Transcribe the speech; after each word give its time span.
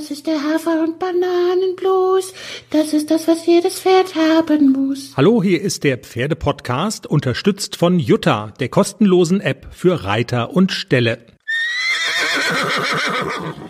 Das 0.00 0.10
ist 0.10 0.26
der 0.26 0.42
Hafer- 0.42 0.82
und 0.82 0.98
Bananenblues. 0.98 2.32
Das 2.70 2.94
ist 2.94 3.10
das, 3.10 3.28
was 3.28 3.44
jedes 3.44 3.80
Pferd 3.80 4.14
haben 4.14 4.72
muss. 4.72 5.12
Hallo, 5.14 5.42
hier 5.42 5.60
ist 5.60 5.84
der 5.84 5.98
Pferdepodcast, 5.98 7.06
unterstützt 7.06 7.76
von 7.76 7.98
Jutta, 7.98 8.54
der 8.60 8.70
kostenlosen 8.70 9.42
App 9.42 9.66
für 9.72 10.04
Reiter 10.04 10.54
und 10.54 10.72
Ställe. 10.72 11.18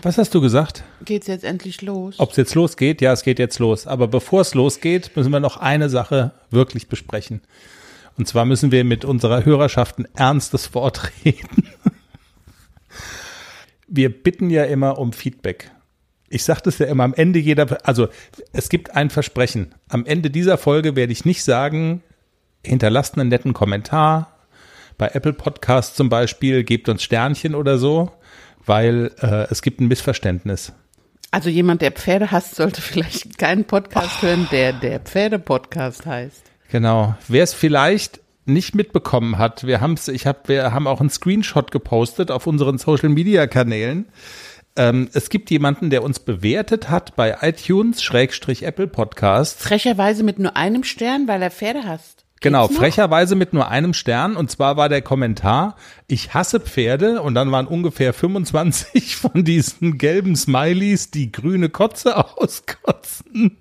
Was 0.03 0.19
hast 0.19 0.33
du 0.33 0.41
gesagt? 0.41 0.85
Geht's 1.05 1.27
jetzt 1.27 1.43
endlich 1.43 1.83
los? 1.83 2.15
Ob 2.19 2.31
es 2.31 2.37
jetzt 2.37 2.55
losgeht? 2.55 3.01
Ja, 3.01 3.13
es 3.13 3.25
geht 3.25 3.41
jetzt 3.41 3.59
los. 3.59 3.89
Aber 3.89 4.07
bevor 4.07 4.43
es 4.43 4.55
losgeht, 4.55 5.11
müssen 5.17 5.33
wir 5.33 5.41
noch 5.41 5.57
eine 5.57 5.89
Sache 5.91 6.31
wirklich 6.53 6.87
besprechen. 6.87 7.41
Und 8.17 8.29
zwar 8.29 8.45
müssen 8.45 8.71
wir 8.71 8.85
mit 8.85 9.05
unserer 9.05 9.45
Hörerschaft 9.45 9.99
ein 9.99 10.07
ernstes 10.15 10.75
Wort 10.75 11.11
reden. 11.25 11.69
Wir 13.89 14.11
bitten 14.11 14.49
ja 14.49 14.63
immer 14.63 14.97
um 14.97 15.13
Feedback. 15.13 15.73
Ich 16.33 16.45
sage 16.45 16.61
das 16.65 16.79
ja 16.79 16.87
immer 16.87 17.03
am 17.03 17.13
Ende 17.13 17.41
jeder, 17.41 17.79
also 17.87 18.09
es 18.53 18.69
gibt 18.69 18.95
ein 18.95 19.11
Versprechen. 19.11 19.75
Am 19.89 20.07
Ende 20.07 20.31
dieser 20.31 20.59
Folge 20.59 20.95
werde 20.95 21.13
ich 21.13 21.25
nicht 21.25 21.43
sagen, 21.43 22.05
hinterlasst 22.65 23.19
einen 23.19 23.29
netten 23.29 23.53
Kommentar. 23.53 24.39
Bei 24.97 25.09
Apple 25.09 25.33
Podcasts 25.33 25.97
zum 25.97 26.09
Beispiel, 26.09 26.63
gebt 26.63 26.89
uns 26.89 27.03
Sternchen 27.03 27.57
oder 27.57 27.79
so, 27.79 28.13
weil 28.65 29.11
äh, 29.21 29.49
es 29.51 29.61
gibt 29.61 29.81
ein 29.81 29.89
Missverständnis. 29.89 30.73
Also 31.33 31.49
jemand, 31.49 31.83
der 31.83 31.91
Pferde 31.91 32.31
hasst, 32.31 32.55
sollte 32.55 32.81
vielleicht 32.81 33.37
keinen 33.37 33.65
Podcast 33.65 34.19
oh. 34.21 34.27
hören, 34.27 34.47
der 34.53 34.73
der 34.73 35.01
Pferde-Podcast 35.01 36.07
heißt. 36.07 36.43
Genau. 36.71 37.17
Wer 37.27 37.43
es 37.43 37.55
vielleicht 37.55 38.21
nicht 38.47 38.77
mitbekommen 38.77 39.39
hat, 39.39 39.67
wir 39.67 39.81
haben 39.81 39.97
ich 40.13 40.27
habe, 40.27 40.41
wir 40.47 40.73
haben 40.73 40.87
auch 40.87 41.01
einen 41.01 41.11
Screenshot 41.11 41.73
gepostet 41.73 42.31
auf 42.31 42.47
unseren 42.47 42.79
Social 42.79 43.09
Media 43.09 43.47
Kanälen. 43.49 44.07
Ähm, 44.81 45.11
es 45.13 45.29
gibt 45.29 45.51
jemanden, 45.51 45.91
der 45.91 46.03
uns 46.03 46.21
bewertet 46.21 46.89
hat 46.89 47.15
bei 47.15 47.37
iTunes 47.43 48.03
Schrägstrich 48.03 48.63
Apple 48.63 48.87
Podcasts. 48.87 49.63
Frecherweise 49.63 50.23
mit 50.23 50.39
nur 50.39 50.57
einem 50.57 50.85
Stern, 50.85 51.29
weil 51.29 51.43
er 51.43 51.51
Pferde 51.51 51.85
hasst. 51.85 52.25
Genau, 52.41 52.67
frecherweise 52.67 53.35
mit 53.35 53.53
nur 53.53 53.69
einem 53.69 53.93
Stern. 53.93 54.37
Und 54.37 54.51
zwar 54.51 54.79
war 54.79 54.89
der 54.89 55.03
Kommentar, 55.03 55.77
ich 56.07 56.33
hasse 56.33 56.61
Pferde. 56.61 57.21
Und 57.21 57.35
dann 57.35 57.53
waren 57.53 57.67
ungefähr 57.67 58.15
25 58.15 59.17
von 59.17 59.45
diesen 59.45 59.99
gelben 59.99 60.35
Smileys, 60.35 61.11
die 61.11 61.31
grüne 61.31 61.69
Kotze 61.69 62.17
auskotzen. 62.39 63.59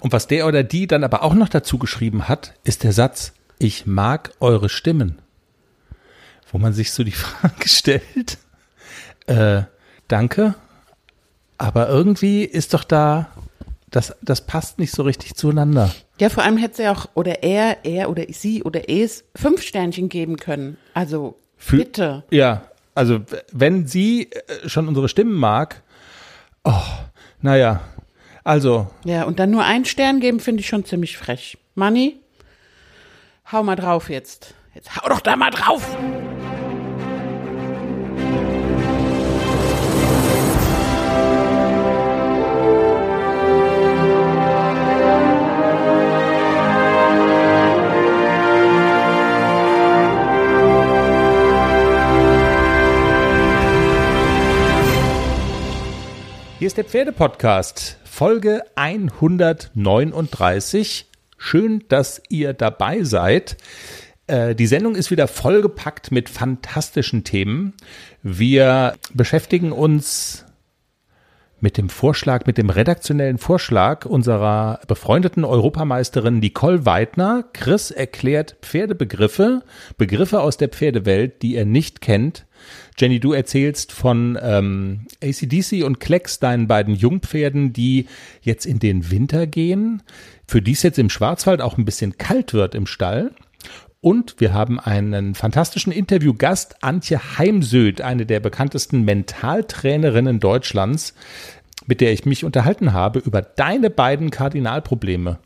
Und 0.00 0.10
was 0.14 0.26
der 0.26 0.46
oder 0.46 0.62
die 0.62 0.86
dann 0.86 1.04
aber 1.04 1.22
auch 1.22 1.34
noch 1.34 1.50
dazu 1.50 1.76
geschrieben 1.76 2.28
hat, 2.28 2.54
ist 2.64 2.82
der 2.82 2.92
Satz, 2.92 3.34
ich 3.58 3.84
mag 3.84 4.30
eure 4.40 4.70
Stimmen. 4.70 5.18
Wo 6.50 6.56
man 6.56 6.72
sich 6.72 6.92
so 6.92 7.04
die 7.04 7.12
Frage 7.12 7.68
stellt, 7.68 8.38
äh, 9.26 9.64
danke, 10.08 10.54
aber 11.58 11.88
irgendwie 11.88 12.44
ist 12.44 12.74
doch 12.74 12.84
da, 12.84 13.28
das, 13.90 14.16
das 14.22 14.46
passt 14.46 14.78
nicht 14.78 14.92
so 14.92 15.02
richtig 15.02 15.34
zueinander. 15.34 15.94
Ja, 16.18 16.28
vor 16.28 16.42
allem 16.42 16.56
hätte 16.56 16.76
sie 16.76 16.88
auch, 16.88 17.06
oder 17.14 17.42
er, 17.42 17.84
er 17.84 18.10
oder 18.10 18.24
sie 18.30 18.62
oder 18.62 18.88
es 18.88 19.24
fünf 19.34 19.62
Sternchen 19.62 20.08
geben 20.08 20.36
können. 20.36 20.76
Also, 20.94 21.38
Für, 21.56 21.76
bitte. 21.76 22.24
Ja, 22.30 22.62
also 22.94 23.20
wenn 23.52 23.86
sie 23.86 24.30
äh, 24.30 24.68
schon 24.68 24.88
unsere 24.88 25.08
Stimmen 25.08 25.34
mag, 25.34 25.82
oh, 26.64 26.72
naja, 27.40 27.80
also. 28.44 28.88
Ja, 29.04 29.24
und 29.24 29.38
dann 29.38 29.50
nur 29.50 29.64
einen 29.64 29.84
Stern 29.84 30.20
geben, 30.20 30.38
finde 30.38 30.60
ich 30.60 30.68
schon 30.68 30.84
ziemlich 30.84 31.16
frech. 31.16 31.58
Manni, 31.74 32.20
hau 33.50 33.62
mal 33.62 33.76
drauf 33.76 34.10
jetzt. 34.10 34.54
Jetzt 34.74 34.96
hau 34.96 35.08
doch 35.08 35.20
da 35.20 35.36
mal 35.36 35.50
drauf! 35.50 35.96
Ist 56.74 56.78
der 56.78 56.84
Pferdepodcast, 56.86 57.98
Folge 58.02 58.64
139. 58.74 61.06
Schön, 61.38 61.84
dass 61.86 62.20
ihr 62.30 62.52
dabei 62.52 63.04
seid. 63.04 63.56
Äh, 64.26 64.56
die 64.56 64.66
Sendung 64.66 64.96
ist 64.96 65.12
wieder 65.12 65.28
vollgepackt 65.28 66.10
mit 66.10 66.28
fantastischen 66.28 67.22
Themen. 67.22 67.74
Wir 68.24 68.94
beschäftigen 69.12 69.70
uns 69.70 70.46
mit 71.60 71.78
dem 71.78 71.90
Vorschlag, 71.90 72.46
mit 72.46 72.58
dem 72.58 72.70
redaktionellen 72.70 73.38
Vorschlag 73.38 74.04
unserer 74.04 74.80
befreundeten 74.88 75.44
Europameisterin 75.44 76.40
Nicole 76.40 76.84
Weidner. 76.84 77.44
Chris 77.52 77.92
erklärt 77.92 78.56
Pferdebegriffe, 78.62 79.62
Begriffe 79.96 80.40
aus 80.40 80.56
der 80.56 80.70
Pferdewelt, 80.70 81.40
die 81.42 81.54
er 81.54 81.66
nicht 81.66 82.00
kennt. 82.00 82.46
Jenny, 82.98 83.20
du 83.20 83.32
erzählst 83.32 83.92
von 83.92 84.38
ähm, 84.40 85.06
ACDC 85.22 85.84
und 85.84 86.00
Klecks, 86.00 86.38
deinen 86.38 86.66
beiden 86.66 86.94
Jungpferden, 86.94 87.72
die 87.72 88.06
jetzt 88.42 88.66
in 88.66 88.78
den 88.78 89.10
Winter 89.10 89.46
gehen, 89.46 90.02
für 90.46 90.62
die 90.62 90.72
es 90.72 90.82
jetzt 90.82 90.98
im 90.98 91.10
Schwarzwald 91.10 91.60
auch 91.60 91.78
ein 91.78 91.84
bisschen 91.84 92.18
kalt 92.18 92.52
wird 92.54 92.74
im 92.74 92.86
Stall. 92.86 93.32
Und 94.00 94.38
wir 94.38 94.52
haben 94.52 94.78
einen 94.78 95.34
fantastischen 95.34 95.90
Interviewgast, 95.90 96.84
Antje 96.84 97.38
Heimsöth, 97.38 98.02
eine 98.02 98.26
der 98.26 98.40
bekanntesten 98.40 99.02
Mentaltrainerinnen 99.02 100.40
Deutschlands, 100.40 101.14
mit 101.86 102.00
der 102.00 102.12
ich 102.12 102.26
mich 102.26 102.44
unterhalten 102.44 102.92
habe 102.92 103.18
über 103.18 103.40
deine 103.40 103.88
beiden 103.90 104.30
Kardinalprobleme. 104.30 105.38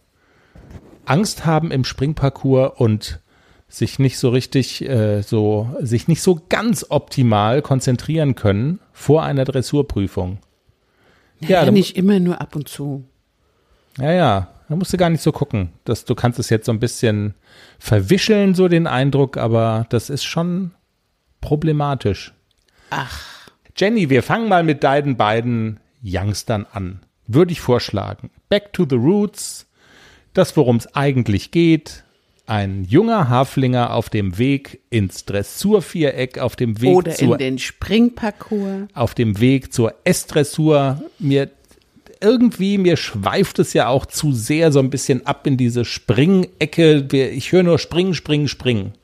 Angst 1.05 1.47
haben 1.47 1.71
im 1.71 1.85
Springparcours 1.85 2.73
und 2.77 3.21
sich 3.69 3.99
nicht 3.99 4.19
so 4.19 4.31
richtig, 4.31 4.89
äh, 4.89 5.23
so, 5.23 5.77
sich 5.81 6.09
nicht 6.09 6.23
so 6.23 6.41
ganz 6.49 6.87
optimal 6.89 7.63
konzentrieren 7.63 8.35
können 8.35 8.81
vor 8.93 9.23
einer 9.23 9.45
Dressurprüfung. 9.45 10.39
Ja, 11.41 11.65
ja 11.65 11.71
nicht 11.71 11.97
immer 11.97 12.19
nur 12.19 12.41
ab 12.41 12.57
und 12.57 12.69
zu. 12.69 13.05
Ja, 13.99 14.13
ja, 14.13 14.49
da 14.69 14.77
musst 14.77 14.93
du 14.93 14.97
gar 14.97 15.11
nicht 15.11 15.23
so 15.23 15.33
gucken. 15.33 15.71
Das, 15.85 16.05
du 16.05 16.15
kannst 16.15 16.39
es 16.39 16.51
jetzt 16.51 16.67
so 16.67 16.73
ein 16.73 16.81
bisschen 16.81 17.35
verwischeln, 17.79 18.55
so 18.55 18.69
den 18.69 18.87
Eindruck, 18.87 19.37
aber 19.37 19.87
das 19.91 20.11
ist 20.11 20.25
schon 20.25 20.73
problematisch. 21.41 22.33
Ach. 22.91 23.23
Jenny, 23.77 24.11
wir 24.11 24.23
fangen 24.23 24.49
mal 24.49 24.65
mit 24.65 24.83
deinen 24.83 25.17
beiden 25.17 25.79
Youngstern 26.03 26.67
an. 26.73 27.01
Würde 27.27 27.53
ich 27.53 27.61
vorschlagen. 27.61 28.31
Back 28.49 28.73
to 28.73 28.87
the 28.89 28.97
Roots. 28.97 29.67
Das, 30.33 30.57
worum 30.57 30.77
es 30.77 30.95
eigentlich 30.95 31.51
geht. 31.51 32.05
Ein 32.49 32.85
junger 32.89 33.29
Haflinger 33.29 33.93
auf 33.93 34.09
dem 34.09 34.39
Weg 34.39 34.81
ins 34.89 35.27
Dressurviereck, 35.27 36.39
auf 36.39 36.57
dem 36.57 36.81
Weg 36.81 36.97
Oder 36.97 37.15
zur, 37.15 37.35
in 37.35 37.39
den 37.39 37.59
Springparcours. 37.59 38.89
Auf 38.95 39.15
dem 39.15 39.39
Weg 39.39 39.71
zur 39.71 39.95
S-Dressur. 40.05 41.03
Mir 41.19 41.51
irgendwie, 42.23 42.79
mir 42.79 42.97
schweift 42.97 43.59
es 43.59 43.75
ja 43.75 43.89
auch 43.89 44.07
zu 44.07 44.33
sehr 44.33 44.73
so 44.73 44.79
ein 44.79 44.89
bisschen 44.89 45.27
ab 45.27 45.47
in 45.47 45.59
diese 45.59 45.85
Springecke. 45.85 47.07
Ich 47.13 47.53
höre 47.53 47.65
nur 47.65 47.79
Springen, 47.79 48.15
Springen, 48.15 48.49
Springen. 48.49 48.95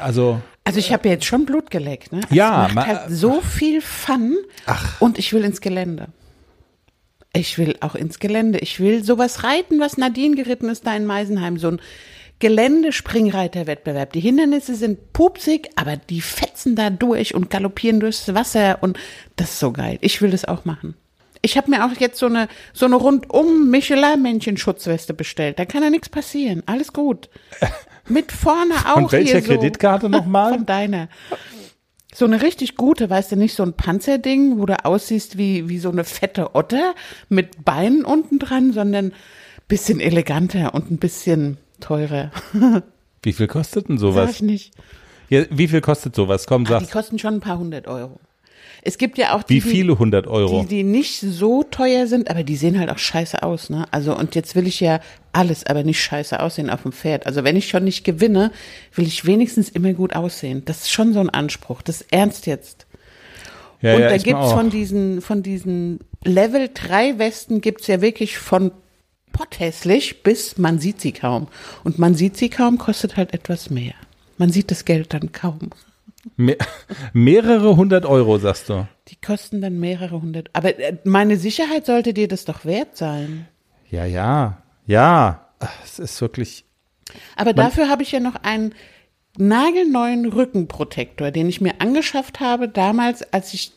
Also. 0.00 0.40
Also 0.64 0.80
ich 0.80 0.92
habe 0.92 1.08
jetzt 1.08 1.26
schon 1.26 1.46
Blut 1.46 1.70
geleckt, 1.70 2.10
ne? 2.10 2.22
Es 2.28 2.34
ja. 2.34 2.68
macht 2.74 2.88
halt 2.88 3.00
so 3.10 3.40
viel 3.40 3.80
Fun. 3.80 4.36
Ach. 4.66 5.00
Und 5.00 5.20
ich 5.20 5.32
will 5.32 5.44
ins 5.44 5.60
Gelände. 5.60 6.08
Ich 7.32 7.58
will 7.58 7.76
auch 7.78 7.94
ins 7.94 8.18
Gelände. 8.18 8.58
Ich 8.58 8.80
will 8.80 9.04
sowas 9.04 9.44
reiten, 9.44 9.78
was 9.78 9.96
Nadine 9.96 10.34
geritten 10.34 10.68
ist 10.68 10.84
da 10.84 10.96
in 10.96 11.06
Meisenheim. 11.06 11.56
So 11.56 11.68
ein 11.68 11.80
Geländespringreiterwettbewerb. 12.40 14.12
Die 14.14 14.20
Hindernisse 14.20 14.74
sind 14.74 15.12
pupsig, 15.12 15.70
aber 15.76 15.96
die 15.96 16.20
fetzen 16.20 16.74
da 16.74 16.90
durch 16.90 17.34
und 17.34 17.50
galoppieren 17.50 18.00
durchs 18.00 18.34
Wasser 18.34 18.78
und 18.82 18.98
das 19.36 19.50
ist 19.50 19.60
so 19.60 19.72
geil. 19.72 19.98
Ich 20.00 20.20
will 20.20 20.30
das 20.30 20.46
auch 20.46 20.64
machen. 20.64 20.94
Ich 21.42 21.56
habe 21.56 21.70
mir 21.70 21.84
auch 21.84 21.92
jetzt 21.98 22.18
so 22.18 22.26
eine, 22.26 22.48
so 22.72 22.86
eine 22.86 22.96
rundum 22.96 23.70
Michelin-Männchen-Schutzweste 23.70 25.14
bestellt. 25.14 25.58
Da 25.58 25.64
kann 25.64 25.82
ja 25.82 25.90
nichts 25.90 26.08
passieren. 26.08 26.62
Alles 26.66 26.92
gut. 26.92 27.30
Mit 28.08 28.32
vorne 28.32 28.74
auch. 28.86 28.94
Von 28.94 29.12
welcher 29.12 29.40
so, 29.40 29.48
Kreditkarte 29.48 30.10
nochmal? 30.10 30.54
Von 30.54 30.66
deiner. 30.66 31.08
So 32.12 32.24
eine 32.24 32.42
richtig 32.42 32.76
gute, 32.76 33.08
weißt 33.08 33.32
du, 33.32 33.36
nicht 33.36 33.54
so 33.54 33.62
ein 33.62 33.74
Panzerding, 33.74 34.58
wo 34.58 34.66
du 34.66 34.84
aussiehst 34.84 35.38
wie, 35.38 35.68
wie 35.68 35.78
so 35.78 35.90
eine 35.90 36.04
fette 36.04 36.54
Otter 36.54 36.94
mit 37.28 37.64
Beinen 37.64 38.04
unten 38.04 38.38
dran, 38.38 38.72
sondern 38.72 39.12
bisschen 39.68 40.00
eleganter 40.00 40.74
und 40.74 40.90
ein 40.90 40.98
bisschen 40.98 41.56
teurer. 41.80 42.30
Wie 43.22 43.32
viel 43.32 43.48
kostet 43.48 43.88
denn 43.88 43.98
sowas? 43.98 44.26
Sag 44.26 44.34
ich 44.36 44.42
nicht. 44.42 44.72
Ja, 45.28 45.44
wie 45.50 45.68
viel 45.68 45.80
kostet 45.80 46.16
sowas? 46.16 46.46
Komm, 46.46 46.66
sag. 46.66 46.80
Die 46.80 46.90
kosten 46.90 47.18
schon 47.18 47.34
ein 47.34 47.40
paar 47.40 47.58
hundert 47.58 47.86
Euro. 47.86 48.18
Es 48.82 48.98
gibt 48.98 49.18
ja 49.18 49.34
auch 49.34 49.42
die, 49.42 49.56
Wie 49.56 49.60
viele 49.60 49.98
hundert 49.98 50.26
Euro? 50.26 50.62
Die, 50.62 50.68
die 50.68 50.82
nicht 50.82 51.20
so 51.20 51.62
teuer 51.62 52.06
sind, 52.06 52.30
aber 52.30 52.42
die 52.42 52.56
sehen 52.56 52.78
halt 52.78 52.90
auch 52.90 52.98
scheiße 52.98 53.42
aus, 53.42 53.68
ne? 53.68 53.86
Also, 53.90 54.16
und 54.16 54.34
jetzt 54.34 54.54
will 54.54 54.66
ich 54.66 54.80
ja 54.80 55.00
alles, 55.32 55.66
aber 55.66 55.82
nicht 55.82 56.02
scheiße 56.02 56.40
aussehen 56.40 56.70
auf 56.70 56.82
dem 56.82 56.92
Pferd. 56.92 57.26
Also, 57.26 57.44
wenn 57.44 57.56
ich 57.56 57.68
schon 57.68 57.84
nicht 57.84 58.04
gewinne, 58.04 58.52
will 58.94 59.06
ich 59.06 59.26
wenigstens 59.26 59.68
immer 59.68 59.92
gut 59.92 60.16
aussehen. 60.16 60.62
Das 60.64 60.82
ist 60.82 60.90
schon 60.90 61.12
so 61.12 61.20
ein 61.20 61.30
Anspruch. 61.30 61.82
Das 61.82 62.00
ist 62.00 62.12
ernst 62.12 62.46
jetzt. 62.46 62.86
Ja, 63.82 63.94
und 63.94 64.00
ja, 64.02 64.08
da 64.08 64.16
gibt's 64.16 64.52
von 64.52 64.70
diesen, 64.70 65.20
von 65.20 65.42
diesen 65.42 66.00
Level 66.24 66.70
3 66.72 67.18
Westen 67.18 67.60
gibt's 67.60 67.86
ja 67.86 68.00
wirklich 68.00 68.38
von 68.38 68.72
potthässlich 69.32 70.22
bis 70.22 70.58
man 70.58 70.78
sieht 70.78 71.00
sie 71.00 71.12
kaum. 71.12 71.48
Und 71.84 71.98
man 71.98 72.14
sieht 72.14 72.36
sie 72.36 72.48
kaum 72.48 72.78
kostet 72.78 73.16
halt 73.16 73.34
etwas 73.34 73.70
mehr. 73.70 73.94
Man 74.38 74.50
sieht 74.50 74.70
das 74.70 74.84
Geld 74.84 75.12
dann 75.12 75.32
kaum. 75.32 75.70
Me 76.36 76.56
mehrere 77.12 77.76
hundert 77.76 78.04
Euro, 78.04 78.38
sagst 78.38 78.68
du. 78.68 78.86
Die 79.08 79.16
kosten 79.16 79.60
dann 79.60 79.80
mehrere 79.80 80.20
hundert. 80.20 80.50
Aber 80.52 80.78
äh, 80.78 80.96
meine 81.04 81.36
Sicherheit 81.36 81.86
sollte 81.86 82.12
dir 82.12 82.28
das 82.28 82.44
doch 82.44 82.64
wert 82.64 82.96
sein. 82.96 83.46
Ja, 83.90 84.04
ja, 84.04 84.62
ja. 84.86 85.46
Es 85.84 85.98
ist 85.98 86.20
wirklich. 86.20 86.64
Aber 87.36 87.52
dafür 87.52 87.88
habe 87.88 88.02
ich 88.02 88.12
ja 88.12 88.20
noch 88.20 88.36
einen 88.36 88.74
nagelneuen 89.36 90.26
Rückenprotektor, 90.26 91.30
den 91.30 91.48
ich 91.48 91.60
mir 91.60 91.80
angeschafft 91.80 92.40
habe 92.40 92.68
damals, 92.68 93.22
als 93.32 93.52
ich 93.54 93.72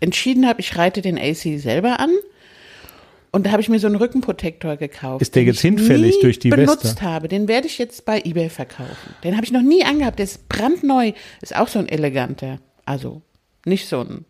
entschieden 0.00 0.46
habe, 0.46 0.60
ich 0.60 0.76
reite 0.76 1.02
den 1.02 1.18
AC 1.18 1.60
selber 1.60 2.00
an. 2.00 2.10
Und 3.32 3.46
da 3.46 3.52
habe 3.52 3.62
ich 3.62 3.68
mir 3.68 3.78
so 3.78 3.86
einen 3.86 3.96
Rückenprotektor 3.96 4.76
gekauft. 4.76 5.22
Ist 5.22 5.34
der 5.36 5.44
jetzt 5.44 5.60
hinfällig 5.60 6.18
durch 6.20 6.38
die 6.40 6.50
benutzt 6.50 6.84
Weste? 6.84 7.02
habe. 7.02 7.28
Den 7.28 7.46
werde 7.46 7.66
ich 7.68 7.78
jetzt 7.78 8.04
bei 8.04 8.20
eBay 8.24 8.48
verkaufen. 8.50 9.14
Den 9.22 9.36
habe 9.36 9.44
ich 9.44 9.52
noch 9.52 9.62
nie 9.62 9.84
angehabt. 9.84 10.18
Der 10.18 10.24
ist 10.24 10.48
brandneu. 10.48 11.12
Ist 11.40 11.54
auch 11.54 11.68
so 11.68 11.78
ein 11.78 11.88
eleganter. 11.88 12.58
Also 12.84 13.22
nicht 13.64 13.86
so 13.88 14.00
ein 14.00 14.24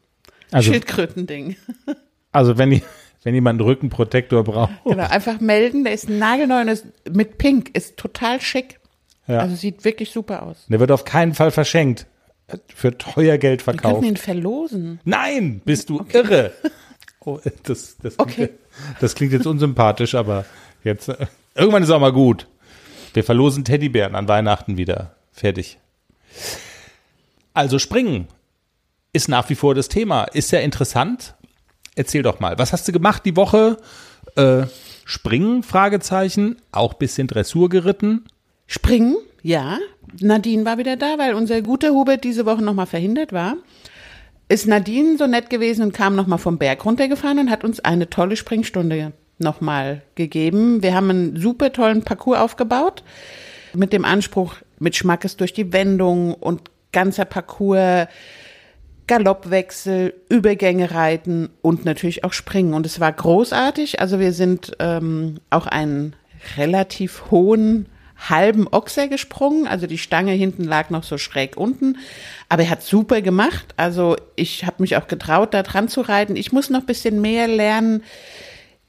Also, 0.51 0.71
Schildkrötending. 0.71 1.57
also 2.33 2.59
wenn, 2.59 2.73
ihr- 2.73 2.83
wenn 3.23 3.35
jemand 3.35 3.61
einen 3.61 3.69
Rückenprotektor 3.69 4.45
braucht. 4.45 4.73
Genau, 4.85 5.09
einfach 5.09 5.41
melden. 5.41 5.85
Der 5.85 5.95
ist 5.95 6.09
nagelneu 6.11 6.61
und 6.61 6.69
ist 6.69 6.85
mit 7.11 7.39
Pink. 7.39 7.75
Ist 7.75 7.97
total 7.97 8.41
schick. 8.43 8.81
Ja. 9.27 9.39
Also 9.41 9.55
sieht 9.57 9.85
wirklich 9.85 10.11
super 10.11 10.43
aus. 10.43 10.67
Der 10.69 10.79
wird 10.81 10.91
auf 10.91 11.05
keinen 11.05 11.33
Fall 11.35 11.51
verschenkt. 11.53 12.07
Für 12.75 12.99
teuer 12.99 13.39
Geld 13.39 13.61
Wir 13.67 13.73
könnten 13.73 13.81
verkauft. 13.81 14.07
ihn 14.07 14.17
verlosen. 14.17 15.01
Nein, 15.05 15.63
bist 15.65 15.89
du 15.89 16.05
irre. 16.13 16.53
Oh, 17.23 17.39
das, 17.65 17.99
das, 18.03 18.19
Okay. 18.19 18.49
Das 19.01 19.15
klingt 19.15 19.33
jetzt 19.33 19.47
unsympathisch, 19.47 20.15
aber 20.15 20.45
jetzt 20.85 21.13
irgendwann 21.55 21.83
ist 21.83 21.91
auch 21.91 22.01
mal 22.01 22.13
gut. 22.13 22.47
Wir 23.13 23.25
verlosen 23.25 23.65
Teddybären 23.65 24.15
an 24.15 24.29
Weihnachten 24.29 24.77
wieder. 24.77 25.15
Fertig. 25.33 25.79
Also 27.55 27.79
springen 27.79 28.29
ist 29.13 29.29
nach 29.29 29.49
wie 29.51 29.55
vor 29.55 29.75
das 29.75 29.89
Thema. 29.89 30.25
Ist 30.25 30.53
ja 30.53 30.61
interessant. 30.61 31.35
Erzähl 31.97 32.23
doch 32.23 32.41
mal, 32.41 32.59
was 32.59 32.73
hast 32.73 32.87
du 32.87 32.93
gemacht 32.93 33.25
die 33.25 33.37
Woche? 33.37 33.79
Äh, 34.37 34.67
springen? 35.05 35.63
Fragezeichen. 35.63 36.57
Auch 36.71 36.95
bisschen 36.95 37.27
Dressur 37.27 37.69
geritten. 37.69 38.27
Springen, 38.67 39.17
ja. 39.43 39.79
Nadine 40.21 40.65
war 40.65 40.79
wieder 40.79 40.97
da, 40.97 41.19
weil 41.19 41.35
unser 41.35 41.63
guter 41.63 41.91
Hubert 41.91 42.25
diese 42.25 42.47
Woche 42.47 42.63
nochmal 42.63 42.87
verhindert 42.87 43.33
war. 43.33 43.57
Ist 44.51 44.67
Nadine 44.67 45.17
so 45.17 45.29
nett 45.29 45.49
gewesen 45.49 45.83
und 45.83 45.93
kam 45.93 46.17
nochmal 46.17 46.41
vom 46.41 46.59
Berg 46.59 46.85
runtergefahren 46.85 47.39
und 47.39 47.51
hat 47.51 47.63
uns 47.63 47.79
eine 47.79 48.11
tolle 48.11 48.35
Springstunde 48.35 49.13
nochmal 49.39 50.03
gegeben. 50.17 50.83
Wir 50.83 50.93
haben 50.93 51.09
einen 51.09 51.37
super 51.37 51.73
tollen 51.73 52.03
Parcours 52.03 52.41
aufgebaut 52.41 53.05
mit 53.75 53.93
dem 53.93 54.05
Anspruch, 54.05 54.57
mit 54.81 54.97
Schmackes 54.97 55.37
durch 55.37 55.53
die 55.53 55.73
Wendung 55.73 56.35
und 56.35 56.63
ganzer 56.91 57.27
Parcours, 57.27 58.09
Galoppwechsel, 59.07 60.15
Übergänge 60.29 60.91
reiten 60.91 61.51
und 61.63 61.85
natürlich 61.85 62.25
auch 62.25 62.33
springen. 62.33 62.75
Und 62.75 62.87
es 62.87 62.99
war 62.99 63.13
großartig. 63.13 64.01
Also 64.01 64.19
wir 64.19 64.33
sind 64.33 64.73
ähm, 64.81 65.37
auch 65.51 65.69
einen 65.69 66.17
relativ 66.57 67.31
hohen 67.31 67.87
halben 68.29 68.69
Ochser 68.69 69.09
gesprungen. 69.09 69.67
Also 69.67 69.87
die 69.87 69.99
Stange 69.99 70.33
hinten 70.33 70.65
lag 70.65 70.91
noch 70.91 71.05
so 71.05 71.19
schräg 71.19 71.57
unten. 71.57 71.99
Aber 72.49 72.63
er 72.63 72.71
hat 72.71 72.83
super 72.83 73.23
gemacht. 73.23 73.75
Also 73.77 74.17
ich 74.37 74.65
habe 74.65 74.77
mich 74.83 74.97
auch 74.97 75.09
getraut, 75.09 75.55
da 75.55 75.63
dran 75.63 75.89
zu 75.89 76.03
reiten. 76.03 76.37
Ich 76.37 76.53
muss 76.53 76.71
noch 76.71 76.85
bisschen 76.85 77.21
mehr 77.21 77.49
lernen, 77.49 78.03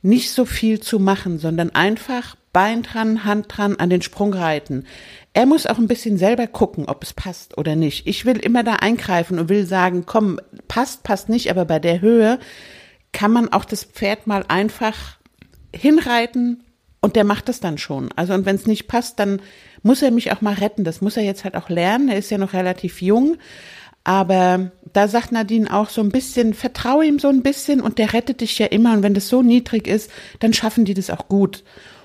nicht 0.02 0.32
so 0.32 0.46
viel 0.46 0.80
zu 0.80 1.00
machen, 1.00 1.38
sondern 1.38 1.70
einfach 1.72 2.36
Bein 2.54 2.84
dran, 2.84 3.24
Hand 3.24 3.46
dran, 3.48 3.78
an 3.78 3.90
den 3.90 4.02
Sprung 4.02 4.34
reiten. 4.34 4.86
Er 5.34 5.46
muss 5.46 5.66
auch 5.66 5.78
ein 5.78 5.88
bisschen 5.88 6.18
selber 6.18 6.48
gucken, 6.48 6.90
ob 6.90 7.02
es 7.02 7.14
passt 7.14 7.58
oder 7.58 7.78
nicht. 7.78 8.08
Ich 8.08 8.26
will 8.26 8.38
immer 8.38 8.64
da 8.64 8.76
eingreifen 8.76 9.40
und 9.40 9.48
will 9.48 9.66
sagen, 9.66 10.04
komm, 10.06 10.38
passt, 10.68 11.04
passt 11.04 11.30
nicht, 11.30 11.50
aber 11.50 11.64
bei 11.64 11.80
der 11.80 12.02
Höhe 12.02 12.40
kann 13.14 13.32
man 13.32 13.54
auch 13.54 13.64
das 13.64 13.86
Pferd 13.86 14.28
mal 14.28 14.44
einfach 14.50 15.18
hinreiten 15.74 16.64
und 17.02 17.16
der 17.16 17.24
macht 17.24 17.50
das 17.50 17.60
dann 17.60 17.78
schon. 17.78 18.10
Also 18.16 18.34
und 18.34 18.46
wenn 18.46 18.56
es 18.56 18.68
nicht 18.68 18.88
passt, 18.88 19.20
dann 19.20 19.42
muss 19.84 20.02
er 20.02 20.12
mich 20.12 20.32
auch 20.32 20.42
mal 20.42 20.54
retten. 20.54 20.84
Das 20.84 21.02
muss 21.02 21.18
er 21.18 21.24
jetzt 21.24 21.44
halt 21.44 21.56
auch 21.56 21.70
lernen. 21.70 22.10
Er 22.10 22.18
ist 22.18 22.30
ja 22.30 22.38
noch 22.38 22.54
relativ 22.54 23.02
jung. 23.02 23.38
Aber 24.04 24.72
da 24.94 25.08
sagt 25.08 25.32
Nadine 25.32 25.72
auch 25.74 25.90
so 25.90 26.02
ein 26.02 26.10
bisschen, 26.10 26.54
vertraue 26.54 27.06
ihm 27.06 27.20
so 27.20 27.28
ein 27.28 27.44
bisschen 27.44 27.82
und 27.82 27.98
der 27.98 28.14
rettet 28.14 28.42
dich 28.42 28.58
ja 28.58 28.68
immer. 28.68 28.94
Und 28.94 29.04
wenn 29.04 29.14
das 29.14 29.30
so 29.30 29.42
niedrig 29.42 29.88
ist, 29.88 30.12
dann 30.40 30.54
schaffen 30.54 30.86
die 30.86 30.94
das 30.94 31.10
auch 31.10 31.28
gut. 31.28 31.64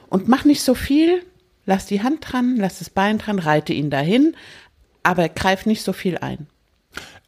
Und 0.08 0.28
mach 0.28 0.44
nicht 0.44 0.62
so 0.62 0.74
viel, 0.74 1.22
lass 1.64 1.86
die 1.86 2.02
Hand 2.02 2.18
dran, 2.20 2.56
lass 2.56 2.78
das 2.78 2.90
Bein 2.90 3.18
dran, 3.18 3.38
reite 3.38 3.72
ihn 3.72 3.90
dahin, 3.90 4.34
aber 5.02 5.28
greif 5.28 5.66
nicht 5.66 5.82
so 5.82 5.92
viel 5.92 6.18
ein. 6.18 6.46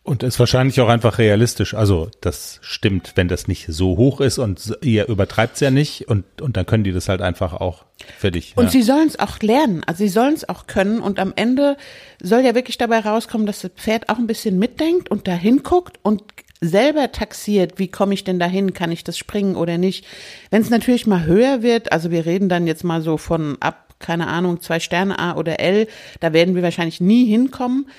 Und 0.08 0.22
ist 0.22 0.38
wahrscheinlich 0.38 0.80
auch 0.80 0.88
einfach 0.88 1.18
realistisch. 1.18 1.74
Also 1.74 2.10
das 2.22 2.60
stimmt, 2.62 3.12
wenn 3.16 3.28
das 3.28 3.46
nicht 3.46 3.66
so 3.68 3.98
hoch 3.98 4.22
ist 4.22 4.38
und 4.38 4.78
ihr 4.80 5.06
übertreibt 5.06 5.56
es 5.56 5.60
ja 5.60 5.70
nicht 5.70 6.08
und, 6.08 6.24
und 6.40 6.56
dann 6.56 6.64
können 6.64 6.82
die 6.82 6.92
das 6.92 7.10
halt 7.10 7.20
einfach 7.20 7.52
auch 7.52 7.84
für 8.16 8.30
dich. 8.30 8.54
Und 8.56 8.64
ja. 8.64 8.70
sie 8.70 8.82
sollen 8.82 9.06
es 9.06 9.18
auch 9.18 9.38
lernen, 9.40 9.82
also 9.84 9.98
sie 9.98 10.08
sollen 10.08 10.32
es 10.32 10.48
auch 10.48 10.66
können 10.66 11.00
und 11.00 11.18
am 11.18 11.34
Ende 11.36 11.76
soll 12.22 12.40
ja 12.40 12.54
wirklich 12.54 12.78
dabei 12.78 13.00
rauskommen, 13.00 13.46
dass 13.46 13.60
das 13.60 13.70
Pferd 13.76 14.08
auch 14.08 14.16
ein 14.16 14.26
bisschen 14.26 14.58
mitdenkt 14.58 15.10
und 15.10 15.28
dahin 15.28 15.62
guckt 15.62 15.98
und 16.02 16.22
selber 16.62 17.12
taxiert, 17.12 17.78
wie 17.78 17.88
komme 17.88 18.14
ich 18.14 18.24
denn 18.24 18.38
dahin, 18.38 18.72
kann 18.72 18.90
ich 18.90 19.04
das 19.04 19.18
springen 19.18 19.56
oder 19.56 19.76
nicht. 19.76 20.06
Wenn 20.50 20.62
es 20.62 20.70
natürlich 20.70 21.06
mal 21.06 21.26
höher 21.26 21.62
wird, 21.62 21.92
also 21.92 22.10
wir 22.10 22.24
reden 22.24 22.48
dann 22.48 22.66
jetzt 22.66 22.82
mal 22.82 23.02
so 23.02 23.18
von 23.18 23.58
ab, 23.60 23.94
keine 23.98 24.28
Ahnung, 24.28 24.62
zwei 24.62 24.80
Sterne 24.80 25.18
A 25.18 25.36
oder 25.36 25.60
L, 25.60 25.86
da 26.20 26.32
werden 26.32 26.54
wir 26.54 26.62
wahrscheinlich 26.62 27.02
nie 27.02 27.26
hinkommen. 27.26 27.90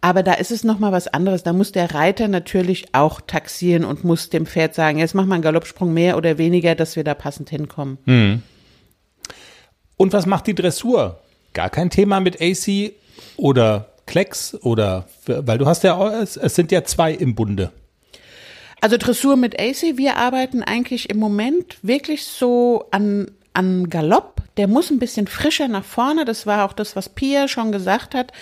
Aber 0.00 0.22
da 0.22 0.34
ist 0.34 0.50
es 0.50 0.62
nochmal 0.62 0.92
was 0.92 1.08
anderes. 1.08 1.42
Da 1.42 1.52
muss 1.52 1.72
der 1.72 1.94
Reiter 1.94 2.28
natürlich 2.28 2.94
auch 2.94 3.20
taxieren 3.20 3.84
und 3.84 4.04
muss 4.04 4.28
dem 4.28 4.46
Pferd 4.46 4.74
sagen, 4.74 4.98
jetzt 4.98 5.14
mach 5.14 5.26
mal 5.26 5.34
einen 5.36 5.42
Galoppsprung 5.42 5.92
mehr 5.92 6.16
oder 6.16 6.38
weniger, 6.38 6.74
dass 6.74 6.96
wir 6.96 7.04
da 7.04 7.14
passend 7.14 7.50
hinkommen. 7.50 8.42
Und 9.96 10.12
was 10.12 10.26
macht 10.26 10.46
die 10.46 10.54
Dressur? 10.54 11.20
Gar 11.54 11.70
kein 11.70 11.90
Thema 11.90 12.20
mit 12.20 12.40
AC 12.40 12.92
oder 13.36 13.92
Klecks 14.06 14.54
oder, 14.54 15.06
weil 15.26 15.58
du 15.58 15.66
hast 15.66 15.82
ja, 15.82 16.22
es 16.22 16.34
sind 16.34 16.70
ja 16.70 16.84
zwei 16.84 17.12
im 17.12 17.34
Bunde. 17.34 17.72
Also 18.80 18.98
Dressur 18.98 19.36
mit 19.36 19.58
AC, 19.58 19.96
wir 19.96 20.16
arbeiten 20.16 20.62
eigentlich 20.62 21.08
im 21.10 21.16
Moment 21.18 21.78
wirklich 21.82 22.24
so 22.24 22.84
an, 22.90 23.30
an 23.56 23.88
Galopp. 23.88 24.42
Der 24.56 24.68
muss 24.68 24.90
ein 24.90 24.98
bisschen 24.98 25.26
frischer 25.26 25.68
nach 25.68 25.84
vorne. 25.84 26.24
Das 26.24 26.46
war 26.46 26.64
auch 26.64 26.72
das, 26.72 26.94
was 26.96 27.08
Pia 27.08 27.48
schon 27.48 27.72
gesagt 27.72 28.14
hat. 28.14 28.32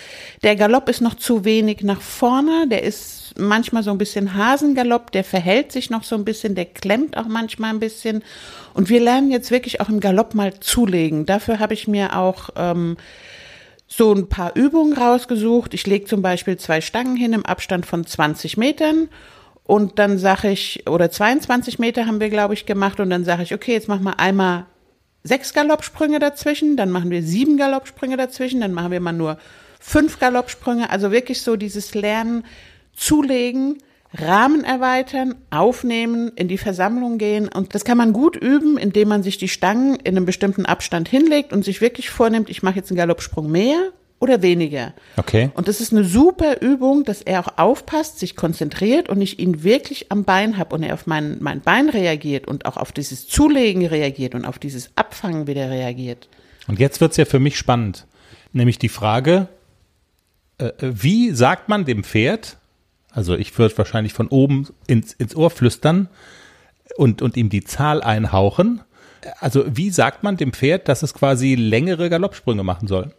Der 0.43 0.55
Galopp 0.55 0.89
ist 0.89 1.01
noch 1.01 1.15
zu 1.15 1.45
wenig 1.45 1.81
nach 1.83 2.01
vorne. 2.01 2.67
Der 2.69 2.83
ist 2.83 3.33
manchmal 3.37 3.83
so 3.83 3.91
ein 3.91 3.97
bisschen 3.97 4.35
Hasengalopp. 4.35 5.11
Der 5.11 5.23
verhält 5.23 5.71
sich 5.71 5.89
noch 5.89 6.03
so 6.03 6.15
ein 6.15 6.25
bisschen. 6.25 6.55
Der 6.55 6.65
klemmt 6.65 7.17
auch 7.17 7.27
manchmal 7.27 7.71
ein 7.71 7.79
bisschen. 7.79 8.23
Und 8.73 8.89
wir 8.89 8.99
lernen 8.99 9.31
jetzt 9.31 9.51
wirklich 9.51 9.81
auch 9.81 9.89
im 9.89 9.99
Galopp 9.99 10.35
mal 10.35 10.59
zulegen. 10.59 11.25
Dafür 11.25 11.59
habe 11.59 11.73
ich 11.73 11.87
mir 11.87 12.17
auch 12.17 12.49
ähm, 12.55 12.97
so 13.87 14.13
ein 14.13 14.27
paar 14.27 14.55
Übungen 14.55 14.93
rausgesucht. 14.97 15.73
Ich 15.73 15.87
lege 15.87 16.05
zum 16.05 16.21
Beispiel 16.21 16.57
zwei 16.57 16.81
Stangen 16.81 17.15
hin 17.15 17.33
im 17.33 17.45
Abstand 17.45 17.85
von 17.85 18.05
20 18.05 18.57
Metern 18.57 19.09
und 19.63 19.97
dann 19.97 20.17
sage 20.17 20.49
ich, 20.51 20.87
oder 20.87 21.09
22 21.09 21.79
Meter 21.79 22.05
haben 22.05 22.19
wir, 22.19 22.29
glaube 22.29 22.53
ich, 22.53 22.65
gemacht 22.65 22.99
und 22.99 23.09
dann 23.09 23.23
sage 23.23 23.43
ich, 23.43 23.53
okay, 23.53 23.73
jetzt 23.73 23.87
machen 23.87 24.03
wir 24.03 24.19
einmal 24.19 24.65
sechs 25.25 25.53
Galoppsprünge 25.53 26.19
dazwischen, 26.19 26.77
dann 26.77 26.91
machen 26.91 27.09
wir 27.09 27.23
sieben 27.23 27.57
Galoppsprünge 27.57 28.15
dazwischen, 28.15 28.61
dann 28.61 28.73
machen 28.73 28.91
wir 28.91 28.99
mal 28.99 29.11
nur 29.11 29.37
fünf 29.79 30.19
Galoppsprünge. 30.19 30.89
Also 30.89 31.11
wirklich 31.11 31.41
so 31.41 31.55
dieses 31.55 31.95
Lernen, 31.95 32.45
zulegen, 32.95 33.79
Rahmen 34.13 34.63
erweitern, 34.63 35.35
aufnehmen, 35.49 36.31
in 36.35 36.47
die 36.47 36.59
Versammlung 36.59 37.17
gehen. 37.17 37.49
Und 37.49 37.73
das 37.73 37.83
kann 37.83 37.97
man 37.97 38.13
gut 38.13 38.35
üben, 38.35 38.77
indem 38.77 39.09
man 39.09 39.23
sich 39.23 39.37
die 39.37 39.49
Stangen 39.49 39.95
in 39.95 40.15
einem 40.15 40.25
bestimmten 40.25 40.65
Abstand 40.65 41.09
hinlegt 41.09 41.51
und 41.51 41.65
sich 41.65 41.81
wirklich 41.81 42.11
vornimmt, 42.11 42.49
ich 42.49 42.63
mache 42.63 42.75
jetzt 42.75 42.91
einen 42.91 42.97
Galoppsprung 42.97 43.49
mehr 43.49 43.91
oder 44.25 44.41
weniger. 44.41 44.93
Okay. 45.17 45.51
Und 45.53 45.67
das 45.67 45.81
ist 45.81 45.93
eine 45.93 46.03
super 46.03 46.59
Übung, 46.61 47.03
dass 47.03 47.21
er 47.21 47.41
auch 47.41 47.57
aufpasst, 47.57 48.17
sich 48.17 48.35
konzentriert 48.35 49.07
und 49.07 49.21
ich 49.21 49.37
ihn 49.37 49.63
wirklich 49.63 50.11
am 50.11 50.23
Bein 50.23 50.57
habe 50.57 50.75
und 50.75 50.81
er 50.81 50.95
auf 50.95 51.05
mein, 51.05 51.37
mein 51.41 51.61
Bein 51.61 51.89
reagiert 51.89 52.47
und 52.47 52.65
auch 52.65 52.75
auf 52.75 52.91
dieses 52.91 53.27
Zulegen 53.27 53.85
reagiert 53.85 54.33
und 54.33 54.45
auf 54.45 54.57
dieses 54.57 54.89
Abfangen 54.95 55.45
wieder 55.45 55.69
reagiert. 55.69 56.27
Und 56.67 56.79
jetzt 56.79 57.01
wird's 57.01 57.17
ja 57.17 57.25
für 57.25 57.39
mich 57.39 57.55
spannend. 57.55 58.07
Nämlich 58.51 58.79
die 58.79 58.89
Frage, 58.89 59.47
äh, 60.57 60.71
wie 60.79 61.29
sagt 61.29 61.69
man 61.69 61.85
dem 61.85 62.03
Pferd, 62.03 62.57
also 63.11 63.35
ich 63.35 63.55
würde 63.59 63.77
wahrscheinlich 63.77 64.13
von 64.13 64.27
oben 64.27 64.69
ins, 64.87 65.13
ins 65.13 65.35
Ohr 65.35 65.51
flüstern 65.51 66.09
und, 66.97 67.21
und 67.21 67.37
ihm 67.37 67.49
die 67.49 67.63
Zahl 67.63 68.01
einhauchen. 68.01 68.81
Also 69.39 69.65
wie 69.67 69.91
sagt 69.91 70.23
man 70.23 70.35
dem 70.35 70.51
Pferd, 70.51 70.87
dass 70.87 71.03
es 71.03 71.13
quasi 71.13 71.53
längere 71.53 72.09
Galoppsprünge 72.09 72.63
machen 72.63 72.87
soll? 72.87 73.13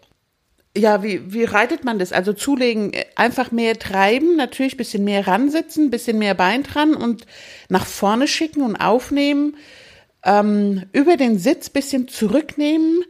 Ja, 0.76 1.02
wie, 1.02 1.32
wie 1.32 1.44
reitet 1.44 1.84
man 1.84 1.98
das? 1.98 2.12
Also 2.12 2.34
zulegen, 2.34 2.92
äh, 2.92 3.06
einfach 3.16 3.50
mehr 3.50 3.78
treiben, 3.78 4.36
natürlich 4.36 4.76
bisschen 4.76 5.04
mehr 5.04 5.26
ransitzen, 5.26 5.90
bisschen 5.90 6.18
mehr 6.18 6.34
Bein 6.34 6.62
dran 6.62 6.94
und 6.94 7.26
nach 7.68 7.86
vorne 7.86 8.28
schicken 8.28 8.62
und 8.62 8.76
aufnehmen, 8.76 9.56
ähm, 10.22 10.82
über 10.92 11.16
den 11.16 11.38
Sitz 11.38 11.70
bisschen 11.70 12.08
zurücknehmen, 12.08 13.04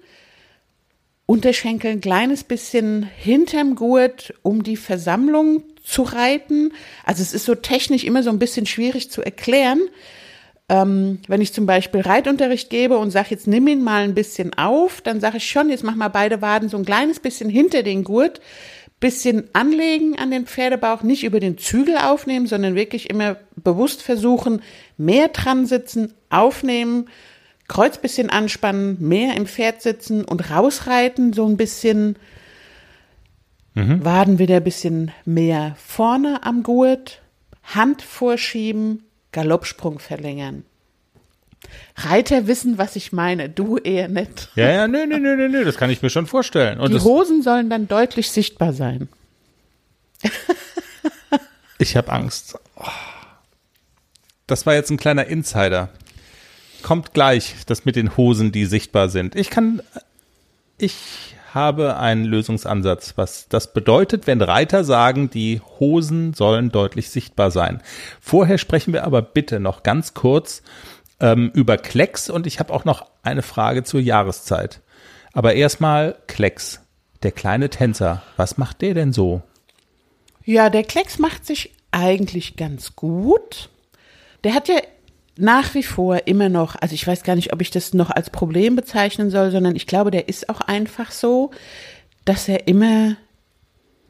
Unterschenkel 1.26 1.90
ein 1.90 2.00
kleines 2.00 2.44
bisschen 2.44 3.02
hinterm 3.02 3.74
Gurt, 3.74 4.32
um 4.42 4.62
die 4.62 4.76
Versammlung 4.76 5.64
zu 5.82 6.02
reiten. 6.02 6.72
Also 7.04 7.22
es 7.22 7.32
ist 7.32 7.46
so 7.46 7.56
technisch 7.56 8.04
immer 8.04 8.22
so 8.22 8.30
ein 8.30 8.38
bisschen 8.38 8.66
schwierig 8.66 9.10
zu 9.10 9.22
erklären. 9.22 9.80
Ähm, 10.68 11.20
wenn 11.28 11.40
ich 11.40 11.52
zum 11.52 11.64
Beispiel 11.64 12.00
Reitunterricht 12.00 12.70
gebe 12.70 12.98
und 12.98 13.12
sage, 13.12 13.28
jetzt 13.30 13.46
nimm 13.46 13.68
ihn 13.68 13.84
mal 13.84 14.02
ein 14.02 14.14
bisschen 14.14 14.54
auf, 14.54 15.00
dann 15.00 15.20
sage 15.20 15.36
ich 15.36 15.48
schon, 15.48 15.68
jetzt 15.70 15.84
mach 15.84 15.94
mal 15.94 16.08
beide 16.08 16.42
Waden 16.42 16.68
so 16.68 16.76
ein 16.76 16.84
kleines 16.84 17.20
bisschen 17.20 17.48
hinter 17.48 17.84
den 17.84 18.02
Gurt, 18.02 18.40
bisschen 18.98 19.44
anlegen 19.52 20.18
an 20.18 20.30
den 20.30 20.46
Pferdebauch, 20.46 21.02
nicht 21.02 21.22
über 21.22 21.38
den 21.38 21.58
Zügel 21.58 21.98
aufnehmen, 21.98 22.46
sondern 22.46 22.74
wirklich 22.74 23.10
immer 23.10 23.36
bewusst 23.54 24.02
versuchen, 24.02 24.62
mehr 24.96 25.28
dran 25.28 25.66
sitzen, 25.66 26.14
aufnehmen, 26.30 27.08
Kreuz 27.68 27.98
bisschen 27.98 28.30
anspannen, 28.30 28.96
mehr 29.00 29.36
im 29.36 29.46
Pferd 29.46 29.82
sitzen 29.82 30.24
und 30.24 30.50
rausreiten, 30.50 31.32
so 31.32 31.46
ein 31.46 31.56
bisschen 31.56 32.16
mhm. 33.74 34.04
Waden 34.04 34.38
wieder 34.38 34.56
ein 34.56 34.64
bisschen 34.64 35.10
mehr 35.24 35.76
vorne 35.76 36.44
am 36.44 36.62
Gurt, 36.62 37.22
Hand 37.62 38.02
vorschieben, 38.02 39.02
Galoppsprung 39.36 39.98
verlängern. 39.98 40.64
Reiter 41.94 42.46
wissen, 42.46 42.78
was 42.78 42.96
ich 42.96 43.12
meine, 43.12 43.50
du 43.50 43.76
eher 43.76 44.08
nicht. 44.08 44.48
Ja, 44.54 44.70
ja, 44.70 44.88
nö, 44.88 45.04
nö, 45.04 45.18
nö, 45.18 45.48
nö, 45.48 45.62
das 45.62 45.76
kann 45.76 45.90
ich 45.90 46.00
mir 46.00 46.08
schon 46.08 46.26
vorstellen. 46.26 46.80
Und 46.80 46.90
Die 46.90 47.00
Hosen 47.00 47.42
sollen 47.42 47.68
dann 47.68 47.86
deutlich 47.86 48.30
sichtbar 48.30 48.72
sein. 48.72 49.10
ich 51.78 51.98
habe 51.98 52.10
Angst. 52.12 52.58
Das 54.46 54.64
war 54.64 54.72
jetzt 54.72 54.90
ein 54.90 54.96
kleiner 54.96 55.26
Insider. 55.26 55.90
Kommt 56.82 57.12
gleich, 57.12 57.56
das 57.66 57.84
mit 57.84 57.94
den 57.94 58.16
Hosen, 58.16 58.52
die 58.52 58.64
sichtbar 58.64 59.10
sind. 59.10 59.36
Ich 59.36 59.50
kann, 59.50 59.82
ich 60.78 61.35
habe 61.56 61.96
einen 61.96 62.24
Lösungsansatz, 62.24 63.14
was 63.16 63.48
das 63.48 63.72
bedeutet, 63.72 64.28
wenn 64.28 64.40
Reiter 64.42 64.84
sagen, 64.84 65.30
die 65.30 65.60
Hosen 65.80 66.34
sollen 66.34 66.70
deutlich 66.70 67.10
sichtbar 67.10 67.50
sein. 67.50 67.82
Vorher 68.20 68.58
sprechen 68.58 68.92
wir 68.92 69.04
aber 69.04 69.22
bitte 69.22 69.58
noch 69.58 69.82
ganz 69.82 70.14
kurz 70.14 70.62
ähm, 71.18 71.50
über 71.54 71.78
Klecks 71.78 72.30
und 72.30 72.46
ich 72.46 72.60
habe 72.60 72.72
auch 72.72 72.84
noch 72.84 73.06
eine 73.22 73.42
Frage 73.42 73.82
zur 73.82 74.00
Jahreszeit. 74.00 74.82
Aber 75.32 75.54
erstmal 75.54 76.16
Klecks, 76.26 76.82
der 77.22 77.32
kleine 77.32 77.70
Tänzer. 77.70 78.22
Was 78.36 78.58
macht 78.58 78.82
der 78.82 78.94
denn 78.94 79.12
so? 79.12 79.42
Ja, 80.44 80.70
der 80.70 80.84
Klecks 80.84 81.18
macht 81.18 81.46
sich 81.46 81.72
eigentlich 81.90 82.56
ganz 82.56 82.94
gut. 82.96 83.70
Der 84.44 84.52
hat 84.52 84.68
ja 84.68 84.76
nach 85.36 85.74
wie 85.74 85.82
vor 85.82 86.26
immer 86.26 86.48
noch, 86.48 86.76
also 86.76 86.94
ich 86.94 87.06
weiß 87.06 87.22
gar 87.22 87.36
nicht, 87.36 87.52
ob 87.52 87.60
ich 87.60 87.70
das 87.70 87.92
noch 87.94 88.10
als 88.10 88.30
Problem 88.30 88.76
bezeichnen 88.76 89.30
soll, 89.30 89.50
sondern 89.50 89.76
ich 89.76 89.86
glaube, 89.86 90.10
der 90.10 90.28
ist 90.28 90.48
auch 90.48 90.60
einfach 90.62 91.10
so, 91.10 91.50
dass 92.24 92.48
er 92.48 92.66
immer 92.68 93.16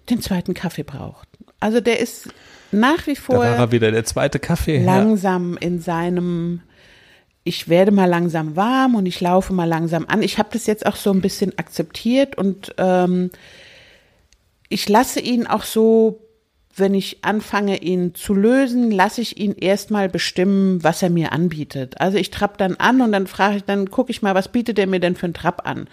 den 0.09 0.21
zweiten 0.21 0.55
Kaffee 0.55 0.85
braucht. 0.85 1.29
Also 1.59 1.81
der 1.81 1.99
ist 1.99 2.29
nach 2.71 3.07
wie 3.07 3.17
vor. 3.17 3.37
Da 3.37 3.43
war 3.43 3.59
er 3.59 3.73
wieder 3.73 3.91
der 3.91 4.05
zweite 4.05 4.39
Kaffee. 4.39 4.85
Langsam 4.85 5.55
ja. 5.55 5.61
in 5.61 5.81
seinem, 5.81 6.61
ich 7.43 7.69
werde 7.69 7.91
mal 7.91 8.07
langsam 8.07 8.55
warm 8.55 8.95
und 8.95 9.07
ich 9.07 9.21
laufe 9.21 9.53
mal 9.53 9.69
langsam 9.69 10.07
an. 10.07 10.23
Ich 10.23 10.39
habe 10.39 10.51
das 10.53 10.67
jetzt 10.67 10.87
auch 10.87 10.97
so 10.97 11.11
ein 11.11 11.21
bisschen 11.21 11.59
akzeptiert 11.59 12.39
und 12.39 12.75
ähm, 12.79 13.31
ich 14.69 14.89
lasse 14.89 15.21
ihn 15.21 15.47
auch 15.47 15.65
so 15.65 16.26
wenn 16.77 16.95
ich 16.95 17.19
anfange, 17.23 17.83
ihn 17.83 18.15
zu 18.15 18.35
lösen, 18.35 18.91
lasse 18.91 19.23
ich 19.23 19.39
ihn 19.39 19.55
erstmal 19.55 20.09
bestimmen, 20.09 20.85
was 20.85 21.03
er 21.03 21.11
mir 21.11 21.33
anbietet. 21.33 22.01
Also 22.01 22.19
ich 22.19 22.31
trapp 22.31 22.59
dann 22.59 22.77
an 22.77 23.01
und 23.01 23.13
dann 23.13 23.27
frage 23.27 23.57
ich, 23.57 23.65
dann 23.65 23.91
gucke 23.91 24.11
ich 24.11 24.21
mal, 24.21 24.35
was 24.35 24.49
bietet 24.49 24.79
er 24.79 24.87
mir 24.87 25.01
denn 25.01 25.17
für 25.17 25.27
einen 25.27 25.35
Trab 25.35 25.67
an? 25.67 25.89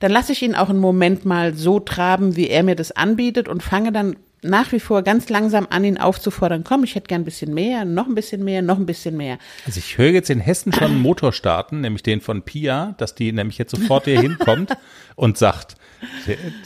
Dann 0.00 0.10
lasse 0.10 0.32
ich 0.32 0.42
ihn 0.42 0.56
auch 0.56 0.70
einen 0.70 0.80
Moment 0.80 1.24
mal 1.24 1.54
so 1.54 1.78
traben, 1.78 2.34
wie 2.34 2.48
er 2.48 2.64
mir 2.64 2.74
das 2.74 2.92
anbietet 2.92 3.48
und 3.48 3.62
fange 3.62 3.92
dann 3.92 4.16
nach 4.44 4.72
wie 4.72 4.80
vor 4.80 5.02
ganz 5.02 5.30
langsam 5.30 5.66
an, 5.70 5.84
ihn 5.84 5.96
aufzufordern, 5.96 6.64
komm, 6.64 6.84
ich 6.84 6.94
hätte 6.94 7.06
gern 7.06 7.22
ein 7.22 7.24
bisschen 7.24 7.54
mehr, 7.54 7.84
noch 7.84 8.06
ein 8.06 8.14
bisschen 8.14 8.44
mehr, 8.44 8.60
noch 8.60 8.76
ein 8.76 8.86
bisschen 8.86 9.16
mehr. 9.16 9.38
Also 9.64 9.78
ich 9.78 9.96
höre 9.96 10.10
jetzt 10.10 10.28
in 10.28 10.40
Hessen 10.40 10.72
schon 10.72 10.84
einen 10.84 11.00
Motor 11.00 11.32
starten, 11.32 11.80
nämlich 11.80 12.02
den 12.02 12.20
von 12.20 12.42
Pia, 12.42 12.94
dass 12.98 13.14
die 13.14 13.32
nämlich 13.32 13.56
jetzt 13.56 13.70
sofort 13.70 14.04
hier 14.04 14.20
hinkommt 14.20 14.76
und 15.16 15.38
sagt, 15.38 15.76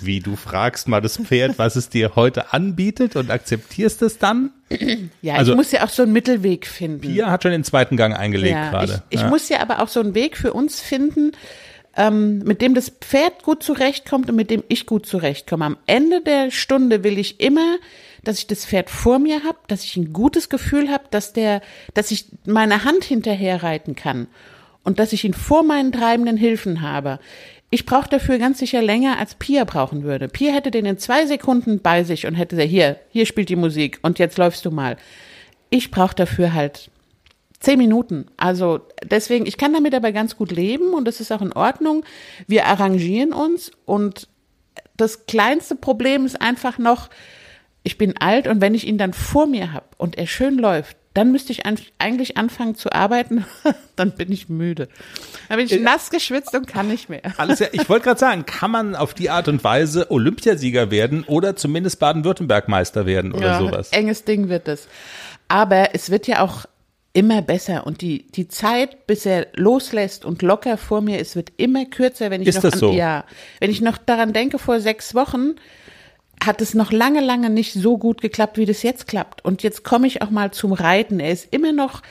wie 0.01 0.21
du 0.21 0.37
fragst 0.37 0.89
mal 0.89 1.01
das 1.01 1.17
Pferd, 1.19 1.59
was 1.59 1.77
es 1.77 1.89
dir 1.89 2.17
heute 2.17 2.53
anbietet 2.53 3.17
und 3.17 3.31
akzeptierst 3.31 4.03
es 4.03 4.19
dann? 4.19 4.51
Ja, 5.23 5.35
also, 5.35 5.53
ich 5.53 5.57
muss 5.57 5.73
ja 5.73 5.85
auch 5.85 5.89
so 5.89 6.03
einen 6.03 6.13
Mittelweg 6.13 6.67
finden. 6.67 7.01
Pia 7.01 7.31
hat 7.31 7.43
schon 7.43 7.53
den 7.53 7.65
zweiten 7.65 7.97
Gang 7.97 8.15
eingelegt 8.17 8.55
ja, 8.55 8.71
gerade. 8.71 9.03
Ich, 9.09 9.19
ich 9.19 9.21
ja. 9.23 9.29
muss 9.29 9.49
ja 9.49 9.61
aber 9.61 9.83
auch 9.83 9.89
so 9.89 10.01
einen 10.01 10.15
Weg 10.15 10.37
für 10.37 10.53
uns 10.53 10.81
finden, 10.81 11.33
ähm, 11.97 12.39
mit 12.41 12.63
dem 12.63 12.75
das 12.75 12.91
Pferd 12.91 13.43
gut 13.43 13.63
zurechtkommt 13.63 14.31
und 14.31 14.37
mit 14.37 14.51
dem 14.51 14.63
ich 14.69 14.87
gut 14.87 15.07
zurechtkomme. 15.07 15.65
Am 15.65 15.77
Ende 15.87 16.23
der 16.23 16.51
Stunde 16.51 17.03
will 17.03 17.19
ich 17.19 17.41
immer, 17.41 17.77
dass 18.23 18.39
ich 18.39 18.47
das 18.47 18.67
Pferd 18.67 18.91
vor 18.91 19.19
mir 19.19 19.43
habe, 19.45 19.59
dass 19.67 19.85
ich 19.85 19.97
ein 19.97 20.13
gutes 20.13 20.49
Gefühl 20.49 20.91
habe, 20.91 21.05
dass 21.11 21.33
der, 21.33 21.61
dass 21.95 22.11
ich 22.11 22.27
meine 22.47 22.85
Hand 22.85 23.05
hinterher 23.05 23.63
reiten 23.63 23.97
kann 23.97 24.29
und 24.85 24.99
dass 24.99 25.13
ich 25.13 25.25
ihn 25.25 25.35
vor 25.35 25.65
meinen 25.65 25.93
treibenden 25.93 26.37
Hilfen 26.37 26.83
habe. 26.83 27.19
Ich 27.71 27.85
brauche 27.85 28.09
dafür 28.09 28.39
ganz 28.39 28.59
sicher 28.59 28.81
länger, 28.81 29.19
als 29.19 29.35
Pia 29.35 29.65
brauchen 29.65 30.03
würde. 30.03 30.29
Pia 30.29 30.53
hätte 30.53 30.71
den 30.71 30.87
in 30.87 30.99
zwei 30.99 31.27
Sekunden 31.27 31.81
bei 31.81 32.03
sich 32.03 32.27
und 32.27 32.35
hätte 32.35 32.57
gesagt, 32.57 32.71
hier, 32.71 32.97
hier 33.11 33.27
spielt 33.27 33.51
die 33.51 33.57
Musik 33.57 33.99
und 34.03 34.19
jetzt 34.19 34.39
läufst 34.39 34.65
du 34.65 34.71
mal. 34.71 34.97
Ich 35.69 35.91
brauche 35.91 36.15
dafür 36.15 36.55
halt 36.55 36.91
zehn 37.61 37.79
Minuten. 37.79 38.27
Also 38.37 38.81
deswegen, 39.05 39.45
ich 39.45 39.59
kann 39.59 39.75
damit 39.75 39.95
aber 39.95 40.13
ganz 40.13 40.37
gut 40.37 40.51
leben 40.51 40.95
und 40.95 41.05
das 41.07 41.21
ist 41.21 41.31
auch 41.31 41.43
in 41.43 41.53
Ordnung. 41.53 42.05
Wir 42.47 42.67
arrangieren 42.67 43.33
uns 43.33 43.71
und 43.85 44.29
das 44.97 45.27
kleinste 45.27 45.77
Problem 45.77 46.25
ist 46.25 46.41
einfach 46.41 46.79
noch, 46.79 47.11
ich 47.83 47.99
bin 47.99 48.17
alt 48.17 48.49
und 48.49 48.61
wenn 48.61 48.75
ich 48.75 48.87
ihn 48.87 48.99
dann 48.99 49.13
vor 49.13 49.47
mir 49.47 49.73
habe 49.73 49.87
und 49.99 50.17
er 50.17 50.27
schön 50.27 50.59
läuft, 50.59 50.97
dann 51.19 51.33
müsste 51.33 51.51
ich 51.51 51.63
eigentlich 51.99 52.37
anfangen 52.37 52.77
zu 52.77 52.93
arbeiten, 52.93 53.45
dann 53.97 54.13
bin 54.13 54.31
ich 54.31 54.49
müde. 54.49 54.87
Dann 55.49 55.57
bin 55.57 55.67
ich 55.67 55.73
äh, 55.73 55.81
nass 55.81 56.11
geschwitzt 56.11 56.55
und 56.55 56.69
kann 56.69 56.87
nicht 56.87 57.09
mehr. 57.09 57.23
Alles 57.39 57.59
ja, 57.59 57.67
ich 57.73 57.89
wollte 57.89 58.05
gerade 58.05 58.21
sagen, 58.21 58.47
kann 58.47 58.71
man 58.71 58.95
auf 58.95 59.15
die 59.15 59.29
Art 59.29 59.49
und 59.49 59.65
Weise 59.65 60.13
Olympiasieger 60.13 60.93
werden 60.93 61.25
oder 61.25 61.57
zumindest 61.57 61.99
Baden-Württemberg-Meister 61.99 63.05
werden 63.05 63.33
oder 63.33 63.47
ja, 63.47 63.59
sowas? 63.59 63.91
Enges 63.91 64.23
Ding 64.23 64.49
wird 64.49 64.69
es. 64.69 64.87
Aber 65.49 65.89
es 65.93 66.11
wird 66.11 66.29
ja 66.29 66.41
auch 66.41 66.67
immer 67.15 67.43
besser 67.43 67.85
und 67.85 68.01
die, 68.01 68.31
die 68.31 68.47
Zeit, 68.47 69.09
bis 69.09 69.27
er 69.27 69.49
loslässt 69.55 70.25
und 70.25 70.43
locker 70.43 70.77
vor 70.77 71.01
mir 71.01 71.19
ist, 71.19 71.35
wird 71.35 71.51
immer 71.57 71.85
kürzer, 71.85 72.31
wenn 72.31 72.43
ich 72.43 72.47
ist 72.47 72.57
noch 72.57 72.63
das 72.63 72.75
an, 72.75 72.79
so? 72.79 72.93
ja, 72.93 73.25
wenn 73.59 73.73
ich 73.73 73.81
noch 73.81 73.99
daran 73.99 74.33
denke, 74.33 74.61
vor 74.61 74.79
sechs 74.79 75.17
Wochen, 75.17 75.57
hat 76.45 76.61
es 76.61 76.75
noch 76.75 76.93
lange, 76.93 77.21
lange 77.21 77.51
nicht 77.51 77.73
so 77.73 77.99
gut 77.99 78.21
geklappt, 78.21 78.59
wie 78.59 78.67
das 78.67 78.83
jetzt 78.83 79.07
klappt. 79.07 79.45
Und 79.45 79.63
jetzt 79.63 79.85
komme 79.85 80.07
ich 80.07 80.23
auch 80.23 80.31
mal 80.31 80.53
zum 80.53 80.73
Reiten. 80.73 81.21
Er 81.21 81.33
ist 81.33 81.49
immer 81.53 81.73
noch 81.73 82.03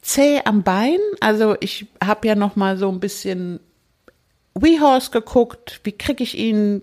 zäh 0.00 0.40
am 0.44 0.62
Bein. 0.62 0.98
Also 1.20 1.56
ich 1.60 1.86
habe 2.02 2.26
ja 2.26 2.34
noch 2.34 2.56
mal 2.56 2.76
so 2.76 2.88
ein 2.88 3.00
bisschen 3.00 3.60
WeHorse 4.54 5.10
geguckt. 5.10 5.80
Wie 5.84 5.92
kriege 5.92 6.22
ich 6.22 6.36
ihn 6.36 6.82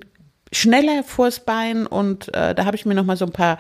schneller 0.52 1.04
vors 1.04 1.42
Bein? 1.42 1.86
Und 1.86 2.34
äh, 2.34 2.56
da 2.56 2.66
habe 2.66 2.78
ich 2.78 2.86
mir 2.86 2.96
noch 2.96 3.06
mal 3.06 3.18
so 3.18 3.26
ein 3.26 3.34
paar 3.34 3.60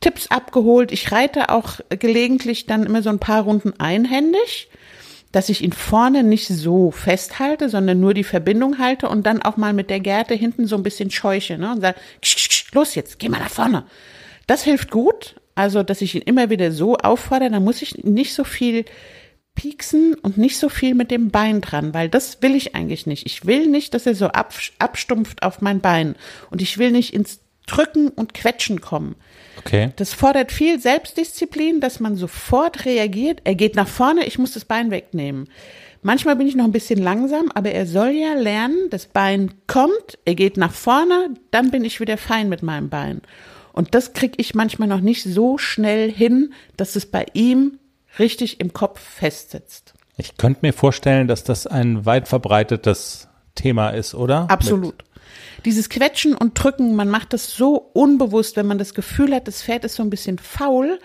Tipps 0.00 0.30
abgeholt. 0.30 0.92
Ich 0.92 1.12
reite 1.12 1.50
auch 1.50 1.80
gelegentlich 1.90 2.66
dann 2.66 2.84
immer 2.86 3.02
so 3.02 3.10
ein 3.10 3.18
paar 3.18 3.42
Runden 3.42 3.78
einhändig 3.78 4.68
dass 5.32 5.48
ich 5.48 5.62
ihn 5.62 5.72
vorne 5.72 6.22
nicht 6.22 6.48
so 6.48 6.90
festhalte, 6.90 7.68
sondern 7.68 8.00
nur 8.00 8.14
die 8.14 8.24
Verbindung 8.24 8.78
halte 8.78 9.08
und 9.08 9.26
dann 9.26 9.42
auch 9.42 9.56
mal 9.56 9.72
mit 9.72 9.90
der 9.90 10.00
Gerte 10.00 10.34
hinten 10.34 10.66
so 10.66 10.76
ein 10.76 10.82
bisschen 10.82 11.10
scheuche 11.10 11.58
ne, 11.58 11.72
und 11.72 11.80
sage, 11.80 11.98
los 12.72 12.94
jetzt, 12.94 13.18
geh 13.18 13.28
mal 13.28 13.38
nach 13.38 13.50
vorne. 13.50 13.84
Das 14.46 14.64
hilft 14.64 14.90
gut, 14.90 15.36
also 15.54 15.82
dass 15.82 16.00
ich 16.00 16.14
ihn 16.14 16.22
immer 16.22 16.50
wieder 16.50 16.72
so 16.72 16.96
auffordere, 16.96 17.50
dann 17.50 17.64
muss 17.64 17.82
ich 17.82 18.04
nicht 18.04 18.34
so 18.34 18.44
viel 18.44 18.84
pieksen 19.54 20.14
und 20.14 20.38
nicht 20.38 20.56
so 20.56 20.68
viel 20.68 20.94
mit 20.94 21.10
dem 21.10 21.30
Bein 21.30 21.60
dran, 21.60 21.92
weil 21.92 22.08
das 22.08 22.40
will 22.42 22.54
ich 22.54 22.76
eigentlich 22.76 23.06
nicht. 23.06 23.26
Ich 23.26 23.44
will 23.44 23.66
nicht, 23.66 23.92
dass 23.92 24.06
er 24.06 24.14
so 24.14 24.28
abstumpft 24.28 25.42
auf 25.42 25.60
mein 25.60 25.80
Bein 25.80 26.14
und 26.50 26.62
ich 26.62 26.78
will 26.78 26.92
nicht 26.92 27.12
ins 27.12 27.40
Drücken 27.66 28.08
und 28.08 28.34
Quetschen 28.34 28.80
kommen. 28.80 29.16
Okay. 29.58 29.90
Das 29.96 30.14
fordert 30.14 30.52
viel 30.52 30.80
Selbstdisziplin, 30.80 31.80
dass 31.80 32.00
man 32.00 32.16
sofort 32.16 32.84
reagiert. 32.84 33.40
Er 33.44 33.56
geht 33.56 33.74
nach 33.74 33.88
vorne, 33.88 34.24
ich 34.26 34.38
muss 34.38 34.52
das 34.52 34.64
Bein 34.64 34.90
wegnehmen. 34.90 35.48
Manchmal 36.02 36.36
bin 36.36 36.46
ich 36.46 36.54
noch 36.54 36.64
ein 36.64 36.72
bisschen 36.72 37.02
langsam, 37.02 37.50
aber 37.54 37.72
er 37.72 37.86
soll 37.86 38.10
ja 38.10 38.34
lernen, 38.34 38.88
das 38.90 39.06
Bein 39.06 39.52
kommt, 39.66 40.18
er 40.24 40.34
geht 40.34 40.56
nach 40.56 40.72
vorne, 40.72 41.34
dann 41.50 41.70
bin 41.70 41.84
ich 41.84 42.00
wieder 42.00 42.16
fein 42.16 42.48
mit 42.48 42.62
meinem 42.62 42.88
Bein. 42.88 43.22
Und 43.72 43.94
das 43.94 44.12
kriege 44.12 44.34
ich 44.38 44.54
manchmal 44.54 44.88
noch 44.88 45.00
nicht 45.00 45.22
so 45.22 45.58
schnell 45.58 46.10
hin, 46.10 46.52
dass 46.76 46.96
es 46.96 47.06
bei 47.06 47.26
ihm 47.32 47.78
richtig 48.18 48.60
im 48.60 48.72
Kopf 48.72 49.00
festsitzt. 49.00 49.94
Ich 50.16 50.36
könnte 50.36 50.60
mir 50.62 50.72
vorstellen, 50.72 51.28
dass 51.28 51.44
das 51.44 51.66
ein 51.66 52.04
weit 52.04 52.26
verbreitetes 52.26 53.28
Thema 53.54 53.90
ist, 53.90 54.14
oder? 54.14 54.50
Absolut. 54.50 54.96
Mit 55.56 55.66
Dieses 55.66 55.88
Quetschen 55.88 56.34
und 56.34 56.62
Drücken, 56.62 56.96
man 56.96 57.08
macht 57.08 57.32
das 57.32 57.54
so 57.54 57.76
unbewusst, 57.92 58.56
wenn 58.56 58.66
man 58.66 58.78
das 58.78 58.94
Gefühl 58.94 59.34
hat, 59.34 59.46
das 59.46 59.62
Pferd 59.62 59.84
ist 59.84 59.94
so 59.94 60.02
ein 60.02 60.10
bisschen 60.10 60.38
faul, 60.38 60.98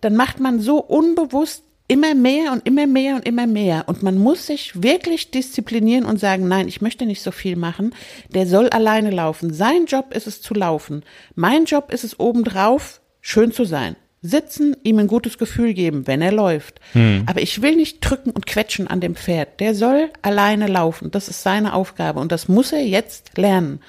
dann 0.00 0.14
macht 0.14 0.40
man 0.40 0.60
so 0.60 0.78
unbewusst 0.78 1.64
immer 1.92 2.14
mehr 2.14 2.52
und 2.52 2.66
immer 2.66 2.86
mehr 2.86 3.16
und 3.16 3.26
immer 3.26 3.46
mehr. 3.46 3.84
Und 3.86 4.02
man 4.02 4.16
muss 4.16 4.46
sich 4.46 4.82
wirklich 4.82 5.30
disziplinieren 5.30 6.06
und 6.06 6.18
sagen, 6.18 6.48
nein, 6.48 6.66
ich 6.66 6.80
möchte 6.80 7.04
nicht 7.04 7.20
so 7.20 7.30
viel 7.30 7.54
machen. 7.56 7.94
Der 8.34 8.46
soll 8.46 8.70
alleine 8.70 9.10
laufen. 9.10 9.52
Sein 9.52 9.84
Job 9.84 10.14
ist 10.14 10.26
es 10.26 10.40
zu 10.40 10.54
laufen. 10.54 11.04
Mein 11.34 11.66
Job 11.66 11.92
ist 11.92 12.04
es 12.04 12.18
obendrauf, 12.18 13.02
schön 13.20 13.52
zu 13.52 13.64
sein. 13.64 13.96
Sitzen, 14.22 14.74
ihm 14.84 15.00
ein 15.00 15.06
gutes 15.06 15.36
Gefühl 15.36 15.74
geben, 15.74 16.06
wenn 16.06 16.22
er 16.22 16.32
läuft. 16.32 16.80
Hm. 16.92 17.24
Aber 17.26 17.42
ich 17.42 17.60
will 17.60 17.76
nicht 17.76 18.00
drücken 18.00 18.30
und 18.30 18.46
quetschen 18.46 18.86
an 18.88 19.00
dem 19.00 19.14
Pferd. 19.14 19.60
Der 19.60 19.74
soll 19.74 20.10
alleine 20.22 20.68
laufen. 20.68 21.10
Das 21.10 21.28
ist 21.28 21.42
seine 21.42 21.74
Aufgabe 21.74 22.20
und 22.20 22.32
das 22.32 22.48
muss 22.48 22.72
er 22.72 22.84
jetzt 22.84 23.36
lernen. 23.36 23.80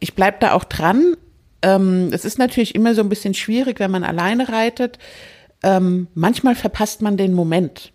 Ich 0.00 0.14
bleib 0.14 0.40
da 0.40 0.54
auch 0.54 0.64
dran. 0.64 1.16
Ähm, 1.62 2.08
es 2.12 2.24
ist 2.24 2.38
natürlich 2.38 2.74
immer 2.74 2.94
so 2.94 3.02
ein 3.02 3.08
bisschen 3.08 3.34
schwierig, 3.34 3.78
wenn 3.78 3.90
man 3.90 4.04
alleine 4.04 4.48
reitet 4.48 4.98
ähm, 5.62 6.08
manchmal 6.14 6.54
verpasst 6.54 7.02
man 7.02 7.16
den 7.16 7.34
Moment. 7.34 7.92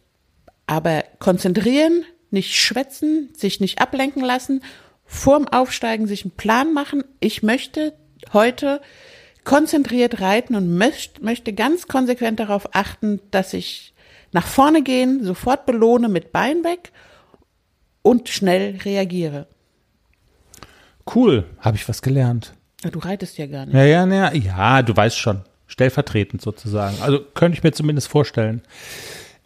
Aber 0.67 1.03
konzentrieren, 1.20 2.05
nicht 2.32 2.55
schwätzen, 2.55 3.29
sich 3.36 3.60
nicht 3.60 3.79
ablenken 3.79 4.24
lassen, 4.24 4.63
vorm 5.05 5.48
Aufsteigen 5.48 6.08
sich 6.08 6.24
einen 6.24 6.32
Plan 6.32 6.74
machen. 6.74 7.03
Ich 7.20 7.43
möchte 7.43 7.93
heute 8.32 8.82
konzentriert 9.43 10.22
reiten 10.22 10.55
und 10.55 10.75
möcht, 10.77 11.22
möchte 11.22 11.53
ganz 11.53 11.88
konsequent 11.88 12.39
darauf 12.39 12.75
achten, 12.75 13.20
dass 13.32 13.53
ich 13.53 13.93
nach 14.32 14.48
vorne 14.48 14.82
gehen, 14.82 15.24
sofort 15.24 15.65
belohne 15.65 16.08
mit 16.08 16.32
Bein 16.32 16.63
weg 16.63 16.91
und 18.01 18.29
schnell 18.29 18.77
reagiere. 18.84 19.48
Cool, 21.13 21.46
habe 21.60 21.77
ich 21.77 21.88
was 21.88 22.01
gelernt. 22.01 22.53
Du 22.89 23.00
reitest 23.00 23.38
ja 23.38 23.46
gar 23.46 23.65
nicht. 23.65 23.75
Ja, 23.75 23.84
ja, 23.84 24.05
ja, 24.05 24.34
ja, 24.34 24.82
du 24.82 24.96
weißt 24.96 25.17
schon 25.17 25.43
stellvertretend 25.74 26.39
sozusagen. 26.42 26.98
Also 27.01 27.20
könnte 27.34 27.58
ich 27.58 27.63
mir 27.63 27.72
zumindest 27.72 28.08
vorstellen, 28.08 28.62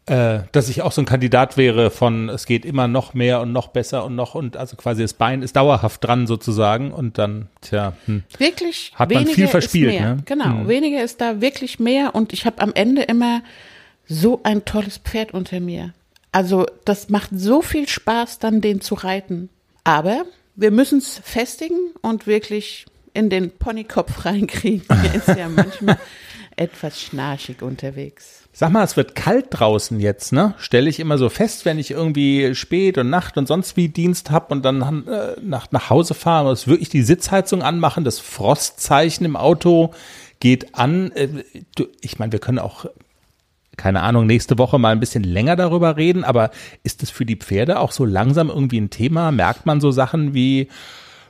äh, 0.08 0.40
dass 0.52 0.68
ich 0.68 0.82
auch 0.82 0.92
so 0.92 1.02
ein 1.02 1.06
Kandidat 1.06 1.56
wäre 1.56 1.90
von, 1.90 2.28
es 2.28 2.46
geht 2.46 2.66
immer 2.66 2.90
noch 2.90 3.14
mehr 3.14 3.40
und 3.40 3.54
noch 3.54 3.70
besser 3.70 4.04
und 4.04 4.16
noch 4.16 4.36
und 4.36 4.58
also 4.58 4.76
quasi 4.76 5.04
das 5.04 5.14
Bein 5.14 5.42
ist 5.42 5.56
dauerhaft 5.56 6.04
dran 6.04 6.28
sozusagen 6.28 6.92
und 6.92 7.18
dann, 7.18 7.48
tja, 7.62 7.94
hm, 8.06 8.24
wirklich 8.38 8.92
hat 8.96 9.14
man 9.14 9.26
viel 9.26 9.48
verspielt. 9.48 10.00
Ne? 10.02 10.18
Genau, 10.26 10.60
hm. 10.60 10.68
weniger 10.68 11.02
ist 11.02 11.22
da 11.22 11.40
wirklich 11.40 11.80
mehr 11.80 12.14
und 12.14 12.34
ich 12.34 12.46
habe 12.46 12.62
am 12.62 12.74
Ende 12.74 13.04
immer 13.04 13.42
so 14.06 14.42
ein 14.44 14.66
tolles 14.66 14.98
Pferd 14.98 15.34
unter 15.34 15.62
mir. 15.62 15.94
Also 16.34 16.66
das 16.84 17.08
macht 17.08 17.30
so 17.34 17.62
viel 17.62 17.88
Spaß, 17.88 18.40
dann 18.40 18.60
den 18.60 18.82
zu 18.82 18.96
reiten. 18.96 19.50
Aber 19.86 20.26
wir 20.56 20.72
müssen 20.72 20.98
es 20.98 21.22
festigen 21.24 21.92
und 22.02 22.28
wirklich 22.28 22.86
in 23.18 23.30
den 23.32 23.50
Ponykopf 23.52 24.26
reinkriegen. 24.26 24.86
Der 25.04 25.16
ist 25.16 25.28
ja 25.28 25.50
manchmal 25.50 25.98
etwas 26.56 27.02
schnarchig 27.02 27.62
unterwegs. 27.62 28.44
Sag 28.54 28.72
mal, 28.72 28.84
es 28.84 28.96
wird 28.96 29.16
kalt 29.16 29.48
draußen 29.52 30.00
jetzt, 30.00 30.34
ne? 30.34 30.54
Stelle 30.58 30.90
ich 30.90 31.00
immer 31.00 31.18
so 31.18 31.30
fest, 31.30 31.66
wenn 31.66 31.78
ich 31.78 31.92
irgendwie 31.92 32.56
spät 32.56 32.98
und 32.98 33.10
Nacht 33.10 33.38
und 33.38 33.48
sonst 33.48 33.76
wie 33.76 33.90
Dienst 33.90 34.32
hab 34.32 34.52
und 34.52 34.64
dann 34.64 35.08
äh, 35.08 35.36
nach, 35.42 35.72
nach 35.72 35.90
Hause 35.90 36.14
fahre, 36.14 36.46
muss 36.46 36.68
wirklich 36.68 36.90
die 36.90 37.04
Sitzheizung 37.04 37.62
anmachen, 37.62 38.04
das 38.04 38.20
Frostzeichen 38.20 39.26
im 39.26 39.36
Auto 39.36 39.94
geht 40.40 40.76
an. 40.76 41.12
Äh, 41.12 41.28
du, 41.76 41.88
ich 42.02 42.20
meine, 42.20 42.32
wir 42.32 42.40
können 42.40 42.60
auch 42.60 42.86
keine 43.78 44.02
Ahnung, 44.02 44.26
nächste 44.26 44.58
Woche 44.58 44.80
mal 44.80 44.90
ein 44.90 45.00
bisschen 45.00 45.24
länger 45.24 45.56
darüber 45.56 45.98
reden, 45.98 46.24
aber 46.24 46.50
ist 46.82 47.04
es 47.04 47.12
für 47.12 47.28
die 47.28 47.36
Pferde 47.36 47.80
auch 47.80 47.92
so 47.92 48.06
langsam 48.06 48.50
irgendwie 48.50 48.82
ein 48.82 48.90
Thema? 48.90 49.32
Merkt 49.32 49.68
man 49.68 49.80
so 49.82 49.92
Sachen 49.92 50.34
wie, 50.34 50.68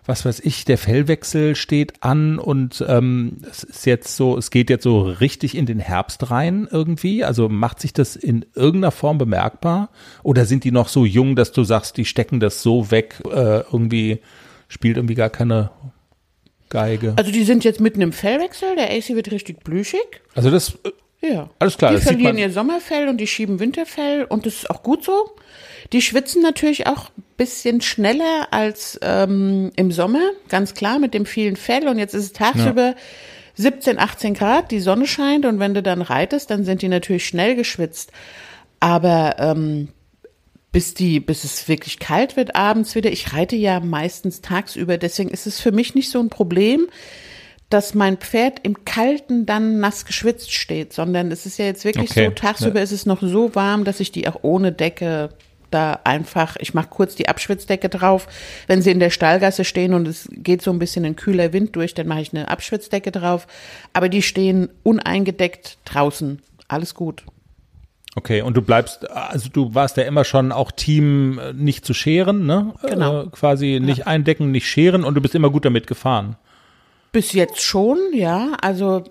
was 0.08 0.26
weiß 0.26 0.40
ich, 0.40 0.66
der 0.66 0.78
Fellwechsel 0.78 1.56
steht 1.56 2.02
an 2.02 2.40
und 2.40 2.84
ähm, 2.88 3.38
es 3.50 3.64
ist 3.64 3.86
jetzt 3.86 4.16
so, 4.16 4.38
es 4.38 4.52
geht 4.52 4.70
jetzt 4.70 4.84
so 4.84 5.02
richtig 5.02 5.56
in 5.56 5.66
den 5.66 5.80
Herbst 5.80 6.32
rein 6.32 6.68
irgendwie. 6.72 7.24
Also 7.24 7.50
macht 7.50 7.80
sich 7.82 7.94
das 7.94 8.16
in 8.16 8.46
irgendeiner 8.56 8.92
Form 8.92 9.18
bemerkbar? 9.18 9.90
Oder 10.24 10.46
sind 10.46 10.64
die 10.64 10.72
noch 10.72 10.88
so 10.88 11.06
jung, 11.06 11.36
dass 11.36 11.52
du 11.52 11.64
sagst, 11.64 11.98
die 11.98 12.06
stecken 12.06 12.40
das 12.40 12.62
so 12.62 12.90
weg, 12.90 13.16
äh, 13.26 13.60
irgendwie 13.72 14.20
spielt 14.70 14.98
irgendwie 14.98 15.16
gar 15.16 15.30
keine 15.30 15.72
Geige? 16.70 17.14
Also 17.18 17.32
die 17.32 17.44
sind 17.44 17.64
jetzt 17.64 17.82
mitten 17.82 18.02
im 18.02 18.14
Fellwechsel, 18.14 18.76
der 18.76 18.90
AC 18.90 19.10
wird 19.10 19.32
richtig 19.32 19.64
blüschig. 19.64 20.22
Also 20.36 20.50
das 20.50 20.78
äh, 20.84 20.92
ja. 21.22 21.50
Alles 21.60 21.78
klar. 21.78 21.94
Die 21.94 22.02
verlieren 22.02 22.38
ihr 22.38 22.52
Sommerfell 22.52 23.08
und 23.08 23.18
die 23.18 23.28
schieben 23.28 23.60
Winterfell 23.60 24.26
und 24.26 24.46
das 24.46 24.56
ist 24.56 24.70
auch 24.70 24.84
gut 24.84 25.04
so. 25.04 25.36
Die 25.94 26.02
schwitzen 26.02 26.42
natürlich 26.42 26.88
auch 26.88 27.10
ein 27.18 27.24
bisschen 27.38 27.82
schneller 27.82 28.48
als 28.52 29.00
ähm, 29.02 29.72
im 29.76 29.92
Sommer, 29.92 30.32
ganz 30.50 30.74
klar, 30.74 31.00
mit 31.00 31.14
dem 31.14 31.26
vielen 31.26 31.56
Fell. 31.56 31.88
Und 31.88 31.98
jetzt 31.98 32.14
ist 32.14 32.24
es 32.24 32.34
tagsüber 32.34 32.88
ja. 32.88 32.96
17, 33.56 33.98
18 33.98 34.34
Grad, 34.34 34.72
die 34.72 34.80
Sonne 34.80 35.08
scheint 35.08 35.46
und 35.46 35.60
wenn 35.60 35.74
du 35.74 35.82
dann 35.82 36.02
reitest, 36.02 36.52
dann 36.52 36.64
sind 36.64 36.82
die 36.82 36.90
natürlich 36.90 37.26
schnell 37.26 37.56
geschwitzt. 37.56 38.12
Aber 38.80 39.36
ähm, 39.40 39.90
bis 40.72 40.94
die, 40.94 41.20
bis 41.20 41.44
es 41.44 41.68
wirklich 41.68 41.98
kalt 41.98 42.36
wird 42.36 42.56
abends 42.56 42.94
wieder. 42.94 43.12
Ich 43.12 43.34
reite 43.34 43.56
ja 43.56 43.80
meistens 43.80 44.42
tagsüber, 44.42 44.98
deswegen 44.98 45.30
ist 45.30 45.48
es 45.48 45.60
für 45.60 45.72
mich 45.72 45.96
nicht 45.96 46.12
so 46.12 46.20
ein 46.20 46.30
Problem, 46.30 46.88
dass 47.70 47.96
mein 47.96 48.18
Pferd 48.18 48.60
im 48.64 48.86
Kalten 48.86 49.46
dann 49.46 49.80
nass 49.80 50.06
geschwitzt 50.06 50.54
steht, 50.54 50.94
sondern 50.94 51.32
es 51.32 51.46
ist 51.46 51.58
ja 51.58 51.66
jetzt 51.66 51.84
wirklich 51.84 52.12
okay. 52.12 52.26
so, 52.26 52.32
tagsüber 52.32 52.78
ja. 52.78 52.84
ist 52.84 52.92
es 52.92 53.06
noch 53.06 53.22
so 53.22 53.56
warm, 53.56 53.86
dass 53.86 54.00
ich 54.00 54.12
die 54.12 54.28
auch 54.28 54.40
ohne 54.44 54.72
Decke 54.72 55.30
da 55.72 56.00
einfach, 56.04 56.56
ich 56.60 56.74
mache 56.74 56.88
kurz 56.90 57.16
die 57.16 57.28
Abschwitzdecke 57.28 57.90
drauf. 57.90 58.28
Wenn 58.68 58.82
sie 58.82 58.92
in 58.92 59.00
der 59.00 59.10
Stallgasse 59.10 59.66
stehen 59.66 59.94
und 59.94 60.08
es 60.08 60.28
geht 60.32 60.62
so 60.62 60.72
ein 60.72 60.80
bisschen 60.80 61.06
ein 61.06 61.16
kühler 61.16 61.54
Wind 61.54 61.76
durch, 61.76 61.94
dann 61.94 62.08
mache 62.08 62.22
ich 62.22 62.34
eine 62.34 62.50
Abschwitzdecke 62.50 63.12
drauf. 63.12 63.48
Aber 63.94 64.10
die 64.10 64.22
stehen 64.22 64.70
uneingedeckt 64.84 65.78
draußen. 65.86 66.42
Alles 66.68 66.94
gut. 66.94 67.24
Okay, 68.16 68.42
und 68.42 68.58
du 68.58 68.64
bleibst, 68.64 69.10
also 69.12 69.48
du 69.48 69.76
warst 69.76 69.96
ja 69.98 70.04
immer 70.04 70.24
schon 70.24 70.52
auch 70.52 70.72
Team 70.72 71.38
äh, 71.38 71.54
nicht 71.54 71.86
zu 71.86 71.94
scheren, 71.94 72.48
ne? 72.48 72.74
Genau. 72.82 73.24
Äh, 73.24 73.28
quasi 73.28 73.80
nicht 73.80 74.00
ja. 74.00 74.08
eindecken, 74.08 74.50
nicht 74.50 74.68
scheren 74.68 75.04
und 75.04 75.14
du 75.14 75.22
bist 75.22 75.36
immer 75.36 75.52
gut 75.52 75.66
damit 75.66 75.86
gefahren. 75.86 76.36
Bis 77.12 77.34
jetzt 77.34 77.62
schon, 77.62 78.00
ja. 78.14 78.54
Also 78.60 79.04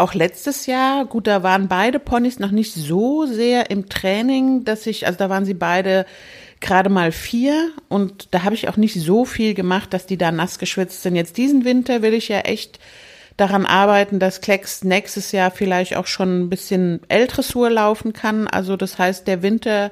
auch 0.00 0.14
letztes 0.14 0.66
Jahr, 0.66 1.04
gut, 1.04 1.26
da 1.26 1.42
waren 1.42 1.68
beide 1.68 1.98
Ponys 1.98 2.38
noch 2.38 2.50
nicht 2.50 2.74
so 2.74 3.26
sehr 3.26 3.70
im 3.70 3.88
Training, 3.88 4.64
dass 4.64 4.86
ich, 4.86 5.06
also 5.06 5.18
da 5.18 5.30
waren 5.30 5.44
sie 5.44 5.54
beide 5.54 6.06
gerade 6.60 6.90
mal 6.90 7.12
vier 7.12 7.70
und 7.88 8.28
da 8.32 8.42
habe 8.42 8.54
ich 8.54 8.68
auch 8.68 8.76
nicht 8.76 8.94
so 8.94 9.24
viel 9.24 9.54
gemacht, 9.54 9.92
dass 9.94 10.06
die 10.06 10.18
da 10.18 10.30
nass 10.30 10.58
geschwitzt 10.58 11.02
sind. 11.02 11.16
Jetzt 11.16 11.36
diesen 11.36 11.64
Winter 11.64 12.02
will 12.02 12.14
ich 12.14 12.28
ja 12.28 12.40
echt 12.40 12.78
daran 13.36 13.64
arbeiten, 13.64 14.18
dass 14.18 14.42
Klecks 14.42 14.84
nächstes 14.84 15.32
Jahr 15.32 15.50
vielleicht 15.50 15.96
auch 15.96 16.06
schon 16.06 16.40
ein 16.42 16.50
bisschen 16.50 17.00
L-Dressur 17.08 17.70
laufen 17.70 18.12
kann. 18.12 18.46
Also 18.46 18.76
das 18.76 18.98
heißt, 18.98 19.26
der 19.26 19.42
Winter 19.42 19.90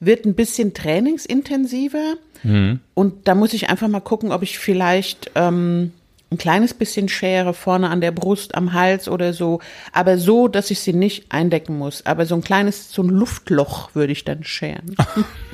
wird 0.00 0.24
ein 0.24 0.34
bisschen 0.34 0.72
trainingsintensiver. 0.72 2.14
Mhm. 2.42 2.80
Und 2.94 3.28
da 3.28 3.34
muss 3.34 3.52
ich 3.52 3.68
einfach 3.68 3.88
mal 3.88 4.00
gucken, 4.00 4.32
ob 4.32 4.42
ich 4.42 4.58
vielleicht 4.58 5.32
ähm, 5.34 5.92
ein 6.30 6.38
kleines 6.38 6.74
bisschen 6.74 7.08
Schere 7.08 7.54
vorne 7.54 7.88
an 7.88 8.00
der 8.00 8.12
Brust, 8.12 8.54
am 8.54 8.72
Hals 8.72 9.08
oder 9.08 9.32
so, 9.32 9.60
aber 9.92 10.18
so, 10.18 10.48
dass 10.48 10.70
ich 10.70 10.80
sie 10.80 10.92
nicht 10.92 11.32
eindecken 11.32 11.78
muss. 11.78 12.04
Aber 12.04 12.26
so 12.26 12.34
ein 12.34 12.42
kleines, 12.42 12.92
so 12.92 13.02
ein 13.02 13.08
Luftloch 13.08 13.94
würde 13.94 14.12
ich 14.12 14.24
dann 14.24 14.44
scheren. 14.44 14.94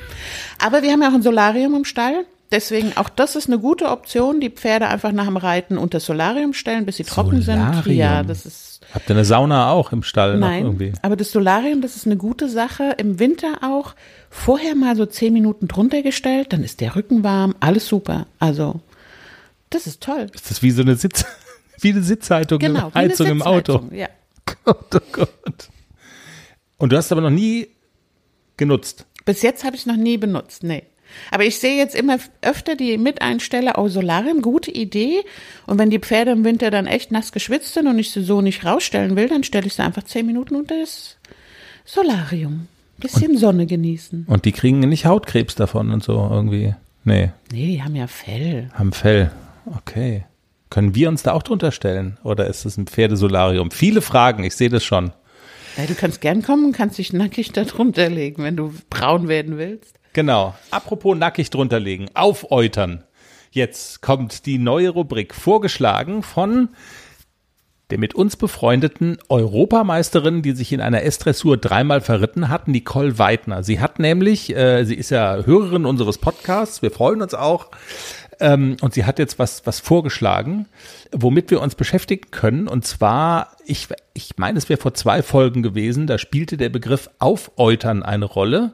aber 0.59 0.83
wir 0.83 0.91
haben 0.91 1.01
ja 1.01 1.09
auch 1.09 1.13
ein 1.13 1.21
Solarium 1.21 1.75
im 1.75 1.85
Stall. 1.85 2.25
Deswegen 2.51 2.95
auch 2.95 3.09
das 3.09 3.35
ist 3.35 3.47
eine 3.47 3.57
gute 3.57 3.89
Option, 3.89 4.39
die 4.39 4.49
Pferde 4.49 4.87
einfach 4.87 5.11
nach 5.11 5.25
dem 5.25 5.37
Reiten 5.37 5.77
unter 5.77 5.97
das 5.97 6.05
Solarium 6.05 6.53
stellen, 6.53 6.85
bis 6.85 6.97
sie 6.97 7.03
trocken 7.03 7.41
Solarium. 7.41 7.83
sind. 7.83 7.95
Ja, 7.95 8.23
das 8.23 8.45
ist. 8.45 8.81
Habt 8.93 9.09
ihr 9.09 9.15
eine 9.15 9.25
Sauna 9.25 9.71
auch 9.71 9.91
im 9.91 10.03
Stall? 10.03 10.37
Nein, 10.37 10.63
irgendwie? 10.63 10.93
aber 11.01 11.15
das 11.15 11.31
Solarium, 11.31 11.81
das 11.81 11.95
ist 11.95 12.05
eine 12.05 12.17
gute 12.17 12.47
Sache. 12.47 12.95
Im 12.97 13.19
Winter 13.19 13.59
auch 13.63 13.95
vorher 14.29 14.75
mal 14.75 14.95
so 14.95 15.07
zehn 15.07 15.33
Minuten 15.33 15.67
drunter 15.67 16.03
gestellt, 16.03 16.53
dann 16.53 16.63
ist 16.63 16.81
der 16.81 16.95
Rücken 16.95 17.23
warm, 17.23 17.55
alles 17.59 17.87
super. 17.87 18.27
Also 18.37 18.79
das 19.69 19.87
ist 19.87 20.01
toll. 20.01 20.27
Ist 20.33 20.49
das 20.51 20.61
wie 20.61 20.71
so 20.71 20.81
eine 20.81 20.95
Sitz, 20.95 21.25
wie 21.81 21.91
eine 21.91 22.01
Sitzhaltung, 22.01 22.59
genau, 22.59 22.91
eine 22.93 23.09
Heizung 23.09 23.27
im 23.27 23.41
Auto? 23.41 23.87
Ja. 23.91 24.07
Gott, 24.63 24.95
oh 24.95 24.99
Gott. 25.11 25.69
Und 26.77 26.91
du 26.91 26.97
hast 26.97 27.11
aber 27.11 27.21
noch 27.21 27.29
nie 27.29 27.69
genutzt? 28.57 29.05
Bis 29.25 29.41
jetzt 29.41 29.63
habe 29.63 29.75
ich 29.75 29.81
es 29.81 29.85
noch 29.87 29.95
nie 29.95 30.17
benutzt, 30.17 30.63
nee. 30.63 30.83
Aber 31.31 31.45
ich 31.45 31.59
sehe 31.59 31.77
jetzt 31.77 31.95
immer 31.95 32.17
öfter 32.41 32.75
die 32.75 32.97
Miteinsteller, 32.97 33.77
oh, 33.77 33.87
Solarium, 33.87 34.41
gute 34.41 34.71
Idee. 34.71 35.21
Und 35.65 35.79
wenn 35.79 35.89
die 35.89 35.99
Pferde 35.99 36.31
im 36.31 36.43
Winter 36.43 36.71
dann 36.71 36.87
echt 36.87 37.11
nass 37.11 37.31
geschwitzt 37.31 37.73
sind 37.73 37.87
und 37.87 37.97
ich 37.99 38.11
sie 38.11 38.23
so 38.23 38.41
nicht 38.41 38.65
rausstellen 38.65 39.15
will, 39.15 39.29
dann 39.29 39.43
stelle 39.43 39.67
ich 39.67 39.75
sie 39.75 39.83
einfach 39.83 40.03
zehn 40.03 40.25
Minuten 40.25 40.55
unter 40.55 40.79
das 40.79 41.17
Solarium. 41.85 42.67
Bisschen 42.97 43.31
und, 43.31 43.37
Sonne 43.37 43.65
genießen. 43.65 44.25
Und 44.27 44.45
die 44.45 44.51
kriegen 44.51 44.79
nicht 44.79 45.05
Hautkrebs 45.05 45.55
davon 45.55 45.91
und 45.91 46.03
so 46.03 46.13
irgendwie. 46.31 46.75
Nee. 47.03 47.31
Nee, 47.51 47.67
die 47.67 47.83
haben 47.83 47.95
ja 47.95 48.07
Fell. 48.07 48.69
Haben 48.73 48.93
Fell. 48.93 49.31
Okay. 49.65 50.25
Können 50.69 50.95
wir 50.95 51.09
uns 51.09 51.23
da 51.23 51.33
auch 51.33 51.43
drunter 51.43 51.71
stellen? 51.71 52.17
Oder 52.23 52.47
ist 52.47 52.65
es 52.65 52.77
ein 52.77 52.87
Pferdesolarium? 52.87 53.71
Viele 53.71 54.01
Fragen, 54.01 54.43
ich 54.43 54.55
sehe 54.55 54.69
das 54.69 54.83
schon. 54.83 55.11
Ja, 55.77 55.85
du 55.85 55.95
kannst 55.95 56.21
gern 56.21 56.41
kommen, 56.41 56.71
kannst 56.71 56.97
dich 56.97 57.13
nackig 57.13 57.51
da 57.51 57.63
drunter 57.63 58.09
legen, 58.09 58.43
wenn 58.43 58.55
du 58.55 58.73
braun 58.89 59.27
werden 59.27 59.57
willst. 59.57 59.99
Genau. 60.13 60.55
Apropos 60.71 61.17
nackig 61.17 61.49
drunter 61.49 61.79
legen, 61.79 62.07
aufäutern. 62.13 63.03
Jetzt 63.51 64.01
kommt 64.01 64.45
die 64.45 64.57
neue 64.57 64.89
Rubrik, 64.89 65.33
vorgeschlagen 65.33 66.23
von 66.23 66.69
der 67.91 67.99
mit 67.99 68.15
uns 68.15 68.35
befreundeten 68.35 69.17
Europameisterin, 69.29 70.41
die 70.41 70.53
sich 70.53 70.73
in 70.73 70.81
einer 70.81 71.03
S-Dressur 71.03 71.57
dreimal 71.57 72.01
verritten 72.01 72.49
hat, 72.49 72.67
Nicole 72.67 73.19
Weidner. 73.19 73.63
Sie 73.63 73.79
hat 73.79 73.99
nämlich, 73.99 74.55
äh, 74.55 74.83
sie 74.85 74.95
ist 74.95 75.11
ja 75.11 75.43
Hörerin 75.45 75.85
unseres 75.85 76.17
Podcasts, 76.17 76.81
wir 76.81 76.89
freuen 76.89 77.21
uns 77.21 77.35
auch, 77.35 77.69
ähm, 78.39 78.77
und 78.81 78.93
sie 78.93 79.05
hat 79.05 79.19
jetzt 79.19 79.39
was, 79.39 79.65
was 79.65 79.79
vorgeschlagen, 79.79 80.67
womit 81.11 81.51
wir 81.51 81.61
uns 81.61 81.75
beschäftigen 81.75 82.31
können. 82.31 82.67
Und 82.67 82.85
zwar, 82.85 83.55
ich, 83.65 83.87
ich 84.13 84.37
meine, 84.37 84.57
es 84.57 84.69
wäre 84.69 84.79
vor 84.79 84.93
zwei 84.93 85.21
Folgen 85.21 85.63
gewesen, 85.63 86.07
da 86.07 86.17
spielte 86.17 86.57
der 86.57 86.69
Begriff 86.69 87.09
Aufäutern 87.19 88.03
eine 88.03 88.25
Rolle. 88.25 88.73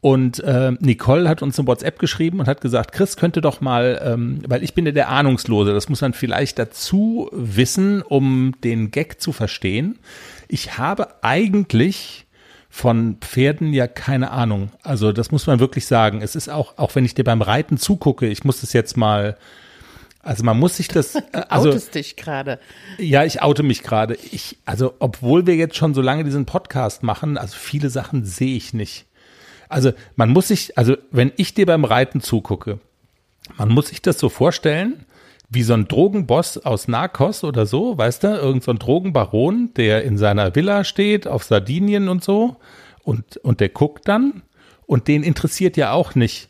Und 0.00 0.40
äh, 0.40 0.72
Nicole 0.80 1.28
hat 1.28 1.42
uns 1.42 1.58
eine 1.58 1.68
WhatsApp 1.68 1.98
geschrieben 1.98 2.40
und 2.40 2.48
hat 2.48 2.62
gesagt, 2.62 2.92
Chris 2.92 3.16
könnte 3.16 3.42
doch 3.42 3.60
mal, 3.60 4.00
ähm, 4.02 4.40
weil 4.46 4.62
ich 4.62 4.72
bin 4.72 4.86
ja 4.86 4.92
der 4.92 5.10
Ahnungslose, 5.10 5.74
das 5.74 5.90
muss 5.90 6.00
man 6.00 6.14
vielleicht 6.14 6.58
dazu 6.58 7.28
wissen, 7.32 8.00
um 8.00 8.54
den 8.64 8.90
Gag 8.90 9.20
zu 9.20 9.32
verstehen. 9.32 9.98
Ich 10.48 10.78
habe 10.78 11.22
eigentlich 11.22 12.26
von 12.70 13.16
Pferden 13.20 13.74
ja 13.74 13.88
keine 13.88 14.30
Ahnung. 14.30 14.70
Also 14.82 15.12
das 15.12 15.32
muss 15.32 15.46
man 15.46 15.58
wirklich 15.58 15.86
sagen. 15.86 16.22
Es 16.22 16.36
ist 16.36 16.48
auch, 16.48 16.78
auch 16.78 16.94
wenn 16.94 17.04
ich 17.04 17.14
dir 17.14 17.24
beim 17.24 17.42
Reiten 17.42 17.76
zugucke, 17.76 18.28
ich 18.28 18.44
muss 18.44 18.60
das 18.60 18.72
jetzt 18.72 18.96
mal, 18.96 19.36
also 20.22 20.44
man 20.44 20.58
muss 20.58 20.76
sich 20.76 20.88
das. 20.88 21.14
Äh, 21.32 21.42
also, 21.48 21.70
Outest 21.70 21.94
dich 21.94 22.16
gerade. 22.16 22.58
Ja, 22.98 23.24
ich 23.24 23.42
oute 23.42 23.62
mich 23.62 23.82
gerade. 23.82 24.16
Ich, 24.30 24.58
also 24.64 24.94
obwohl 25.00 25.46
wir 25.46 25.56
jetzt 25.56 25.76
schon 25.76 25.94
so 25.94 26.00
lange 26.00 26.24
diesen 26.24 26.46
Podcast 26.46 27.02
machen, 27.02 27.36
also 27.36 27.56
viele 27.56 27.90
Sachen 27.90 28.24
sehe 28.24 28.56
ich 28.56 28.72
nicht. 28.72 29.06
Also 29.68 29.92
man 30.16 30.30
muss 30.30 30.48
sich, 30.48 30.78
also 30.78 30.96
wenn 31.10 31.32
ich 31.36 31.54
dir 31.54 31.66
beim 31.66 31.84
Reiten 31.84 32.20
zugucke, 32.20 32.78
man 33.58 33.68
muss 33.68 33.88
sich 33.88 34.00
das 34.00 34.18
so 34.18 34.28
vorstellen, 34.28 35.04
wie 35.50 35.62
so 35.62 35.74
ein 35.74 35.88
Drogenboss 35.88 36.58
aus 36.58 36.88
Narcos 36.88 37.44
oder 37.44 37.66
so, 37.66 37.98
weißt 37.98 38.24
du, 38.24 38.28
irgend 38.28 38.64
so 38.64 38.70
ein 38.70 38.78
Drogenbaron, 38.78 39.74
der 39.74 40.04
in 40.04 40.16
seiner 40.16 40.54
Villa 40.54 40.84
steht, 40.84 41.26
auf 41.26 41.44
Sardinien 41.44 42.08
und 42.08 42.24
so, 42.24 42.56
und, 43.02 43.36
und 43.38 43.60
der 43.60 43.68
guckt 43.68 44.08
dann, 44.08 44.42
und 44.86 45.08
den 45.08 45.22
interessiert 45.22 45.76
ja 45.76 45.92
auch 45.92 46.14
nicht, 46.14 46.48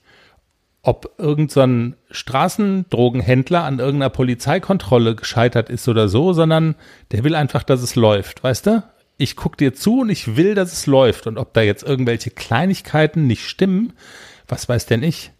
ob 0.82 1.14
irgend 1.18 1.50
so 1.50 1.60
ein 1.60 1.96
Straßendrogenhändler 2.10 3.64
an 3.64 3.78
irgendeiner 3.78 4.10
Polizeikontrolle 4.10 5.14
gescheitert 5.14 5.68
ist 5.68 5.88
oder 5.88 6.08
so, 6.08 6.32
sondern 6.32 6.74
der 7.10 7.24
will 7.24 7.34
einfach, 7.34 7.62
dass 7.62 7.82
es 7.82 7.96
läuft, 7.96 8.42
weißt 8.42 8.66
du? 8.66 8.82
ich 9.20 9.36
gucke 9.36 9.58
dir 9.58 9.74
zu 9.74 10.00
und 10.00 10.08
ich 10.08 10.36
will, 10.36 10.54
dass 10.54 10.72
es 10.72 10.86
läuft. 10.86 11.26
Und 11.26 11.36
ob 11.36 11.52
da 11.52 11.60
jetzt 11.60 11.82
irgendwelche 11.82 12.30
Kleinigkeiten 12.30 13.26
nicht 13.26 13.46
stimmen, 13.46 13.92
was 14.48 14.68
weiß 14.68 14.86
denn 14.86 15.02
ich? 15.02 15.30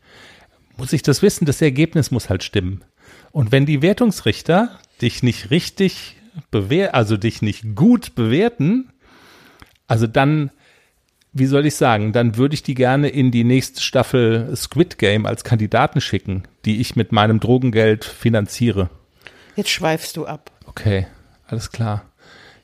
Muss 0.77 0.93
ich 0.93 1.03
das 1.03 1.23
wissen? 1.23 1.47
Das 1.47 1.63
Ergebnis 1.63 2.11
muss 2.11 2.29
halt 2.29 2.45
stimmen. 2.45 2.85
Und 3.33 3.53
wenn 3.53 3.67
die 3.67 3.83
Wertungsrichter 3.83 4.79
dich 5.01 5.23
nicht 5.23 5.51
richtig 5.51 6.17
bewerten, 6.51 6.95
also 6.95 7.17
dich 7.17 7.43
nicht 7.43 7.75
gut 7.75 8.15
bewerten, 8.15 8.93
also 9.87 10.07
dann, 10.07 10.51
wie 11.33 11.47
soll 11.47 11.67
ich 11.67 11.77
sagen, 11.77 12.13
dann 12.13 12.37
würde 12.37 12.55
ich 12.55 12.63
die 12.63 12.75
gerne 12.75 13.09
in 13.09 13.31
die 13.31 13.45
nächste 13.45 13.81
Staffel 13.81 14.55
Squid 14.57 14.99
Game 14.99 15.27
als 15.27 15.45
Kandidaten 15.45 16.01
schicken, 16.01 16.45
die 16.65 16.81
ich 16.81 16.97
mit 16.97 17.13
meinem 17.13 17.41
Drogengeld 17.41 18.05
finanziere. 18.05 18.91
Jetzt 19.57 19.71
schweifst 19.71 20.17
du 20.17 20.27
ab. 20.27 20.51
Okay, 20.67 21.07
alles 21.47 21.71
klar. 21.71 22.10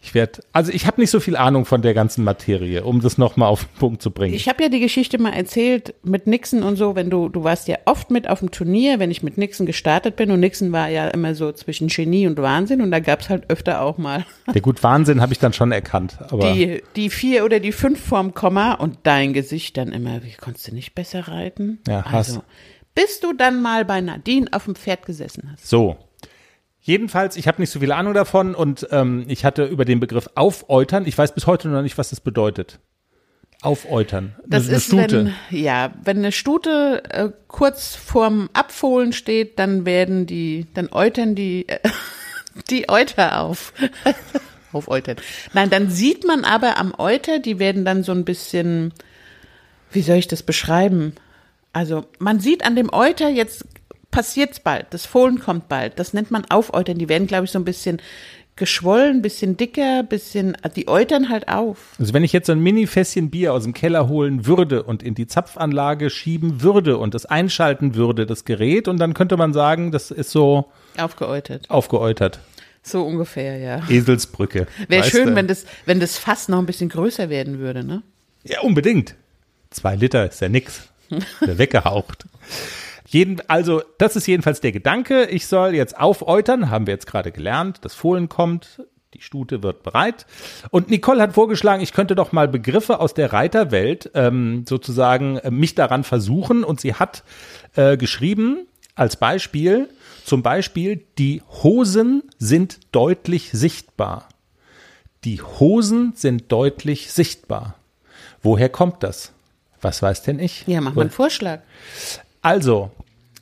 Ich 0.07 0.14
werde, 0.14 0.40
also 0.53 0.71
ich 0.71 0.87
habe 0.87 1.01
nicht 1.01 1.11
so 1.11 1.19
viel 1.19 1.37
Ahnung 1.37 1.64
von 1.64 1.83
der 1.83 1.92
ganzen 1.92 2.23
Materie, 2.23 2.85
um 2.85 3.01
das 3.01 3.19
nochmal 3.19 3.49
auf 3.49 3.64
den 3.64 3.77
Punkt 3.77 4.03
zu 4.03 4.12
bringen. 4.12 4.35
Ich 4.35 4.49
habe 4.49 4.62
ja 4.62 4.69
die 4.69 4.79
Geschichte 4.79 5.19
mal 5.19 5.33
erzählt 5.33 5.95
mit 6.05 6.29
Nixon 6.29 6.62
und 6.62 6.77
so, 6.77 6.95
wenn 6.95 7.11
du, 7.11 7.29
du 7.29 7.42
warst 7.42 7.66
ja 7.66 7.79
oft 7.87 8.12
mit 8.12 8.29
auf 8.29 8.38
dem 8.38 8.53
Turnier, 8.53 9.01
wenn 9.01 9.11
ich 9.11 9.25
mit 9.25 9.37
Nixon 9.37 9.66
gestartet 9.66 10.14
bin 10.14 10.31
und 10.31 10.38
Nixon 10.38 10.71
war 10.71 10.88
ja 10.88 11.09
immer 11.09 11.35
so 11.35 11.51
zwischen 11.51 11.88
Genie 11.88 12.29
und 12.29 12.38
Wahnsinn 12.38 12.83
und 12.83 12.92
da 12.92 13.01
gab 13.01 13.23
es 13.23 13.29
halt 13.29 13.51
öfter 13.51 13.81
auch 13.81 13.99
mal. 13.99 14.25
Der 14.55 14.62
gut 14.62 14.85
Wahnsinn 14.85 15.21
habe 15.21 15.33
ich 15.33 15.40
dann 15.40 15.53
schon 15.53 15.73
erkannt. 15.73 16.19
Aber 16.31 16.53
die, 16.53 16.85
die 16.95 17.11
vier 17.11 17.45
oder 17.45 17.59
die 17.59 17.73
fünf 17.73 18.01
vorm 18.01 18.33
Komma 18.33 18.75
und 18.75 18.99
dein 19.03 19.33
Gesicht 19.33 19.77
dann 19.77 19.90
immer, 19.90 20.23
wie 20.23 20.35
konntest 20.35 20.69
du 20.69 20.75
nicht 20.75 20.95
besser 20.95 21.27
reiten? 21.27 21.81
Ja, 21.88 22.05
hast. 22.05 22.29
Also, 22.29 22.42
bis 22.95 23.19
du 23.19 23.33
dann 23.33 23.61
mal 23.61 23.85
bei 23.85 24.01
Nadine 24.01 24.47
auf 24.53 24.66
dem 24.66 24.77
Pferd 24.77 25.05
gesessen 25.05 25.51
hast. 25.53 25.69
So, 25.69 25.97
Jedenfalls, 26.87 27.35
ich 27.35 27.49
habe 27.49 27.61
nicht 27.61 27.70
so 27.70 27.81
viel 27.81 27.90
Ahnung 27.90 28.14
davon 28.14 28.55
und 28.55 28.87
ähm, 28.92 29.25
ich 29.27 29.44
hatte 29.44 29.64
über 29.64 29.85
den 29.85 29.99
Begriff 29.99 30.31
aufäutern. 30.37 31.05
Ich 31.05 31.18
weiß 31.18 31.35
bis 31.35 31.49
heute 31.49 31.66
noch 31.66 31.83
nicht, 31.83 31.99
was 31.99 32.11
das 32.11 32.20
bedeutet. 32.20 32.79
Aufäutern. 33.61 34.37
Das 34.46 34.68
eine, 34.68 34.77
ist, 34.77 34.85
Stute. 34.85 35.33
Wenn, 35.51 35.61
ja, 35.61 35.92
wenn 36.05 36.18
eine 36.18 36.31
Stute 36.31 37.03
äh, 37.11 37.31
kurz 37.49 37.96
vorm 37.96 38.51
Abfohlen 38.53 39.12
steht, 39.12 39.59
dann 39.59 39.85
werden 39.85 40.27
die, 40.27 40.68
dann 40.75 40.88
äutern 40.92 41.35
die, 41.35 41.68
äh, 41.68 41.81
die 42.70 42.88
Euter 42.88 43.40
auf. 43.40 43.72
Aufäutern. 44.72 45.16
Nein, 45.55 45.70
dann 45.70 45.90
sieht 45.90 46.25
man 46.25 46.44
aber 46.44 46.79
am 46.79 46.94
Euter, 46.96 47.40
die 47.40 47.59
werden 47.59 47.85
dann 47.85 48.05
so 48.05 48.12
ein 48.12 48.25
bisschen, 48.25 48.94
wie 49.90 50.03
soll 50.03 50.18
ich 50.18 50.29
das 50.29 50.44
beschreiben? 50.44 51.16
Also 51.72 52.05
man 52.20 52.38
sieht 52.38 52.64
an 52.64 52.77
dem 52.77 52.92
Euter 52.92 53.29
jetzt 53.29 53.64
passiert's 54.11 54.61
bald. 54.61 54.87
Das 54.90 55.07
Fohlen 55.07 55.38
kommt 55.38 55.69
bald. 55.69 55.99
Das 55.99 56.12
nennt 56.14 56.31
man 56.31 56.45
Aufäutern. 56.51 56.99
Die 56.99 57.09
werden, 57.09 57.27
glaube 57.27 57.45
ich, 57.45 57.51
so 57.51 57.59
ein 57.59 57.64
bisschen 57.64 58.01
geschwollen, 58.57 59.21
bisschen 59.21 59.59
dicker, 59.59 60.03
bisschen, 60.03 60.57
die 60.75 60.88
äutern 60.88 61.29
halt 61.29 61.49
auf. 61.49 61.95
Also 61.99 62.14
wenn 62.14 62.25
ich 62.25 62.33
jetzt 62.33 62.47
so 62.47 62.53
ein 62.53 62.61
Mini-Fässchen 62.61 63.31
Bier 63.31 63.53
aus 63.53 63.64
dem 63.64 63.75
Keller 63.75 64.09
holen 64.09 64.47
würde 64.47 64.83
und 64.83 65.03
in 65.03 65.14
die 65.14 65.27
Zapfanlage 65.27 66.09
schieben 66.09 66.62
würde 66.62 66.97
und 66.97 67.12
das 67.14 67.27
einschalten 67.27 67.95
würde, 67.95 68.25
das 68.25 68.47
Gerät, 68.47 68.88
und 68.88 68.97
dann 68.99 69.12
könnte 69.12 69.37
man 69.37 69.53
sagen, 69.53 69.92
das 69.92 70.11
ist 70.11 70.31
so 70.31 70.73
aufgeäutert. 70.97 71.69
Aufgeäutert. 71.69 72.40
So 72.83 73.05
ungefähr, 73.05 73.59
ja. 73.59 73.83
Eselsbrücke. 73.90 74.66
Wäre 74.88 75.05
schön, 75.05 75.35
wenn 75.35 75.49
das, 75.49 75.66
wenn 75.85 76.01
das 76.01 76.16
Fass 76.16 76.49
noch 76.49 76.59
ein 76.59 76.66
bisschen 76.66 76.88
größer 76.88 77.29
werden 77.29 77.59
würde, 77.59 77.85
ne? 77.85 78.03
Ja, 78.45 78.61
unbedingt. 78.61 79.16
Zwei 79.71 79.97
Liter 79.97 80.27
ist 80.27 80.40
ja 80.40 80.49
nix. 80.49 80.88
Weggehaucht. 81.40 82.27
Jeden, 83.09 83.40
also, 83.49 83.83
das 83.99 84.16
ist 84.16 84.27
jedenfalls 84.27 84.61
der 84.61 84.73
Gedanke. 84.73 85.27
Ich 85.27 85.47
soll 85.47 85.75
jetzt 85.75 85.99
aufäutern, 85.99 86.71
haben 86.71 86.87
wir 86.87 86.95
jetzt 86.95 87.07
gerade 87.07 87.33
gelernt. 87.33 87.79
Das 87.83 87.95
Fohlen 87.95 88.29
kommt, 88.29 88.83
die 89.14 89.21
Stute 89.23 89.62
wird 89.62 89.83
bereit. 89.83 90.27
Und 90.71 90.90
Nicole 90.90 91.23
hat 91.23 91.35
vorgeschlagen, 91.35 91.83
ich 91.83 91.92
könnte 91.92 92.14
doch 92.14 92.33
mal 92.33 92.49
Begriffe 92.49 93.01
aus 93.01 93.14
der 93.14 93.33
Reiterwelt 93.33 94.11
ähm, 94.14 94.64
sozusagen 94.69 95.38
äh, 95.38 95.51
mich 95.51 95.75
daran 95.75 96.05
versuchen. 96.05 96.64
Und 96.64 96.81
sie 96.81 96.95
hat 96.95 97.23
äh, 97.77 97.97
geschrieben, 97.97 98.66
als 98.95 99.16
Beispiel, 99.16 99.88
zum 100.25 100.42
Beispiel, 100.42 101.05
die 101.19 101.42
Hosen 101.62 102.23
sind 102.38 102.81
deutlich 102.92 103.51
sichtbar. 103.53 104.29
Die 105.25 105.40
Hosen 105.40 106.12
sind 106.14 106.51
deutlich 106.51 107.12
sichtbar. 107.12 107.77
Woher 108.42 108.69
kommt 108.69 109.03
das? 109.03 109.33
Was 109.81 110.03
weiß 110.03 110.23
denn 110.23 110.38
ich? 110.38 110.64
Ja, 110.66 110.81
mach 110.81 110.95
mal 110.95 111.03
einen 111.03 111.11
Vorschlag. 111.11 111.61
Also, 112.47 112.93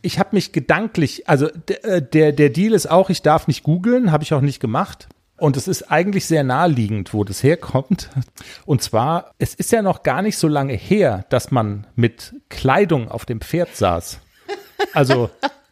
ich 0.00 0.18
habe 0.18 0.30
mich 0.32 0.52
gedanklich, 0.52 1.28
also 1.28 1.50
äh, 1.82 2.00
der, 2.00 2.32
der 2.32 2.48
Deal 2.48 2.72
ist 2.72 2.90
auch, 2.90 3.10
ich 3.10 3.20
darf 3.20 3.48
nicht 3.48 3.62
googeln, 3.62 4.10
habe 4.10 4.24
ich 4.24 4.32
auch 4.32 4.40
nicht 4.40 4.60
gemacht. 4.60 5.08
Und 5.36 5.58
es 5.58 5.68
ist 5.68 5.90
eigentlich 5.92 6.24
sehr 6.24 6.42
naheliegend, 6.42 7.12
wo 7.12 7.22
das 7.22 7.42
herkommt. 7.42 8.08
Und 8.64 8.80
zwar, 8.80 9.34
es 9.36 9.54
ist 9.54 9.72
ja 9.72 9.82
noch 9.82 10.04
gar 10.04 10.22
nicht 10.22 10.38
so 10.38 10.48
lange 10.48 10.72
her, 10.72 11.26
dass 11.28 11.50
man 11.50 11.86
mit 11.96 12.34
Kleidung 12.48 13.10
auf 13.10 13.26
dem 13.26 13.42
Pferd 13.42 13.76
saß. 13.76 14.20
Also, 14.94 15.28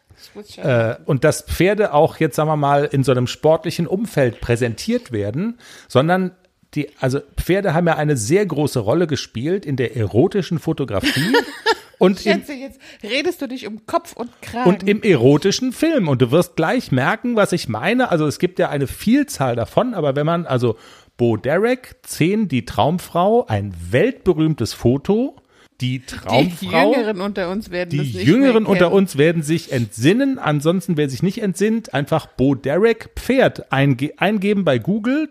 äh, 0.57 0.93
und 1.05 1.23
dass 1.23 1.41
Pferde 1.41 1.91
auch 1.91 2.17
jetzt, 2.17 2.35
sagen 2.35 2.49
wir 2.49 2.55
mal, 2.55 2.85
in 2.85 3.03
so 3.03 3.13
einem 3.13 3.25
sportlichen 3.25 3.87
Umfeld 3.87 4.41
präsentiert 4.41 5.11
werden, 5.11 5.57
sondern 5.87 6.33
die, 6.75 6.89
also 6.99 7.19
Pferde 7.37 7.73
haben 7.73 7.87
ja 7.87 7.95
eine 7.95 8.15
sehr 8.15 8.45
große 8.45 8.77
Rolle 8.77 9.07
gespielt 9.07 9.65
in 9.65 9.75
der 9.75 9.95
erotischen 9.97 10.59
Fotografie 10.59 11.33
Und 11.99 12.19
Schätze, 12.19 12.53
jetzt 12.53 12.79
redest 13.03 13.41
du 13.41 13.47
dich 13.47 13.67
um 13.67 13.85
Kopf 13.85 14.13
und 14.13 14.29
Kragen. 14.41 14.69
Und 14.69 14.87
im 14.87 15.03
erotischen 15.03 15.71
Film. 15.71 16.07
Und 16.07 16.21
du 16.21 16.31
wirst 16.31 16.55
gleich 16.55 16.91
merken, 16.91 17.35
was 17.35 17.51
ich 17.51 17.69
meine. 17.69 18.11
Also 18.11 18.27
es 18.27 18.39
gibt 18.39 18.59
ja 18.59 18.69
eine 18.69 18.87
Vielzahl 18.87 19.55
davon, 19.55 19.93
aber 19.93 20.15
wenn 20.15 20.25
man, 20.25 20.45
also 20.45 20.77
Bo 21.17 21.37
Derek, 21.37 21.95
10, 22.03 22.47
die 22.47 22.65
Traumfrau, 22.65 23.45
ein 23.47 23.73
weltberühmtes 23.91 24.73
Foto. 24.73 25.35
Die 25.79 25.99
Traumfrau. 26.05 26.91
Die 26.91 26.95
Jüngeren 26.95 27.21
unter 27.21 27.49
uns 27.49 27.69
werden 27.69 27.89
Die 27.89 28.23
Jüngeren 28.23 28.65
unter 28.65 28.91
uns 28.91 29.17
werden 29.17 29.43
sich 29.43 29.71
entsinnen. 29.71 30.39
Ansonsten, 30.39 30.97
wer 30.97 31.09
sich 31.09 31.21
nicht 31.21 31.41
entsinnt, 31.41 31.93
einfach 31.93 32.25
Bo 32.27 32.55
Derek 32.55 33.11
Pferd 33.15 33.71
einge 33.71 34.13
eingeben 34.17 34.65
bei 34.65 34.79
Google 34.79 35.29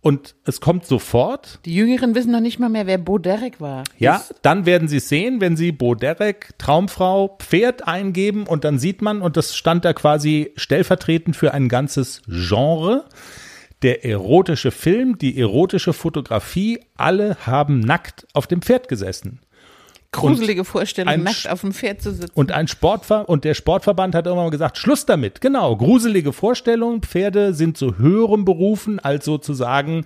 und 0.00 0.34
es 0.44 0.60
kommt 0.60 0.86
sofort. 0.86 1.60
Die 1.64 1.74
Jüngeren 1.74 2.14
wissen 2.14 2.32
noch 2.32 2.40
nicht 2.40 2.58
mal 2.58 2.68
mehr, 2.68 2.86
wer 2.86 2.98
Bo 2.98 3.18
Derek 3.18 3.60
war. 3.60 3.84
Ja, 3.98 4.24
dann 4.42 4.66
werden 4.66 4.88
sie 4.88 4.96
es 4.96 5.08
sehen, 5.08 5.40
wenn 5.40 5.56
sie 5.56 5.72
Bo 5.72 5.94
Derek, 5.94 6.58
Traumfrau, 6.58 7.36
Pferd 7.38 7.86
eingeben 7.86 8.46
und 8.46 8.64
dann 8.64 8.78
sieht 8.78 9.02
man, 9.02 9.20
und 9.20 9.36
das 9.36 9.56
stand 9.56 9.84
da 9.84 9.92
quasi 9.92 10.52
stellvertretend 10.56 11.36
für 11.36 11.52
ein 11.52 11.68
ganzes 11.68 12.22
Genre, 12.26 13.04
der 13.82 14.04
erotische 14.04 14.70
Film, 14.70 15.18
die 15.18 15.38
erotische 15.38 15.92
Fotografie, 15.92 16.80
alle 16.96 17.36
haben 17.46 17.80
nackt 17.80 18.26
auf 18.34 18.46
dem 18.46 18.62
Pferd 18.62 18.88
gesessen. 18.88 19.40
Gruselige 20.12 20.64
Vorstellung, 20.64 21.22
nackt 21.22 21.48
auf 21.48 21.60
dem 21.60 21.72
Pferd 21.72 22.02
zu 22.02 22.12
sitzen. 22.12 22.32
Und 22.34 22.50
ein 22.50 22.66
Sportver 22.66 23.28
und 23.28 23.44
der 23.44 23.54
Sportverband 23.54 24.14
hat 24.14 24.26
irgendwann 24.26 24.46
mal 24.46 24.50
gesagt, 24.50 24.76
Schluss 24.76 25.06
damit. 25.06 25.40
Genau, 25.40 25.76
gruselige 25.76 26.32
Vorstellung. 26.32 27.02
Pferde 27.02 27.54
sind 27.54 27.78
zu 27.78 27.98
höherem 27.98 28.44
berufen, 28.44 28.98
als 28.98 29.24
sozusagen 29.24 30.04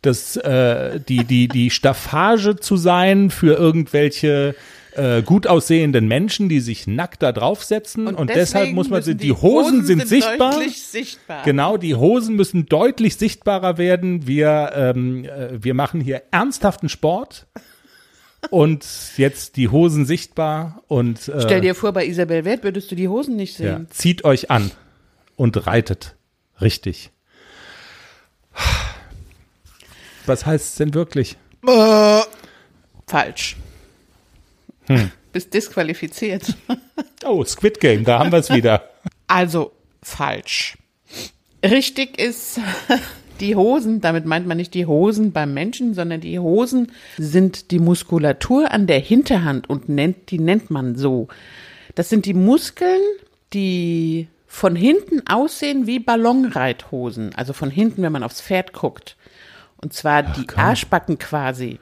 das, 0.00 0.36
äh, 0.36 1.00
die, 1.00 1.24
die, 1.24 1.48
die 1.48 1.70
Staffage 1.70 2.56
zu 2.60 2.76
sein 2.76 3.30
für 3.30 3.54
irgendwelche 3.56 4.54
äh, 4.96 5.22
gut 5.22 5.46
aussehenden 5.46 6.08
Menschen, 6.08 6.48
die 6.48 6.60
sich 6.60 6.86
nackt 6.86 7.22
da 7.22 7.32
draufsetzen. 7.32 8.06
Und, 8.06 8.14
und 8.14 8.30
deshalb 8.30 8.72
muss 8.72 8.88
man, 8.88 9.00
müssen 9.00 9.18
die, 9.18 9.32
Hosen, 9.32 9.84
sind, 9.84 10.00
sind 10.00 10.08
sichtbar. 10.08 10.54
Sichtbar. 10.70 11.42
Genau, 11.44 11.76
die 11.76 11.94
Hosen 11.94 12.36
müssen 12.36 12.66
deutlich 12.66 13.16
sichtbarer 13.16 13.76
werden. 13.76 14.26
Wir, 14.26 14.72
ähm, 14.74 15.24
äh, 15.24 15.62
wir 15.62 15.74
machen 15.74 16.00
hier 16.00 16.22
ernsthaften 16.30 16.88
Sport. 16.88 17.46
Und 18.50 18.86
jetzt 19.16 19.56
die 19.56 19.68
Hosen 19.68 20.06
sichtbar 20.06 20.82
und 20.88 21.28
äh, 21.28 21.42
Stell 21.42 21.60
dir 21.60 21.74
vor, 21.74 21.92
bei 21.92 22.06
Isabel 22.06 22.44
Wert 22.44 22.62
würdest 22.64 22.90
du 22.90 22.94
die 22.94 23.08
Hosen 23.08 23.36
nicht 23.36 23.58
ja, 23.58 23.76
sehen. 23.76 23.88
zieht 23.90 24.24
euch 24.24 24.50
an 24.50 24.70
und 25.36 25.66
reitet. 25.66 26.16
Richtig. 26.60 27.10
Was 30.26 30.46
heißt 30.46 30.64
es 30.66 30.74
denn 30.76 30.94
wirklich? 30.94 31.36
Falsch. 33.06 33.56
Hm. 34.86 35.10
Bist 35.32 35.54
disqualifiziert. 35.54 36.54
Oh, 37.24 37.42
Squid 37.44 37.80
Game, 37.80 38.04
da 38.04 38.20
haben 38.20 38.30
wir 38.30 38.38
es 38.38 38.50
wieder. 38.50 38.88
Also 39.26 39.72
falsch. 40.00 40.76
Richtig 41.64 42.20
ist 42.20 42.60
die 43.40 43.56
Hosen, 43.56 44.00
damit 44.00 44.26
meint 44.26 44.46
man 44.46 44.56
nicht 44.56 44.74
die 44.74 44.86
Hosen 44.86 45.32
beim 45.32 45.54
Menschen, 45.54 45.94
sondern 45.94 46.20
die 46.20 46.38
Hosen 46.38 46.92
sind 47.18 47.70
die 47.70 47.78
Muskulatur 47.78 48.70
an 48.70 48.86
der 48.86 48.98
Hinterhand 48.98 49.68
und 49.68 49.88
nennt, 49.88 50.30
die 50.30 50.38
nennt 50.38 50.70
man 50.70 50.96
so. 50.96 51.28
Das 51.94 52.08
sind 52.08 52.26
die 52.26 52.34
Muskeln, 52.34 53.00
die 53.52 54.28
von 54.46 54.76
hinten 54.76 55.26
aussehen 55.26 55.86
wie 55.86 55.98
Ballonreithosen. 55.98 57.34
Also 57.34 57.52
von 57.52 57.70
hinten, 57.70 58.02
wenn 58.02 58.12
man 58.12 58.22
aufs 58.22 58.40
Pferd 58.40 58.72
guckt. 58.72 59.16
Und 59.76 59.92
zwar 59.92 60.22
die 60.22 60.46
komm. 60.46 60.60
Arschbacken 60.60 61.18
quasi. 61.18 61.78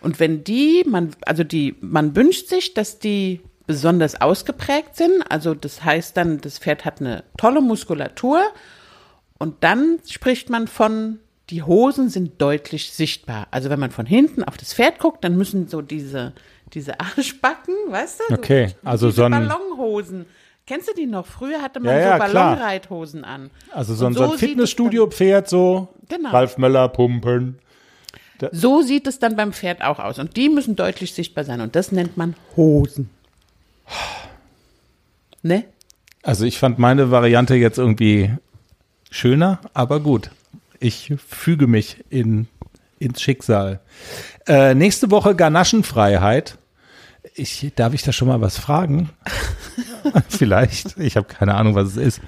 Und 0.00 0.18
wenn 0.18 0.44
die, 0.44 0.84
man, 0.88 1.10
also 1.26 1.44
die, 1.44 1.76
man 1.80 2.16
wünscht 2.16 2.48
sich, 2.48 2.74
dass 2.74 2.98
die 2.98 3.40
besonders 3.70 4.20
ausgeprägt 4.20 4.96
sind. 4.96 5.22
Also 5.28 5.54
das 5.54 5.84
heißt 5.84 6.16
dann, 6.16 6.40
das 6.40 6.58
Pferd 6.58 6.84
hat 6.84 7.00
eine 7.00 7.22
tolle 7.36 7.60
Muskulatur. 7.60 8.42
Und 9.40 9.64
dann 9.64 9.98
spricht 10.06 10.50
man 10.50 10.68
von, 10.68 11.18
die 11.48 11.62
Hosen 11.62 12.10
sind 12.10 12.40
deutlich 12.42 12.92
sichtbar. 12.92 13.48
Also 13.50 13.70
wenn 13.70 13.80
man 13.80 13.90
von 13.90 14.04
hinten 14.04 14.44
auf 14.44 14.58
das 14.58 14.74
Pferd 14.74 14.98
guckt, 14.98 15.24
dann 15.24 15.36
müssen 15.38 15.66
so 15.66 15.80
diese, 15.80 16.34
diese 16.74 17.00
Arschbacken, 17.00 17.74
weißt 17.88 18.20
du? 18.28 18.34
Okay, 18.34 18.68
so, 18.68 18.74
also 18.88 19.10
so 19.10 19.24
ein- 19.24 19.32
Ballonhosen. 19.32 20.26
Kennst 20.66 20.88
du 20.88 20.92
die 20.94 21.06
noch? 21.06 21.26
Früher 21.26 21.62
hatte 21.62 21.80
man 21.80 21.94
Ja, 21.96 22.00
ja, 22.00 22.12
so. 22.12 22.32
Ballonreithosen 22.32 23.24
an. 23.24 23.50
Also 23.72 23.94
so, 23.94 24.06
ein- 24.06 24.12
so 24.12 24.30
ein 24.30 24.38
Fitnessstudio-Pferd, 24.38 25.48
so 25.48 25.88
Genau. 26.08 26.28
Ralf 26.30 26.58
Möller 26.58 26.88
pumpen. 26.90 27.58
Dann, 28.38 28.50
so 28.52 28.82
sieht 28.82 29.06
es 29.06 29.18
dann 29.18 29.36
beim 29.36 29.54
Pferd 29.54 29.82
auch 29.82 29.98
aus. 29.98 30.18
Und 30.18 30.36
die 30.36 30.50
müssen 30.50 30.76
deutlich 30.76 31.14
sichtbar 31.14 31.44
sein. 31.44 31.62
Und 31.62 31.74
das 31.76 31.92
nennt 31.92 32.16
man 32.18 32.34
Hosen. 32.56 33.08
Ne? 35.42 35.64
Also 36.22 36.44
ich 36.44 36.58
fand 36.58 36.78
meine 36.78 37.10
Variante 37.10 37.54
jetzt 37.54 37.78
irgendwie 37.78 38.30
schöner, 39.10 39.60
aber 39.74 40.00
gut. 40.00 40.30
Ich 40.78 41.12
füge 41.26 41.66
mich 41.66 42.04
in, 42.08 42.48
ins 42.98 43.20
Schicksal. 43.20 43.80
Äh, 44.46 44.74
nächste 44.74 45.10
Woche 45.10 45.34
Ganaschenfreiheit. 45.34 46.56
Ich, 47.34 47.70
darf 47.76 47.92
ich 47.92 48.02
da 48.02 48.12
schon 48.12 48.28
mal 48.28 48.40
was 48.40 48.58
fragen? 48.58 49.10
Vielleicht. 50.28 50.96
Ich 50.98 51.16
habe 51.16 51.26
keine 51.26 51.54
Ahnung, 51.54 51.74
was 51.74 51.88
es 51.88 51.96
ist. 51.96 52.20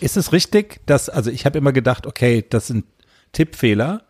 Ist 0.00 0.16
es 0.16 0.32
richtig, 0.32 0.80
dass, 0.86 1.08
also 1.10 1.30
ich 1.30 1.44
habe 1.44 1.58
immer 1.58 1.72
gedacht, 1.72 2.06
okay, 2.06 2.44
das 2.48 2.68
sind 2.68 2.86
Tippfehler, 3.32 4.02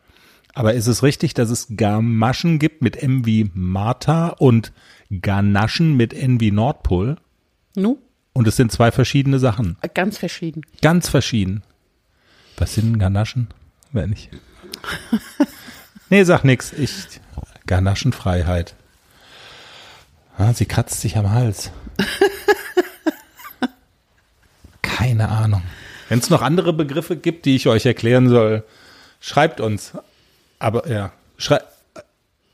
aber 0.54 0.74
ist 0.74 0.86
es 0.86 1.02
richtig, 1.02 1.34
dass 1.34 1.50
es 1.50 1.76
Gamaschen 1.76 2.58
gibt 2.58 2.82
mit 2.82 2.96
M 2.96 3.26
wie 3.26 3.50
Martha 3.54 4.28
und 4.28 4.72
Ganaschen 5.10 5.96
mit 5.96 6.12
N 6.14 6.40
wie 6.40 6.50
Nordpol? 6.50 7.16
Nu? 7.74 7.98
Und 8.32 8.48
es 8.48 8.56
sind 8.56 8.72
zwei 8.72 8.90
verschiedene 8.90 9.38
Sachen. 9.38 9.76
Ganz 9.94 10.18
verschieden. 10.18 10.62
Ganz 10.80 11.08
verschieden. 11.08 11.62
Was 12.56 12.74
sind 12.74 12.98
Ganaschen? 12.98 13.48
Wenn 13.92 14.12
ich. 14.12 14.30
nee, 16.10 16.24
sag 16.24 16.44
nix. 16.44 16.72
Ich. 16.72 17.20
Ganaschenfreiheit. 17.66 18.74
Ah, 20.38 20.52
sie 20.54 20.66
kratzt 20.66 21.00
sich 21.00 21.16
am 21.16 21.30
Hals. 21.30 21.70
Keine 24.82 25.28
Ahnung. 25.28 25.62
Wenn 26.08 26.18
es 26.18 26.30
noch 26.30 26.42
andere 26.42 26.72
Begriffe 26.72 27.16
gibt, 27.16 27.44
die 27.44 27.56
ich 27.56 27.68
euch 27.68 27.86
erklären 27.86 28.28
soll, 28.28 28.64
schreibt 29.20 29.60
uns. 29.60 29.92
Aber 30.58 30.88
ja, 30.88 31.12
schrei 31.36 31.60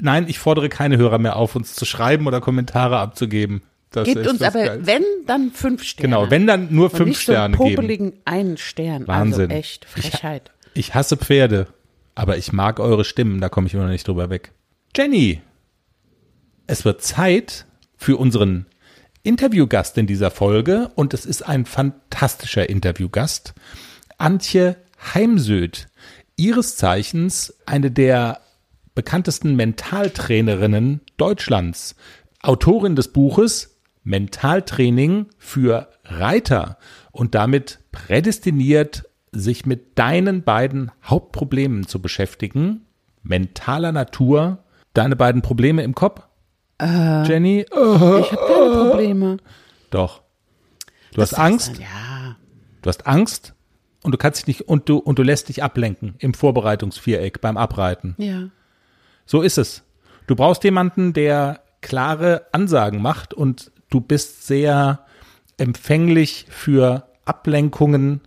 Nein, 0.00 0.26
ich 0.28 0.38
fordere 0.38 0.68
keine 0.68 0.96
Hörer 0.96 1.18
mehr 1.18 1.36
auf, 1.36 1.56
uns 1.56 1.74
zu 1.74 1.84
schreiben 1.84 2.26
oder 2.28 2.40
Kommentare 2.40 2.98
abzugeben. 2.98 3.62
Das 3.90 4.04
Gebt 4.06 4.26
uns 4.26 4.42
aber, 4.42 4.64
Geilste. 4.64 4.86
wenn, 4.86 5.02
dann 5.26 5.50
fünf 5.50 5.82
Sterne. 5.82 6.08
Genau, 6.08 6.30
wenn 6.30 6.46
dann 6.46 6.68
nur 6.70 6.90
Und 6.90 6.96
fünf 6.96 7.08
nicht 7.08 7.24
so 7.24 7.32
einen 7.32 7.54
Sterne 7.54 7.56
geben. 7.56 7.76
popeligen 7.76 8.12
einen 8.24 8.56
Stern. 8.58 9.06
Wahnsinn. 9.06 9.50
Also 9.50 9.54
echt, 9.54 9.84
Frechheit. 9.86 10.50
Ich 10.74 10.94
hasse 10.94 11.16
Pferde, 11.16 11.68
aber 12.14 12.36
ich 12.36 12.52
mag 12.52 12.80
eure 12.80 13.04
Stimmen, 13.04 13.40
da 13.40 13.48
komme 13.48 13.66
ich 13.66 13.74
immer 13.74 13.84
noch 13.84 13.90
nicht 13.90 14.06
drüber 14.06 14.28
weg. 14.30 14.52
Jenny, 14.94 15.40
es 16.66 16.84
wird 16.84 17.02
Zeit 17.02 17.64
für 17.96 18.16
unseren 18.18 18.66
Interviewgast 19.22 19.96
in 19.98 20.06
dieser 20.06 20.30
Folge 20.30 20.90
und 20.94 21.14
es 21.14 21.24
ist 21.26 21.42
ein 21.42 21.64
fantastischer 21.64 22.68
Interviewgast. 22.68 23.54
Antje 24.18 24.76
Heimsöth, 25.14 25.88
ihres 26.36 26.76
Zeichens 26.76 27.54
eine 27.66 27.90
der 27.90 28.40
bekanntesten 28.94 29.56
Mentaltrainerinnen 29.56 31.00
Deutschlands, 31.16 31.94
Autorin 32.42 32.96
des 32.96 33.08
Buches 33.12 33.77
Mentaltraining 34.08 35.26
für 35.38 35.88
Reiter 36.04 36.78
und 37.12 37.34
damit 37.34 37.80
prädestiniert, 37.92 39.04
sich 39.32 39.66
mit 39.66 39.98
deinen 39.98 40.42
beiden 40.42 40.90
Hauptproblemen 41.04 41.86
zu 41.86 42.00
beschäftigen. 42.00 42.86
Mentaler 43.22 43.92
Natur. 43.92 44.64
Deine 44.94 45.16
beiden 45.16 45.42
Probleme 45.42 45.82
im 45.82 45.94
Kopf? 45.94 46.22
Jenny? 46.80 47.66
Oh, 47.70 48.18
Ich 48.20 48.32
habe 48.32 48.46
keine 48.46 48.88
Probleme. 48.88 49.36
doch. 49.90 50.22
Du 51.14 51.20
hast 51.22 51.32
Das 51.32 51.38
Angst. 51.38 51.72
ist- 51.72 51.80
Ja. 51.80 52.36
Du 52.82 52.88
hast 52.88 53.06
Angst 53.06 53.54
und 54.04 54.12
du 54.12 54.18
kannst 54.18 54.38
dich 54.40 54.46
nicht 54.46 54.68
und 54.68 54.88
du 54.88 54.98
und 54.98 55.18
du 55.18 55.22
lässt 55.22 55.48
dich 55.48 55.62
ablenken 55.62 56.14
im 56.18 56.32
Vorbereitungsviereck 56.34 57.40
beim 57.40 57.56
Abreiten. 57.56 58.14
Ja. 58.18 58.48
So 59.26 59.42
ist 59.42 59.58
es. 59.58 59.82
Du 60.26 60.36
brauchst 60.36 60.62
jemanden, 60.64 61.12
der 61.12 61.60
klare 61.80 62.46
Ansagen 62.52 63.02
macht 63.02 63.34
und 63.34 63.72
du 63.90 64.00
bist 64.00 64.46
sehr 64.46 65.04
empfänglich 65.56 66.46
für 66.48 67.08
Ablenkungen 67.24 68.22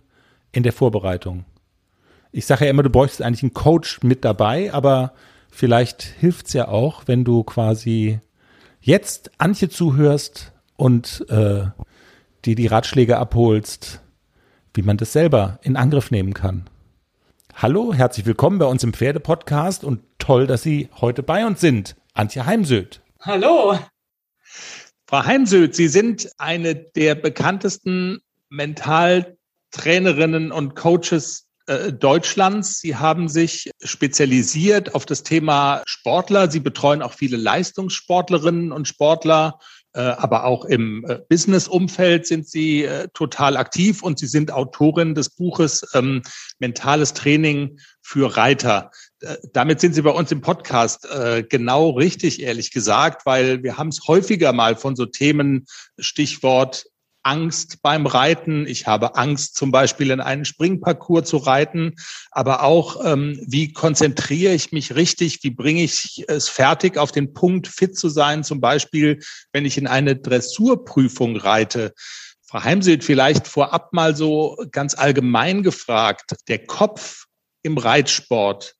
in 0.52 0.62
der 0.62 0.72
Vorbereitung. 0.72 1.44
Ich 2.30 2.46
sage 2.46 2.64
ja 2.64 2.70
immer, 2.70 2.82
du 2.82 2.90
bräuchtest 2.90 3.22
eigentlich 3.22 3.42
einen 3.42 3.54
Coach 3.54 4.02
mit 4.02 4.24
dabei, 4.24 4.72
aber 4.72 5.12
vielleicht 5.50 6.02
hilft's 6.02 6.52
ja 6.52 6.68
auch, 6.68 7.02
wenn 7.06 7.24
du 7.24 7.42
quasi 7.44 8.20
jetzt 8.80 9.30
Antje 9.38 9.68
zuhörst 9.68 10.52
und 10.76 11.26
äh, 11.28 11.66
dir 12.44 12.54
die 12.54 12.66
Ratschläge 12.66 13.18
abholst, 13.18 14.00
wie 14.74 14.82
man 14.82 14.96
das 14.96 15.12
selber 15.12 15.58
in 15.62 15.76
Angriff 15.76 16.10
nehmen 16.10 16.34
kann. 16.34 16.68
Hallo, 17.54 17.92
herzlich 17.92 18.24
willkommen 18.24 18.58
bei 18.58 18.66
uns 18.66 18.82
im 18.82 18.94
Pferdepodcast 18.94 19.84
und 19.84 20.00
toll, 20.18 20.46
dass 20.46 20.62
Sie 20.62 20.88
heute 21.00 21.22
bei 21.22 21.46
uns 21.46 21.60
sind. 21.60 21.96
Antje 22.14 22.46
Heimsöth. 22.46 23.02
Hallo. 23.20 23.78
Frau 25.12 25.26
Heimsöth, 25.26 25.74
Sie 25.74 25.88
sind 25.88 26.30
eine 26.38 26.74
der 26.74 27.14
bekanntesten 27.14 28.22
Mentaltrainerinnen 28.48 30.50
und 30.50 30.74
Coaches 30.74 31.48
äh, 31.66 31.92
Deutschlands. 31.92 32.80
Sie 32.80 32.96
haben 32.96 33.28
sich 33.28 33.70
spezialisiert 33.84 34.94
auf 34.94 35.04
das 35.04 35.22
Thema 35.22 35.82
Sportler. 35.84 36.50
Sie 36.50 36.60
betreuen 36.60 37.02
auch 37.02 37.12
viele 37.12 37.36
Leistungssportlerinnen 37.36 38.72
und 38.72 38.88
Sportler, 38.88 39.58
äh, 39.92 40.00
aber 40.00 40.44
auch 40.44 40.64
im 40.64 41.04
äh, 41.06 41.18
Business-Umfeld 41.28 42.26
sind 42.26 42.48
Sie 42.48 42.84
äh, 42.84 43.08
total 43.12 43.58
aktiv 43.58 44.02
und 44.02 44.18
Sie 44.18 44.26
sind 44.26 44.50
Autorin 44.50 45.14
des 45.14 45.28
Buches 45.28 45.90
ähm, 45.92 46.22
Mentales 46.58 47.12
Training 47.12 47.78
für 48.00 48.38
Reiter. 48.38 48.90
Damit 49.52 49.80
sind 49.80 49.94
Sie 49.94 50.02
bei 50.02 50.10
uns 50.10 50.32
im 50.32 50.40
Podcast 50.40 51.06
äh, 51.06 51.44
genau 51.48 51.90
richtig, 51.90 52.42
ehrlich 52.42 52.70
gesagt, 52.70 53.26
weil 53.26 53.62
wir 53.62 53.78
haben 53.78 53.88
es 53.88 54.06
häufiger 54.06 54.52
mal 54.52 54.76
von 54.76 54.96
so 54.96 55.06
Themen, 55.06 55.66
Stichwort 55.98 56.86
Angst 57.22 57.82
beim 57.82 58.06
Reiten. 58.06 58.66
Ich 58.66 58.86
habe 58.86 59.16
Angst, 59.16 59.54
zum 59.54 59.70
Beispiel 59.70 60.10
in 60.10 60.20
einen 60.20 60.44
Springparcours 60.44 61.28
zu 61.28 61.36
reiten. 61.36 61.94
Aber 62.30 62.62
auch, 62.62 63.04
ähm, 63.04 63.40
wie 63.46 63.72
konzentriere 63.72 64.54
ich 64.54 64.72
mich 64.72 64.94
richtig? 64.94 65.42
Wie 65.42 65.50
bringe 65.50 65.82
ich 65.82 66.24
es 66.28 66.48
fertig, 66.48 66.98
auf 66.98 67.12
den 67.12 67.32
Punkt 67.32 67.68
fit 67.68 67.96
zu 67.96 68.08
sein? 68.08 68.44
Zum 68.44 68.60
Beispiel, 68.60 69.20
wenn 69.52 69.64
ich 69.64 69.78
in 69.78 69.86
eine 69.86 70.16
Dressurprüfung 70.16 71.36
reite. 71.36 71.94
Frau 72.44 72.64
Heimseth, 72.64 73.04
vielleicht 73.04 73.46
vorab 73.46 73.92
mal 73.92 74.16
so 74.16 74.58
ganz 74.72 74.94
allgemein 74.94 75.62
gefragt. 75.62 76.34
Der 76.48 76.66
Kopf 76.66 77.26
im 77.62 77.78
Reitsport, 77.78 78.74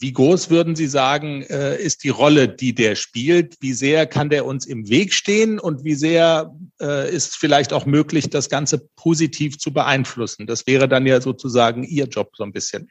wie 0.00 0.12
groß 0.12 0.50
würden 0.50 0.76
Sie 0.76 0.86
sagen, 0.86 1.42
äh, 1.42 1.76
ist 1.76 2.04
die 2.04 2.08
Rolle, 2.08 2.48
die 2.48 2.72
der 2.74 2.94
spielt? 2.94 3.56
Wie 3.60 3.72
sehr 3.72 4.06
kann 4.06 4.30
der 4.30 4.46
uns 4.46 4.64
im 4.64 4.88
Weg 4.88 5.12
stehen 5.12 5.58
und 5.58 5.82
wie 5.82 5.94
sehr 5.94 6.54
äh, 6.80 7.12
ist 7.12 7.36
vielleicht 7.36 7.72
auch 7.72 7.84
möglich, 7.84 8.30
das 8.30 8.48
Ganze 8.48 8.78
positiv 8.94 9.58
zu 9.58 9.72
beeinflussen? 9.72 10.46
Das 10.46 10.66
wäre 10.68 10.88
dann 10.88 11.04
ja 11.04 11.20
sozusagen 11.20 11.82
Ihr 11.82 12.06
Job 12.06 12.30
so 12.36 12.44
ein 12.44 12.52
bisschen. 12.52 12.88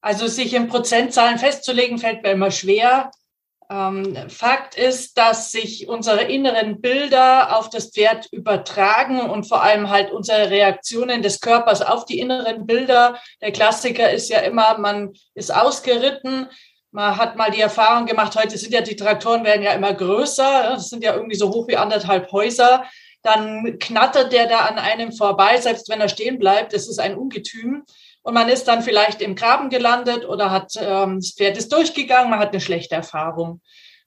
Also 0.00 0.28
sich 0.28 0.54
in 0.54 0.68
Prozentzahlen 0.68 1.38
festzulegen, 1.38 1.98
fällt 1.98 2.22
mir 2.22 2.30
immer 2.30 2.50
schwer. 2.50 3.10
Ähm, 3.68 4.16
Fakt 4.28 4.76
ist, 4.76 5.18
dass 5.18 5.50
sich 5.50 5.88
unsere 5.88 6.22
inneren 6.22 6.80
Bilder 6.80 7.56
auf 7.56 7.68
das 7.68 7.90
Pferd 7.90 8.28
übertragen 8.30 9.20
und 9.20 9.44
vor 9.44 9.62
allem 9.62 9.90
halt 9.90 10.12
unsere 10.12 10.50
Reaktionen 10.50 11.22
des 11.22 11.40
Körpers 11.40 11.82
auf 11.82 12.04
die 12.04 12.20
inneren 12.20 12.66
Bilder. 12.66 13.18
Der 13.40 13.50
Klassiker 13.50 14.10
ist 14.10 14.28
ja 14.28 14.38
immer, 14.40 14.78
man 14.78 15.14
ist 15.34 15.52
ausgeritten, 15.52 16.46
man 16.92 17.16
hat 17.16 17.36
mal 17.36 17.50
die 17.50 17.60
Erfahrung 17.60 18.06
gemacht, 18.06 18.36
heute 18.36 18.56
sind 18.56 18.72
ja 18.72 18.80
die 18.80 18.96
Traktoren 18.96 19.44
werden 19.44 19.62
ja 19.62 19.72
immer 19.72 19.92
größer, 19.92 20.70
das 20.74 20.88
sind 20.88 21.02
ja 21.02 21.14
irgendwie 21.14 21.36
so 21.36 21.50
hoch 21.50 21.66
wie 21.66 21.76
anderthalb 21.76 22.30
Häuser. 22.30 22.84
Dann 23.22 23.80
knattert 23.80 24.32
der 24.32 24.46
da 24.46 24.60
an 24.60 24.78
einem 24.78 25.10
vorbei, 25.10 25.60
selbst 25.60 25.88
wenn 25.88 26.00
er 26.00 26.08
stehen 26.08 26.38
bleibt, 26.38 26.72
das 26.72 26.88
ist 26.88 27.00
ein 27.00 27.16
Ungetüm 27.16 27.84
und 28.26 28.34
man 28.34 28.48
ist 28.48 28.66
dann 28.66 28.82
vielleicht 28.82 29.22
im 29.22 29.36
Graben 29.36 29.70
gelandet 29.70 30.24
oder 30.24 30.50
hat 30.50 30.72
ähm, 30.80 31.20
das 31.20 31.34
Pferd 31.34 31.56
ist 31.56 31.72
durchgegangen, 31.72 32.28
man 32.28 32.40
hat 32.40 32.50
eine 32.50 32.60
schlechte 32.60 32.96
Erfahrung. 32.96 33.60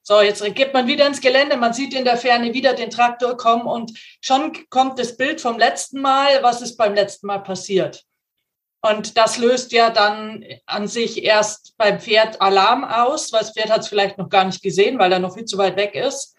So, 0.03 0.19
jetzt 0.19 0.43
geht 0.55 0.73
man 0.73 0.87
wieder 0.87 1.07
ins 1.07 1.21
Gelände, 1.21 1.55
man 1.55 1.73
sieht 1.73 1.93
in 1.93 2.03
der 2.03 2.17
Ferne 2.17 2.53
wieder 2.53 2.73
den 2.73 2.89
Traktor 2.89 3.37
kommen 3.37 3.65
und 3.65 3.97
schon 4.19 4.51
kommt 4.69 4.99
das 4.99 5.15
Bild 5.15 5.39
vom 5.39 5.57
letzten 5.57 6.01
Mal, 6.01 6.43
was 6.43 6.61
ist 6.61 6.75
beim 6.75 6.95
letzten 6.95 7.27
Mal 7.27 7.37
passiert. 7.37 8.03
Und 8.81 9.17
das 9.17 9.37
löst 9.37 9.71
ja 9.71 9.89
dann 9.89 10.43
an 10.65 10.89
sich 10.89 11.23
erst 11.23 11.77
beim 11.77 12.01
Pferd 12.01 12.41
Alarm 12.41 12.83
aus, 12.83 13.31
weil 13.31 13.39
das 13.39 13.53
Pferd 13.53 13.69
hat 13.69 13.81
es 13.81 13.87
vielleicht 13.87 14.17
noch 14.17 14.27
gar 14.27 14.43
nicht 14.43 14.61
gesehen, 14.61 14.99
weil 14.99 15.13
er 15.13 15.19
noch 15.19 15.35
viel 15.35 15.45
zu 15.45 15.57
weit 15.57 15.77
weg 15.77 15.95
ist. 15.95 16.35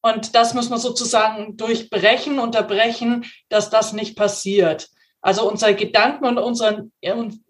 Und 0.00 0.34
das 0.34 0.54
muss 0.54 0.70
man 0.70 0.78
sozusagen 0.78 1.58
durchbrechen, 1.58 2.38
unterbrechen, 2.38 3.26
dass 3.50 3.68
das 3.68 3.92
nicht 3.92 4.16
passiert. 4.16 4.88
Also 5.22 5.48
unsere 5.48 5.74
Gedanken 5.74 6.26
und, 6.26 6.38
unseren, 6.38 6.92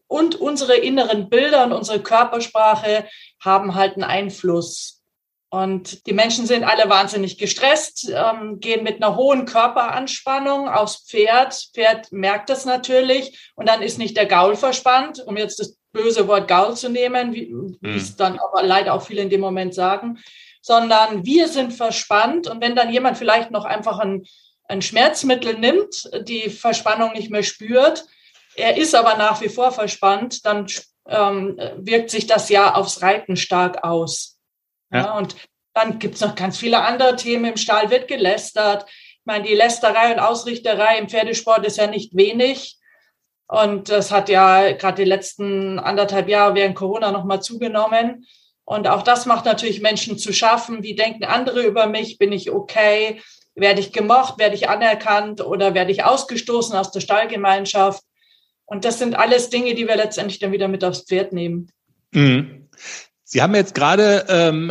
und 0.07 0.35
unsere 0.37 0.77
inneren 0.77 1.29
Bilder 1.29 1.65
und 1.65 1.73
unsere 1.73 2.01
Körpersprache 2.01 3.07
haben 3.41 3.75
halt 3.75 3.95
einen 3.95 4.05
Einfluss. 4.05 5.03
Und 5.49 6.07
die 6.07 6.15
Menschen 6.15 6.47
sind 6.47 6.65
alle 6.65 6.89
wahnsinnig 6.89 7.37
gestresst, 7.37 8.11
ähm, 8.11 8.59
gehen 8.61 8.85
mit 8.85 9.03
einer 9.03 9.17
hohen 9.17 9.45
Körperanspannung 9.45 10.67
aufs 10.67 11.05
Pferd. 11.07 11.69
Pferd 11.75 12.11
merkt 12.11 12.49
das 12.49 12.65
natürlich 12.65 13.53
und 13.55 13.69
dann 13.69 13.83
ist 13.83 13.99
nicht 13.99 14.17
der 14.17 14.25
Gaul 14.25 14.57
verspannt, 14.57 15.23
um 15.27 15.37
jetzt 15.37 15.61
das 15.61 15.77
böse 15.93 16.27
Wort 16.27 16.49
Gaul 16.49 16.75
zu 16.75 16.89
nehmen, 16.89 17.35
wie 17.35 17.53
mhm. 17.53 17.79
es 17.83 18.17
dann 18.17 18.39
aber 18.39 18.63
leider 18.63 18.95
auch 18.95 19.03
viele 19.03 19.21
in 19.21 19.29
dem 19.29 19.43
Moment 19.43 19.75
sagen, 19.75 20.19
sondern 20.63 21.27
wir 21.27 21.49
sind 21.49 21.73
verspannt 21.73 22.49
und 22.49 22.63
wenn 22.63 22.75
dann 22.75 22.91
jemand 22.91 23.19
vielleicht 23.19 23.51
noch 23.51 23.67
einfach 23.67 23.99
ein 23.99 24.25
ein 24.73 24.83
Schmerzmittel 24.83 25.59
nimmt, 25.59 26.11
die 26.27 26.49
Verspannung 26.49 27.13
nicht 27.13 27.31
mehr 27.31 27.43
spürt, 27.43 28.07
er 28.55 28.77
ist 28.77 28.95
aber 28.95 29.17
nach 29.17 29.41
wie 29.43 29.49
vor 29.49 29.71
verspannt, 29.71 30.45
dann 30.47 30.67
ähm, 31.07 31.59
wirkt 31.77 32.11
sich 32.11 32.27
das 32.27 32.49
ja 32.49 32.75
aufs 32.75 33.03
Reiten 33.03 33.37
stark 33.37 33.85
aus. 33.85 34.39
Ja. 34.91 35.05
ja 35.05 35.13
und 35.19 35.37
dann 35.75 35.99
gibt 35.99 36.17
es 36.17 36.21
noch 36.21 36.35
ganz 36.35 36.59
viele 36.59 36.83
andere 36.83 37.17
Themen. 37.17 37.45
Im 37.45 37.57
Stall 37.57 37.91
wird 37.91 38.09
gelästert. 38.09 38.87
Ich 38.89 39.25
meine, 39.25 39.45
die 39.45 39.55
Lästerei 39.55 40.13
und 40.13 40.21
Ausrichterei 40.21 40.99
im 40.99 41.09
Pferdesport 41.09 41.65
ist 41.67 41.79
ja 41.79 41.87
nicht 41.87 42.15
wenig. 42.15 42.79
Und 43.49 43.89
das 43.89 44.11
hat 44.11 44.29
ja 44.29 44.73
gerade 44.73 45.03
die 45.03 45.09
letzten 45.09 45.79
anderthalb 45.79 46.29
Jahre 46.29 46.55
während 46.55 46.77
Corona 46.77 47.11
nochmal 47.11 47.43
zugenommen. 47.43 48.27
Und 48.65 48.87
auch 48.87 49.03
das 49.03 49.27
macht 49.27 49.45
natürlich 49.45 49.81
Menschen 49.81 50.19
zu 50.19 50.33
schaffen. 50.33 50.83
Wie 50.83 50.95
denken 50.95 51.25
andere 51.25 51.63
über 51.63 51.87
mich? 51.87 52.19
Bin 52.19 52.33
ich 52.33 52.51
okay? 52.51 53.21
Werde 53.55 53.81
ich 53.81 53.93
gemocht? 53.93 54.39
Werde 54.39 54.55
ich 54.55 54.69
anerkannt? 54.69 55.45
Oder 55.45 55.75
werde 55.75 55.93
ich 55.93 56.05
ausgestoßen 56.05 56.75
aus 56.77 56.91
der 56.91 57.01
Stallgemeinschaft? 57.01 58.03
Und 58.65 58.85
das 58.85 58.99
sind 58.99 59.15
alles 59.19 59.51
Dinge, 59.51 59.75
die 59.75 59.87
wir 59.87 59.97
letztendlich 59.97 60.39
dann 60.39 60.53
wieder 60.53 60.69
mit 60.69 60.85
aufs 60.85 61.03
Pferd 61.03 61.33
nehmen. 61.33 61.71
Mhm. 62.13 62.69
Sie 63.25 63.41
haben 63.41 63.55
jetzt 63.55 63.75
gerade, 63.75 64.27
ähm, 64.29 64.71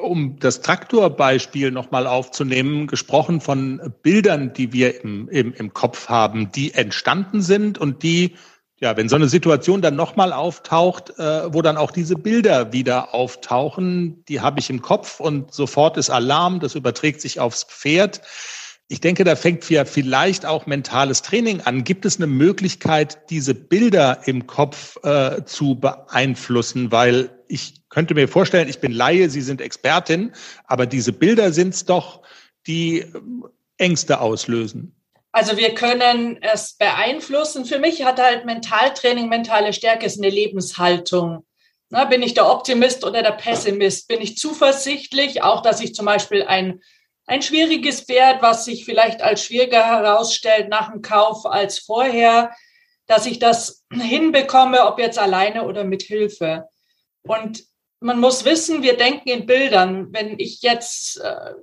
um 0.00 0.38
das 0.38 0.62
Traktorbeispiel 0.62 1.70
nochmal 1.70 2.06
aufzunehmen, 2.06 2.86
gesprochen 2.86 3.42
von 3.42 3.92
Bildern, 4.02 4.54
die 4.54 4.72
wir 4.72 5.02
im, 5.04 5.28
im, 5.28 5.52
im 5.52 5.74
Kopf 5.74 6.08
haben, 6.08 6.50
die 6.50 6.72
entstanden 6.72 7.42
sind 7.42 7.76
und 7.76 8.02
die 8.02 8.36
ja, 8.80 8.96
wenn 8.96 9.08
so 9.08 9.16
eine 9.16 9.28
Situation 9.28 9.82
dann 9.82 9.96
nochmal 9.96 10.32
auftaucht, 10.32 11.18
äh, 11.18 11.52
wo 11.52 11.62
dann 11.62 11.76
auch 11.76 11.90
diese 11.90 12.14
Bilder 12.14 12.72
wieder 12.72 13.12
auftauchen, 13.14 14.24
die 14.26 14.40
habe 14.40 14.60
ich 14.60 14.70
im 14.70 14.82
Kopf 14.82 15.18
und 15.18 15.52
sofort 15.52 15.96
ist 15.96 16.10
Alarm, 16.10 16.60
das 16.60 16.74
überträgt 16.74 17.20
sich 17.20 17.40
aufs 17.40 17.64
Pferd. 17.64 18.20
Ich 18.86 19.00
denke, 19.00 19.24
da 19.24 19.36
fängt 19.36 19.68
ja 19.68 19.84
vielleicht 19.84 20.46
auch 20.46 20.66
mentales 20.66 21.22
Training 21.22 21.60
an. 21.60 21.84
Gibt 21.84 22.06
es 22.06 22.16
eine 22.16 22.26
Möglichkeit, 22.26 23.30
diese 23.30 23.54
Bilder 23.54 24.20
im 24.26 24.46
Kopf 24.46 24.96
äh, 25.04 25.44
zu 25.44 25.74
beeinflussen? 25.74 26.90
Weil 26.90 27.30
ich 27.48 27.88
könnte 27.90 28.14
mir 28.14 28.28
vorstellen, 28.28 28.68
ich 28.68 28.78
bin 28.78 28.92
Laie, 28.92 29.28
Sie 29.28 29.42
sind 29.42 29.60
Expertin, 29.60 30.32
aber 30.64 30.86
diese 30.86 31.12
Bilder 31.12 31.52
sind 31.52 31.74
es 31.74 31.84
doch, 31.84 32.22
die 32.66 33.04
Ängste 33.76 34.20
auslösen. 34.20 34.94
Also 35.32 35.56
wir 35.56 35.74
können 35.74 36.42
es 36.42 36.74
beeinflussen. 36.74 37.64
Für 37.64 37.78
mich 37.78 38.04
hat 38.04 38.20
halt 38.20 38.44
Mentaltraining, 38.44 39.28
mentale 39.28 39.72
Stärke 39.72 40.06
ist 40.06 40.18
eine 40.18 40.30
Lebenshaltung. 40.30 41.46
Na, 41.90 42.04
bin 42.04 42.22
ich 42.22 42.34
der 42.34 42.50
Optimist 42.50 43.04
oder 43.04 43.22
der 43.22 43.32
Pessimist? 43.32 44.08
Bin 44.08 44.20
ich 44.20 44.36
zuversichtlich, 44.36 45.42
auch 45.42 45.62
dass 45.62 45.80
ich 45.80 45.94
zum 45.94 46.06
Beispiel 46.06 46.42
ein, 46.42 46.80
ein 47.26 47.42
schwieriges 47.42 48.02
Pferd, 48.02 48.42
was 48.42 48.64
sich 48.64 48.84
vielleicht 48.84 49.22
als 49.22 49.44
schwieriger 49.44 49.84
herausstellt 49.84 50.68
nach 50.68 50.90
dem 50.90 51.02
Kauf 51.02 51.46
als 51.46 51.78
vorher, 51.78 52.54
dass 53.06 53.26
ich 53.26 53.38
das 53.38 53.84
hinbekomme, 53.90 54.86
ob 54.86 54.98
jetzt 54.98 55.18
alleine 55.18 55.64
oder 55.64 55.84
mit 55.84 56.02
Hilfe. 56.02 56.68
Und 57.22 57.64
man 58.00 58.20
muss 58.20 58.44
wissen, 58.44 58.82
wir 58.82 58.96
denken 58.96 59.28
in 59.28 59.46
Bildern. 59.46 60.12
Wenn 60.12 60.38
ich 60.38 60.62
jetzt 60.62 61.20
äh, 61.20 61.54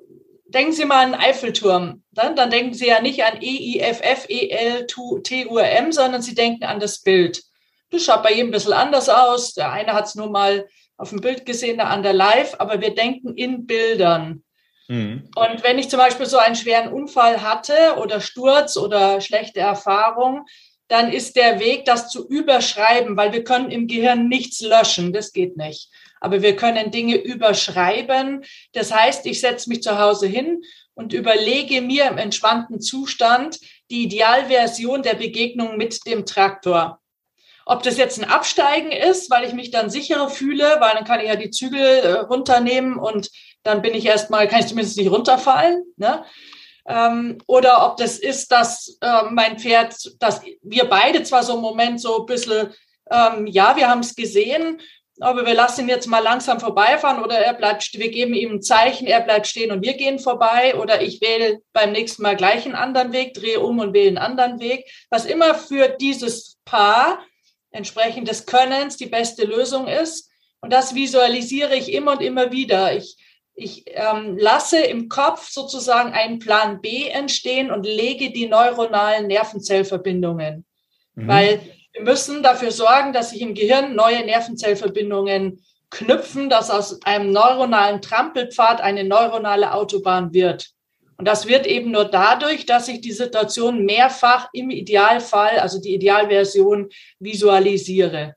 denken 0.55 0.71
Sie 0.71 0.85
mal 0.85 1.03
an 1.03 1.11
den 1.11 1.21
Eiffelturm. 1.21 2.01
Dann, 2.11 2.35
dann 2.35 2.49
denken 2.49 2.73
Sie 2.73 2.87
ja 2.87 3.01
nicht 3.01 3.23
an 3.23 3.39
E-I-F-F-E-L-T-U-R-M, 3.41 4.31
sondern 5.91 6.21
Sie 6.21 6.33
denken 6.33 6.63
an 6.63 6.79
das 6.79 7.01
Bild. 7.01 7.43
Das 7.91 8.03
schaut 8.03 8.23
bei 8.23 8.31
jedem 8.31 8.47
ein 8.47 8.51
bisschen 8.51 8.73
anders 8.73 9.09
aus. 9.09 9.53
Der 9.53 9.71
eine 9.71 9.93
hat 9.93 10.05
es 10.05 10.15
nur 10.15 10.31
mal 10.31 10.67
auf 10.97 11.09
dem 11.09 11.19
Bild 11.21 11.45
gesehen, 11.45 11.77
der 11.77 11.89
andere 11.89 12.13
live, 12.13 12.55
aber 12.57 12.81
wir 12.81 12.95
denken 12.95 13.35
in 13.35 13.67
Bildern. 13.67 14.43
Mhm. 14.87 15.29
Und 15.35 15.63
wenn 15.63 15.77
ich 15.77 15.89
zum 15.89 15.99
Beispiel 15.99 16.25
so 16.25 16.37
einen 16.37 16.55
schweren 16.55 16.91
Unfall 16.91 17.41
hatte 17.41 17.97
oder 18.01 18.21
Sturz 18.21 18.77
oder 18.77 19.19
schlechte 19.19 19.59
Erfahrung, 19.59 20.45
dann 20.87 21.11
ist 21.11 21.35
der 21.35 21.59
Weg, 21.59 21.83
das 21.85 22.09
zu 22.09 22.27
überschreiben, 22.27 23.17
weil 23.17 23.33
wir 23.33 23.43
können 23.43 23.71
im 23.71 23.87
Gehirn 23.87 24.29
nichts 24.29 24.61
löschen. 24.61 25.11
Das 25.13 25.33
geht 25.33 25.57
nicht 25.57 25.89
aber 26.25 26.41
wir 26.41 26.55
können 26.55 26.89
Dinge 26.89 27.17
überschreiben. 27.17 28.43
Das 28.73 28.91
heißt, 28.91 29.27
ich 29.27 29.39
setze 29.39 29.69
mich 29.69 29.83
zu 29.83 29.99
Hause 29.99 30.25
hin 30.25 30.63
und 30.95 31.13
überlege 31.13 31.81
mir 31.81 32.07
im 32.07 32.17
entspannten 32.17 32.81
Zustand 32.81 33.59
die 33.91 34.03
Idealversion 34.03 35.03
der 35.03 35.13
Begegnung 35.13 35.77
mit 35.77 36.05
dem 36.07 36.25
Traktor. 36.25 36.99
Ob 37.67 37.83
das 37.83 37.97
jetzt 37.97 38.19
ein 38.19 38.29
Absteigen 38.29 38.91
ist, 38.91 39.29
weil 39.29 39.45
ich 39.45 39.53
mich 39.53 39.69
dann 39.69 39.91
sicherer 39.91 40.29
fühle, 40.29 40.77
weil 40.79 40.95
dann 40.95 41.03
kann 41.03 41.19
ich 41.19 41.27
ja 41.27 41.35
die 41.35 41.51
Zügel 41.51 41.79
äh, 41.79 42.11
runternehmen 42.21 42.97
und 42.97 43.29
dann 43.61 43.83
bin 43.83 43.93
ich 43.93 44.05
erstmal, 44.05 44.47
kann 44.47 44.61
ich 44.61 44.67
zumindest 44.67 44.97
nicht 44.97 45.11
runterfallen. 45.11 45.83
Ne? 45.97 46.25
Ähm, 46.87 47.37
oder 47.45 47.85
ob 47.85 47.97
das 47.97 48.17
ist, 48.17 48.51
dass 48.51 48.97
äh, 49.01 49.23
mein 49.29 49.59
Pferd, 49.59 49.95
dass 50.19 50.41
wir 50.63 50.85
beide 50.85 51.21
zwar 51.21 51.43
so 51.43 51.55
im 51.55 51.61
Moment 51.61 52.01
so 52.01 52.21
ein 52.21 52.25
bisschen, 52.25 52.73
ähm, 53.11 53.45
ja, 53.45 53.75
wir 53.75 53.89
haben 53.89 54.01
es 54.01 54.15
gesehen, 54.15 54.81
aber 55.19 55.45
wir 55.45 55.53
lassen 55.53 55.81
ihn 55.81 55.89
jetzt 55.89 56.07
mal 56.07 56.19
langsam 56.19 56.59
vorbeifahren 56.59 57.23
oder 57.23 57.37
er 57.37 57.53
bleibt, 57.53 57.97
wir 57.97 58.09
geben 58.09 58.33
ihm 58.33 58.53
ein 58.53 58.61
Zeichen, 58.61 59.07
er 59.07 59.21
bleibt 59.21 59.47
stehen 59.47 59.71
und 59.71 59.81
wir 59.81 59.93
gehen 59.93 60.19
vorbei 60.19 60.75
oder 60.75 61.01
ich 61.01 61.21
wähle 61.21 61.61
beim 61.71 61.91
nächsten 61.93 62.21
Mal 62.21 62.35
gleich 62.35 62.65
einen 62.65 62.75
anderen 62.75 63.13
Weg, 63.13 63.33
drehe 63.33 63.61
um 63.61 63.79
und 63.79 63.93
wähle 63.93 64.09
einen 64.09 64.17
anderen 64.17 64.59
Weg, 64.59 64.85
was 65.09 65.25
immer 65.25 65.55
für 65.55 65.89
dieses 65.89 66.57
Paar 66.65 67.19
entsprechend 67.71 68.27
des 68.27 68.45
Könnens 68.45 68.97
die 68.97 69.05
beste 69.05 69.45
Lösung 69.45 69.87
ist. 69.87 70.29
Und 70.61 70.73
das 70.73 70.95
visualisiere 70.95 71.75
ich 71.75 71.93
immer 71.93 72.13
und 72.13 72.21
immer 72.21 72.51
wieder. 72.51 72.95
Ich 72.95 73.17
Ich 73.57 73.85
ähm, 73.87 74.37
lasse 74.37 74.79
im 74.79 75.07
Kopf 75.07 75.49
sozusagen 75.49 76.11
einen 76.11 76.39
Plan 76.39 76.81
B 76.81 77.07
entstehen 77.07 77.71
und 77.71 77.85
lege 77.85 78.31
die 78.31 78.47
neuronalen 78.47 79.27
Nervenzellverbindungen. 79.27 80.65
Mhm. 81.13 81.27
Weil 81.27 81.61
wir 81.95 82.03
müssen 82.03 82.43
dafür 82.43 82.71
sorgen, 82.71 83.13
dass 83.13 83.29
sich 83.29 83.39
im 83.39 83.53
Gehirn 83.53 83.95
neue 83.95 84.25
Nervenzellverbindungen 84.25 85.63
knüpfen, 85.89 86.49
dass 86.49 86.69
aus 86.69 87.01
einem 87.03 87.31
neuronalen 87.31 88.01
Trampelpfad 88.01 88.81
eine 88.81 89.05
neuronale 89.05 89.73
Autobahn 89.73 90.33
wird. 90.33 90.71
Und 91.17 91.25
das 91.25 91.47
wird 91.47 91.65
eben 91.65 91.91
nur 91.91 92.03
dadurch, 92.03 92.65
dass 92.65 92.89
ich 92.89 92.99
die 92.99 93.13
Situation 93.13 93.85
mehrfach 93.85 94.49
im 94.51 94.71
Idealfall, 94.71 95.59
also 95.59 95.79
die 95.79 95.93
Idealversion, 95.93 96.89
visualisiere. 97.19 98.35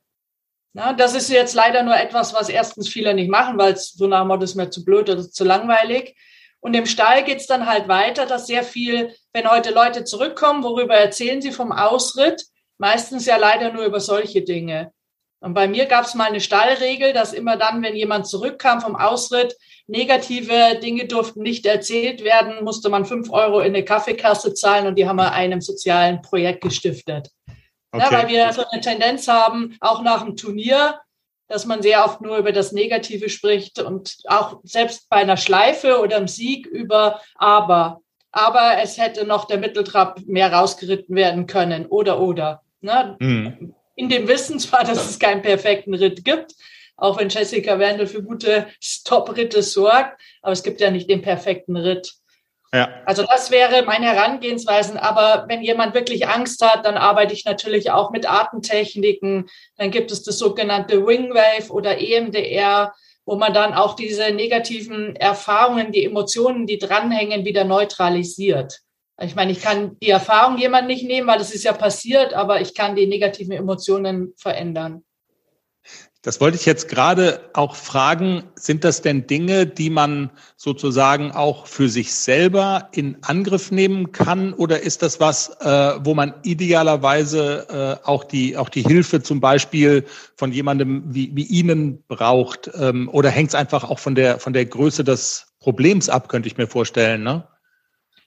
Na, 0.73 0.93
das 0.93 1.17
ist 1.17 1.29
jetzt 1.29 1.55
leider 1.55 1.83
nur 1.83 1.97
etwas, 1.97 2.35
was 2.35 2.49
erstens 2.49 2.89
viele 2.89 3.13
nicht 3.13 3.29
machen, 3.29 3.59
weil 3.59 3.73
es 3.73 3.91
so 3.91 4.07
nach 4.07 4.21
dem 4.21 4.29
Motto 4.29 4.45
ist 4.45 4.55
mir 4.55 4.71
zu 4.71 4.85
blöd 4.85 5.11
oder 5.11 5.29
zu 5.29 5.43
langweilig. 5.43 6.15
Und 6.61 6.75
im 6.75 6.87
Stall 6.87 7.25
geht 7.25 7.39
es 7.39 7.49
dann 7.49 7.67
halt 7.67 7.89
weiter, 7.89 8.25
dass 8.25 8.47
sehr 8.47 8.63
viel, 8.63 9.13
wenn 9.33 9.51
heute 9.51 9.73
Leute 9.73 10.05
zurückkommen, 10.05 10.63
worüber 10.63 10.95
erzählen 10.95 11.43
sie 11.43 11.51
vom 11.51 11.73
Ausritt? 11.73 12.45
Meistens 12.79 13.27
ja 13.27 13.37
leider 13.37 13.73
nur 13.73 13.85
über 13.85 14.01
solche 14.01 14.43
Dinge. 14.43 14.93
Und 15.41 15.55
bei 15.55 15.69
mir 15.69 15.87
gab 15.87 16.05
es 16.05 16.15
mal 16.15 16.29
eine 16.29 16.41
Stallregel, 16.41 17.13
dass 17.13 17.33
immer 17.33 17.57
dann, 17.57 17.83
wenn 17.83 17.95
jemand 17.95 18.27
zurückkam 18.27 18.81
vom 18.81 18.97
Ausritt, 18.97 19.57
negative 19.87 20.79
Dinge 20.83 21.07
durften 21.07 21.43
nicht 21.43 21.65
erzählt 21.65 22.25
werden, 22.25 22.65
musste 22.65 22.89
man 22.89 23.05
fünf 23.05 23.31
Euro 23.31 23.61
in 23.61 23.75
eine 23.75 23.85
Kaffeekasse 23.85 24.55
zahlen 24.55 24.87
und 24.87 24.99
die 24.99 25.07
haben 25.07 25.17
wir 25.17 25.33
einem 25.33 25.61
sozialen 25.61 26.23
Projekt 26.23 26.63
gestiftet. 26.63 27.31
Okay. 27.93 28.05
Ja, 28.05 28.13
weil 28.13 28.29
wir 28.29 28.53
so 28.53 28.65
eine 28.69 28.81
Tendenz 28.81 29.29
haben, 29.29 29.77
auch 29.81 30.03
nach 30.03 30.25
dem 30.25 30.37
Turnier, 30.37 31.01
dass 31.47 31.65
man 31.65 31.83
sehr 31.83 32.05
oft 32.05 32.21
nur 32.21 32.37
über 32.37 32.53
das 32.53 32.73
Negative 32.73 33.29
spricht 33.29 33.81
und 33.81 34.19
auch 34.27 34.61
selbst 34.65 35.09
bei 35.09 35.17
einer 35.17 35.37
Schleife 35.37 36.01
oder 36.01 36.17
einem 36.17 36.29
Sieg 36.29 36.67
über 36.67 37.21
aber. 37.37 38.01
Aber 38.31 38.77
es 38.83 38.99
hätte 38.99 39.25
noch 39.25 39.47
der 39.47 39.57
Mitteltrab 39.57 40.21
mehr 40.27 40.53
rausgeritten 40.53 41.17
werden 41.17 41.47
können 41.47 41.87
oder 41.87 42.21
oder. 42.21 42.63
Ne? 42.81 43.17
Mhm 43.19 43.75
in 43.99 44.09
dem 44.09 44.29
Wissen 44.29 44.59
zwar, 44.59 44.85
dass 44.85 45.11
es 45.11 45.19
keinen 45.19 45.43
perfekten 45.43 45.93
Ritt 45.93 46.25
gibt, 46.25 46.55
auch 46.97 47.19
wenn 47.19 47.29
Jessica 47.29 47.79
Wendel 47.79 48.07
für 48.07 48.23
gute 48.23 48.67
Stop-Ritte 48.81 49.63
sorgt, 49.63 50.21
aber 50.41 50.53
es 50.53 50.63
gibt 50.63 50.81
ja 50.81 50.91
nicht 50.91 51.11
den 51.11 51.23
perfekten 51.23 51.77
Ritt. 51.77 52.15
Ja. 52.73 52.91
Also 53.07 53.25
das 53.25 53.51
wäre 53.51 53.85
meine 53.85 54.07
Herangehensweise. 54.07 55.03
Aber 55.03 55.47
wenn 55.49 55.63
jemand 55.63 55.95
wirklich 55.95 56.29
Angst 56.29 56.63
hat, 56.63 56.85
dann 56.85 56.99
arbeite 56.99 57.33
ich 57.33 57.47
natürlich 57.47 57.91
auch 57.91 58.11
mit 58.11 58.31
Atemtechniken. 58.31 59.49
Dann 59.79 59.91
gibt 59.91 60.11
es 60.11 60.23
das 60.23 60.39
sogenannte 60.39 61.07
Wingwave 61.07 61.71
oder 61.71 61.99
EMDR, 61.99 62.93
wo 63.25 63.37
man 63.37 63.55
dann 63.55 63.73
auch 63.73 63.97
diese 63.97 64.33
negativen 64.33 65.17
Erfahrungen, 65.17 65.93
die 65.93 66.05
Emotionen, 66.05 66.67
die 66.67 66.79
dranhängen, 66.79 67.47
wieder 67.47 67.65
neutralisiert. 67.65 68.81
Ich 69.21 69.35
meine, 69.35 69.51
ich 69.51 69.61
kann 69.61 69.97
die 70.01 70.11
Erfahrung 70.11 70.59
jemand 70.59 70.87
nicht 70.87 71.05
nehmen, 71.05 71.27
weil 71.27 71.39
das 71.39 71.53
ist 71.53 71.65
ja 71.65 71.73
passiert, 71.73 72.35
aber 72.35 72.61
ich 72.61 72.75
kann 72.75 72.95
die 72.95 73.07
negativen 73.07 73.53
Emotionen 73.53 74.33
verändern. 74.37 75.03
Das 76.23 76.41
wollte 76.41 76.57
ich 76.57 76.67
jetzt 76.67 76.89
gerade 76.89 77.49
auch 77.55 77.77
fragen. 77.77 78.43
Sind 78.57 78.85
das 78.85 79.03
denn 79.03 79.27
Dinge, 79.27 79.67
die 79.67 79.89
man 79.89 80.31
sozusagen 80.57 81.31
auch 81.31 81.67
für 81.67 81.89
sich 81.89 82.13
selber 82.13 82.89
in 82.93 83.19
Angriff 83.23 83.71
nehmen 83.71 84.11
kann? 84.11 84.53
Oder 84.53 84.83
ist 84.83 85.03
das 85.03 85.21
was, 85.21 85.57
äh, 85.61 85.95
wo 86.05 86.15
man 86.15 86.35
idealerweise 86.43 88.01
äh, 88.03 88.07
auch, 88.07 88.25
die, 88.25 88.57
auch 88.57 88.69
die 88.69 88.83
Hilfe 88.83 89.23
zum 89.23 89.41
Beispiel 89.41 90.05
von 90.37 90.53
jemandem 90.53 91.05
wie, 91.07 91.35
wie 91.35 91.45
Ihnen 91.45 92.05
braucht? 92.09 92.71
Ähm, 92.75 93.09
oder 93.13 93.31
hängt 93.31 93.51
es 93.51 93.55
einfach 93.55 93.85
auch 93.85 94.01
von 94.01 94.17
der, 94.17 94.41
von 94.41 94.53
der 94.53 94.67
Größe 94.67 95.05
des 95.05 95.55
Problems 95.61 96.09
ab, 96.09 96.29
könnte 96.29 96.49
ich 96.49 96.57
mir 96.57 96.67
vorstellen? 96.67 97.23
Ne? 97.23 97.47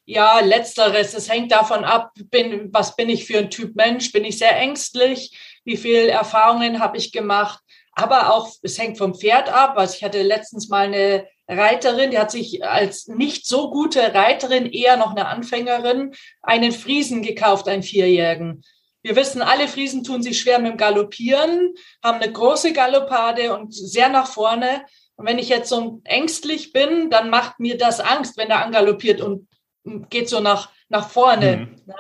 Ja, 0.06 0.40
letzteres. 0.40 1.14
Es 1.14 1.30
hängt 1.30 1.52
davon 1.52 1.84
ab, 1.84 2.12
bin, 2.30 2.74
was 2.74 2.96
bin 2.96 3.10
ich 3.10 3.26
für 3.26 3.38
ein 3.38 3.50
Typ 3.50 3.76
Mensch? 3.76 4.12
Bin 4.12 4.26
ich 4.26 4.38
sehr 4.38 4.58
ängstlich? 4.58 5.38
Wie 5.64 5.78
viele 5.78 6.10
Erfahrungen 6.10 6.80
habe 6.80 6.98
ich 6.98 7.12
gemacht? 7.12 7.60
Aber 7.94 8.34
auch, 8.34 8.50
es 8.64 8.80
hängt 8.80 8.98
vom 8.98 9.14
Pferd 9.14 9.50
ab. 9.50 9.78
Also 9.78 9.96
ich 9.96 10.04
hatte 10.04 10.22
letztens 10.22 10.70
mal 10.70 10.88
eine 10.88 11.28
Reiterin, 11.48 12.12
die 12.12 12.20
hat 12.20 12.32
sich 12.32 12.64
als 12.66 13.08
nicht 13.08 13.46
so 13.46 13.70
gute 13.70 14.14
Reiterin, 14.14 14.72
eher 14.72 14.98
noch 14.98 15.12
eine 15.12 15.28
Anfängerin, 15.28 16.14
einen 16.42 16.72
Friesen 16.72 17.22
gekauft, 17.22 17.68
einen 17.68 17.84
Vierjährigen. 17.84 18.64
Wir 19.04 19.16
wissen, 19.16 19.42
alle 19.42 19.68
Friesen 19.68 20.04
tun 20.04 20.22
sich 20.22 20.40
schwer 20.40 20.60
mit 20.60 20.74
dem 20.74 20.78
Galoppieren, 20.78 21.74
haben 22.04 22.22
eine 22.22 22.32
große 22.32 22.72
Galoppade 22.72 23.58
und 23.58 23.74
sehr 23.74 24.10
nach 24.10 24.28
vorne. 24.28 24.86
Und 25.16 25.26
wenn 25.26 25.40
ich 25.40 25.50
jetzt 25.50 25.70
so 25.70 26.02
ängstlich 26.06 26.72
bin, 26.72 27.10
dann 27.10 27.30
macht 27.30 27.60
mir 27.60 27.78
das 27.78 28.00
Angst, 28.00 28.38
wenn 28.38 28.50
er 28.50 28.64
angaloppiert 28.64 29.22
und 29.22 29.48
geht 29.84 30.30
so 30.30 30.40
nach, 30.40 30.70
nach 30.90 31.10
vorne. 31.10 31.58
Mhm. 31.58 31.82
Ja? 31.88 31.96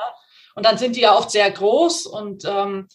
Und 0.55 0.65
dann 0.65 0.77
sind 0.77 0.95
die 0.95 1.01
ja 1.01 1.15
oft 1.15 1.31
sehr 1.31 1.49
groß 1.49 2.05
und 2.05 2.45
ähm, 2.45 2.87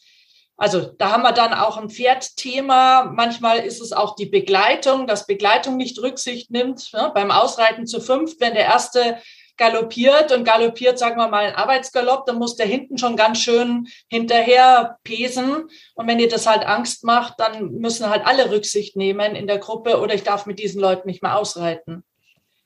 also 0.59 0.81
da 0.81 1.13
haben 1.13 1.23
wir 1.23 1.33
dann 1.33 1.53
auch 1.53 1.77
ein 1.77 1.91
Pferdthema. 1.91 3.05
Manchmal 3.05 3.59
ist 3.59 3.81
es 3.81 3.93
auch 3.93 4.17
die 4.17 4.27
Begleitung, 4.27 5.07
dass 5.07 5.27
Begleitung 5.27 5.77
nicht 5.77 5.99
Rücksicht 6.01 6.51
nimmt. 6.51 6.93
Ne? 6.95 7.11
Beim 7.15 7.31
Ausreiten 7.31 7.87
zu 7.87 8.01
fünf, 8.01 8.37
wenn 8.41 8.55
der 8.55 8.65
erste 8.65 9.19
galoppiert 9.59 10.33
und 10.33 10.45
galoppiert, 10.45 10.99
sagen 10.99 11.17
wir 11.17 11.29
mal, 11.29 11.47
ein 11.47 11.55
Arbeitsgalopp, 11.55 12.27
dann 12.27 12.39
muss 12.39 12.57
der 12.57 12.67
hinten 12.67 12.99
schon 12.99 13.17
ganz 13.17 13.39
schön 13.39 13.87
hinterher 14.09 14.99
pesen. 15.03 15.69
Und 15.95 16.07
wenn 16.07 16.19
ihr 16.19 16.29
das 16.29 16.47
halt 16.47 16.67
Angst 16.67 17.05
macht, 17.05 17.35
dann 17.39 17.73
müssen 17.73 18.09
halt 18.09 18.27
alle 18.27 18.51
Rücksicht 18.51 18.97
nehmen 18.97 19.35
in 19.35 19.47
der 19.47 19.59
Gruppe 19.59 20.01
oder 20.01 20.15
ich 20.15 20.23
darf 20.23 20.47
mit 20.47 20.59
diesen 20.59 20.81
Leuten 20.81 21.09
nicht 21.09 21.23
mehr 21.23 21.37
ausreiten. 21.39 22.05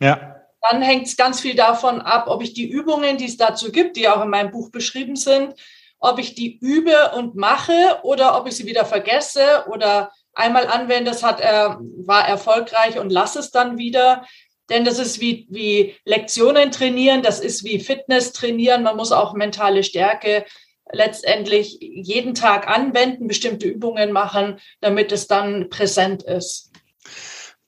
Ja. 0.00 0.36
Dann 0.62 0.82
hängt 0.82 1.06
es 1.06 1.16
ganz 1.16 1.40
viel 1.40 1.54
davon 1.54 2.00
ab, 2.00 2.26
ob 2.28 2.42
ich 2.42 2.52
die 2.52 2.68
Übungen, 2.68 3.16
die 3.16 3.26
es 3.26 3.36
dazu 3.36 3.72
gibt, 3.72 3.96
die 3.96 4.08
auch 4.08 4.22
in 4.22 4.30
meinem 4.30 4.50
Buch 4.50 4.70
beschrieben 4.70 5.16
sind, 5.16 5.54
ob 5.98 6.18
ich 6.18 6.34
die 6.34 6.58
übe 6.58 7.12
und 7.14 7.34
mache 7.34 8.00
oder 8.02 8.38
ob 8.38 8.46
ich 8.46 8.56
sie 8.56 8.66
wieder 8.66 8.84
vergesse 8.84 9.64
oder 9.70 10.12
einmal 10.34 10.66
anwende, 10.66 11.11
das 11.11 11.22
hat, 11.22 11.40
äh, 11.40 11.68
war 12.06 12.28
erfolgreich 12.28 12.98
und 12.98 13.11
lasse 13.11 13.38
es 13.38 13.50
dann 13.50 13.78
wieder. 13.78 14.24
Denn 14.70 14.84
das 14.84 14.98
ist 14.98 15.20
wie, 15.20 15.46
wie 15.50 15.96
Lektionen 16.04 16.70
trainieren, 16.70 17.22
das 17.22 17.40
ist 17.40 17.64
wie 17.64 17.80
Fitness 17.80 18.32
trainieren. 18.32 18.82
Man 18.82 18.96
muss 18.96 19.12
auch 19.12 19.34
mentale 19.34 19.82
Stärke 19.82 20.44
letztendlich 20.92 21.78
jeden 21.80 22.34
Tag 22.34 22.68
anwenden, 22.68 23.28
bestimmte 23.28 23.66
Übungen 23.66 24.12
machen, 24.12 24.61
damit 24.80 25.12
es 25.12 25.26
dann 25.26 25.68
präsent 25.70 26.22
ist. 26.22 26.70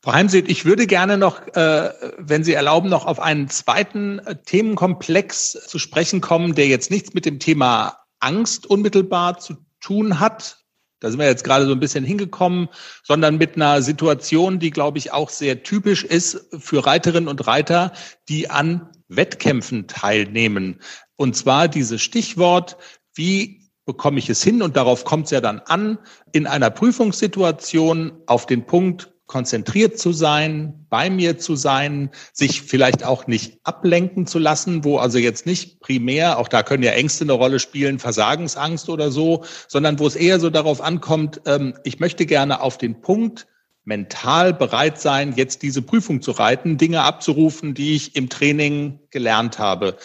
Frau 0.05 0.15
Heimseth, 0.15 0.51
ich 0.51 0.65
würde 0.65 0.89
gerne 0.89 1.17
noch, 1.17 1.47
äh, 1.55 1.93
wenn 2.19 2.43
Sie 2.43 2.55
erlauben, 2.55 2.89
noch 2.89 3.07
auf 3.07 3.21
einen 3.21 3.49
zweiten 3.49 4.19
äh, 4.19 4.35
Themenkomplex 4.35 5.53
zu 5.69 5.79
sprechen 5.79 6.21
kommen, 6.21 6.57
der 6.57 6.67
jetzt 6.67 6.91
nichts 6.91 7.15
mit 7.15 7.25
dem 7.25 7.39
Thema 7.39 7.99
Angst 8.19 8.67
unmittelbar 8.67 9.39
zu 9.39 9.55
tun 9.81 10.19
hat. 10.19 10.65
Da 10.99 11.09
sind 11.09 11.21
wir 11.21 11.27
jetzt 11.27 11.45
gerade 11.45 11.67
so 11.67 11.73
ein 11.73 11.79
bisschen 11.79 12.05
hingekommen, 12.05 12.69
sondern 13.05 13.39
mit 13.39 13.55
einer 13.55 13.81
Situation, 13.81 14.59
die, 14.59 14.71
glaube 14.73 14.99
ich, 14.99 15.13
auch 15.13 15.31
sehr 15.31 15.63
typisch 15.63 16.03
ist 16.03 16.49
für 16.59 16.85
Reiterinnen 16.85 17.29
und 17.29 17.47
Reiter, 17.47 17.93
die 18.29 18.51
an 18.51 18.91
Wettkämpfen 19.07 19.87
teilnehmen. 19.87 20.81
Und 21.15 21.37
zwar 21.37 21.69
dieses 21.69 22.03
Stichwort, 22.03 22.77
wie 23.15 23.71
bekomme 23.85 24.19
ich 24.19 24.29
es 24.29 24.43
hin? 24.43 24.63
Und 24.63 24.77
darauf 24.77 25.05
kommt 25.05 25.27
es 25.27 25.31
ja 25.31 25.41
dann 25.41 25.61
an, 25.61 25.99
in 26.33 26.49
einer 26.49 26.71
Prüfungssituation 26.71 28.13
auf 28.27 28.47
den 28.47 28.67
Punkt, 28.67 29.12
konzentriert 29.27 29.99
zu 29.99 30.13
sein, 30.13 30.87
bei 30.91 31.09
mir 31.09 31.39
zu 31.39 31.57
sein, 31.57 32.11
sich 32.33 32.63
vielleicht 32.63 33.05
auch 33.05 33.27
nicht 33.27 33.59
ablenken 33.65 34.27
zu 34.27 34.39
lassen, 34.39 34.85
wo 34.85 34.99
also 34.99 35.19
jetzt 35.19 35.47
nicht 35.47 35.81
primär, 35.81 36.39
auch 36.39 36.49
da 36.49 36.63
können 36.63 36.83
ja 36.83 36.93
Ängste 36.93 37.25
eine 37.25 37.33
Rolle 37.33 37.59
spielen, 37.59 37.99
Versagensangst 37.99 38.89
oder 38.89 39.11
so, 39.11 39.45
sondern 39.69 39.99
wo 39.99 40.07
es 40.07 40.17
eher 40.17 40.39
so 40.39 40.51
darauf 40.51 40.81
ankommt, 40.81 41.41
ähm, 41.47 41.75
ich 41.85 42.01
möchte 42.01 42.27
gerne 42.27 42.61
auf 42.61 42.79
den 42.79 43.01
Punkt 43.01 43.47
mental 43.85 44.53
bereit 44.53 45.01
sein, 45.01 45.35
jetzt 45.37 45.63
diese 45.63 45.83
Prüfung 45.83 46.23
zu 46.23 46.33
reiten, 46.33 46.77
Dinge 46.77 47.03
abzurufen, 47.03 47.75
die 47.75 47.95
ich 47.97 48.15
im 48.17 48.29
Training 48.29 49.01
gelernt 49.11 49.59
habe. 49.59 49.97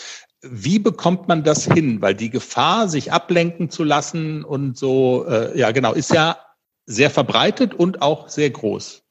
Wie 0.41 0.79
bekommt 0.79 1.27
man 1.27 1.43
das 1.43 1.65
hin? 1.65 2.01
Weil 2.01 2.15
die 2.15 2.29
Gefahr, 2.29 2.89
sich 2.89 3.11
ablenken 3.11 3.69
zu 3.69 3.83
lassen 3.83 4.43
und 4.43 4.77
so, 4.77 5.25
äh, 5.27 5.57
ja 5.57 5.71
genau, 5.71 5.93
ist 5.93 6.13
ja 6.13 6.37
sehr 6.85 7.09
verbreitet 7.09 7.73
und 7.73 8.01
auch 8.01 8.29
sehr 8.29 8.49
groß. 8.49 9.03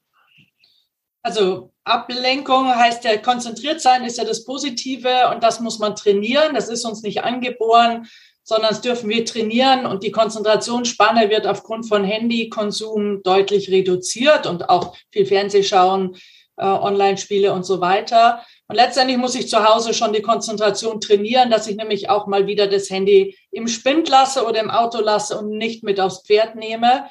Also 1.23 1.71
Ablenkung 1.83 2.73
heißt 2.73 3.03
ja, 3.03 3.17
konzentriert 3.17 3.81
sein 3.81 4.03
ist 4.05 4.17
ja 4.17 4.23
das 4.23 4.43
Positive 4.43 5.29
und 5.33 5.43
das 5.43 5.59
muss 5.59 5.79
man 5.79 5.95
trainieren. 5.95 6.53
Das 6.53 6.69
ist 6.69 6.85
uns 6.85 7.01
nicht 7.01 7.23
angeboren, 7.23 8.07
sondern 8.43 8.69
das 8.69 8.81
dürfen 8.81 9.09
wir 9.09 9.25
trainieren 9.25 9.85
und 9.85 10.03
die 10.03 10.11
Konzentrationsspanne 10.11 11.29
wird 11.29 11.47
aufgrund 11.47 11.87
von 11.87 12.05
Handykonsum 12.05 13.21
deutlich 13.23 13.69
reduziert 13.69 14.45
und 14.47 14.69
auch 14.69 14.95
viel 15.11 15.25
Fernsehschauen, 15.25 16.15
äh, 16.57 16.65
Online-Spiele 16.65 17.51
und 17.51 17.65
so 17.65 17.81
weiter. 17.81 18.43
Und 18.67 18.75
letztendlich 18.75 19.17
muss 19.17 19.35
ich 19.35 19.49
zu 19.49 19.63
Hause 19.63 19.93
schon 19.93 20.13
die 20.13 20.21
Konzentration 20.21 20.99
trainieren, 20.99 21.49
dass 21.49 21.67
ich 21.67 21.75
nämlich 21.75 22.09
auch 22.09 22.27
mal 22.27 22.47
wieder 22.47 22.67
das 22.67 22.89
Handy 22.89 23.37
im 23.51 23.67
Spind 23.67 24.09
lasse 24.09 24.45
oder 24.45 24.59
im 24.59 24.71
Auto 24.71 24.99
lasse 24.99 25.37
und 25.37 25.49
nicht 25.49 25.83
mit 25.83 25.99
aufs 25.99 26.23
Pferd 26.25 26.55
nehme. 26.55 27.05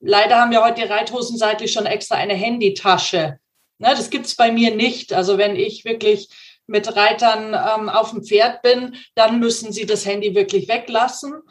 Leider 0.00 0.40
haben 0.40 0.50
wir 0.50 0.64
heute 0.64 0.82
die 0.82 0.88
Reithosen 0.88 1.38
seitlich 1.38 1.72
schon 1.72 1.86
extra 1.86 2.16
eine 2.16 2.34
Handytasche 2.34 3.38
Ne, 3.82 3.88
das 3.96 4.10
gibt's 4.10 4.36
bei 4.36 4.52
mir 4.52 4.72
nicht. 4.72 5.12
Also 5.12 5.38
wenn 5.38 5.56
ich 5.56 5.84
wirklich 5.84 6.28
mit 6.68 6.94
Reitern 6.94 7.48
ähm, 7.48 7.88
auf 7.88 8.10
dem 8.12 8.22
Pferd 8.22 8.62
bin, 8.62 8.94
dann 9.16 9.40
müssen 9.40 9.72
sie 9.72 9.86
das 9.86 10.06
Handy 10.06 10.36
wirklich 10.36 10.68
weglassen. 10.68 11.42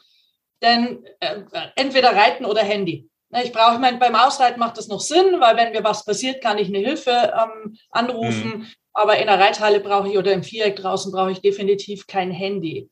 Denn 0.61 1.05
äh, 1.19 1.41
entweder 1.75 2.15
Reiten 2.15 2.45
oder 2.45 2.61
Handy. 2.61 3.09
Ne, 3.32 3.43
ich 3.43 3.51
brauche, 3.51 3.73
ich 3.73 3.79
meine, 3.82 3.97
beim 3.97 4.15
Ausreiten 4.15 4.61
macht 4.61 4.77
das 4.77 4.88
noch 4.88 5.01
Sinn, 5.01 5.41
weil 5.41 5.57
wenn 5.57 5.73
mir 5.73 5.84
was 5.84 6.05
passiert, 6.05 6.41
kann 6.41 6.57
ich 6.57 6.69
eine 6.69 6.79
Hilfe 6.79 7.11
ähm, 7.11 7.75
anrufen. 7.89 8.59
Mhm. 8.59 8.67
Aber 8.93 9.17
in 9.17 9.27
der 9.27 9.38
Reithalle 9.38 9.82
brauche 9.82 10.07
ich 10.07 10.17
oder 10.17 10.32
im 10.32 10.43
Viereck 10.43 10.77
draußen 10.77 11.11
brauche 11.11 11.34
ich 11.34 11.41
definitiv 11.41 12.07
kein 12.07 12.32
Handy. 12.32 12.89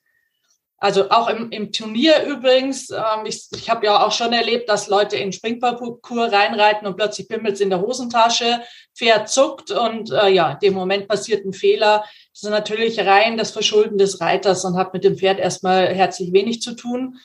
Also 0.82 1.10
auch 1.10 1.28
im, 1.28 1.52
im 1.52 1.74
Turnier 1.74 2.24
übrigens, 2.24 2.90
ähm, 2.90 3.26
ich, 3.26 3.48
ich 3.54 3.70
habe 3.70 3.86
ja 3.86 4.06
auch 4.06 4.14
schon 4.14 4.32
erlebt, 4.32 4.70
dass 4.70 4.88
Leute 4.88 5.18
in 5.18 5.34
Springparcours 5.34 6.32
reinreiten 6.32 6.88
und 6.88 6.96
plötzlich 6.96 7.28
bimmelt 7.28 7.60
in 7.60 7.70
der 7.70 7.82
Hosentasche, 7.82 8.62
Pferd 8.96 9.30
zuckt 9.30 9.72
und 9.72 10.12
äh, 10.12 10.30
ja, 10.30 10.56
dem 10.56 10.74
Moment 10.74 11.08
passiert 11.08 11.46
ein 11.46 11.54
Fehler. 11.54 12.06
Das 12.34 12.44
ist 12.44 12.50
natürlich 12.50 13.00
rein 13.00 13.38
das 13.38 13.52
Verschulden 13.52 13.98
des 13.98 14.22
Reiters 14.22 14.64
und 14.64 14.78
hat 14.78 14.94
mit 14.94 15.04
dem 15.04 15.18
Pferd 15.18 15.40
erstmal 15.40 15.94
herzlich 15.94 16.32
wenig 16.32 16.62
zu 16.62 16.76
tun. 16.76 17.18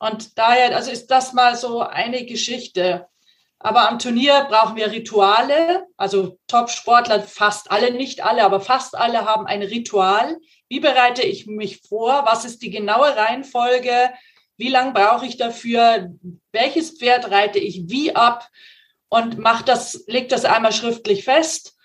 Und 0.00 0.36
daher, 0.36 0.74
also 0.74 0.90
ist 0.90 1.06
das 1.12 1.32
mal 1.32 1.54
so 1.54 1.80
eine 1.80 2.24
Geschichte. 2.24 3.06
Aber 3.60 3.88
am 3.88 4.00
Turnier 4.00 4.46
brauchen 4.50 4.74
wir 4.74 4.90
Rituale. 4.90 5.86
Also 5.96 6.38
Top-Sportler, 6.48 7.22
fast 7.22 7.70
alle, 7.70 7.92
nicht 7.92 8.24
alle, 8.24 8.42
aber 8.42 8.60
fast 8.60 8.96
alle 8.96 9.24
haben 9.24 9.46
ein 9.46 9.62
Ritual. 9.62 10.36
Wie 10.72 10.80
bereite 10.80 11.20
ich 11.20 11.46
mich 11.46 11.82
vor? 11.86 12.24
Was 12.24 12.46
ist 12.46 12.62
die 12.62 12.70
genaue 12.70 13.14
Reihenfolge? 13.14 14.10
Wie 14.56 14.70
lange 14.70 14.92
brauche 14.92 15.26
ich 15.26 15.36
dafür? 15.36 16.14
Welches 16.50 16.92
Pferd 16.92 17.30
reite 17.30 17.58
ich 17.58 17.90
wie 17.90 18.16
ab? 18.16 18.48
Und 19.10 19.36
mach 19.36 19.60
das, 19.60 20.02
leg 20.06 20.30
das 20.30 20.46
einmal 20.46 20.72
schriftlich 20.72 21.24
fest. 21.24 21.76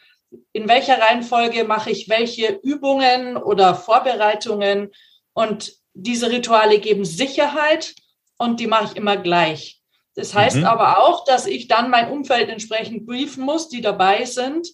In 0.53 0.69
welcher 0.69 1.01
Reihenfolge 1.01 1.65
mache 1.65 1.91
ich 1.91 2.07
welche 2.07 2.61
Übungen 2.63 3.35
oder 3.35 3.75
Vorbereitungen? 3.75 4.93
Und 5.33 5.73
diese 5.93 6.31
Rituale 6.31 6.79
geben 6.79 7.03
Sicherheit 7.03 7.93
und 8.37 8.61
die 8.61 8.67
mache 8.67 8.85
ich 8.85 8.95
immer 8.95 9.17
gleich. 9.17 9.81
Das 10.15 10.33
heißt 10.33 10.59
mhm. 10.59 10.65
aber 10.65 10.99
auch, 10.99 11.25
dass 11.25 11.45
ich 11.45 11.67
dann 11.67 11.89
mein 11.89 12.09
Umfeld 12.09 12.47
entsprechend 12.47 13.05
briefen 13.05 13.43
muss, 13.43 13.67
die 13.67 13.81
dabei 13.81 14.23
sind. 14.23 14.69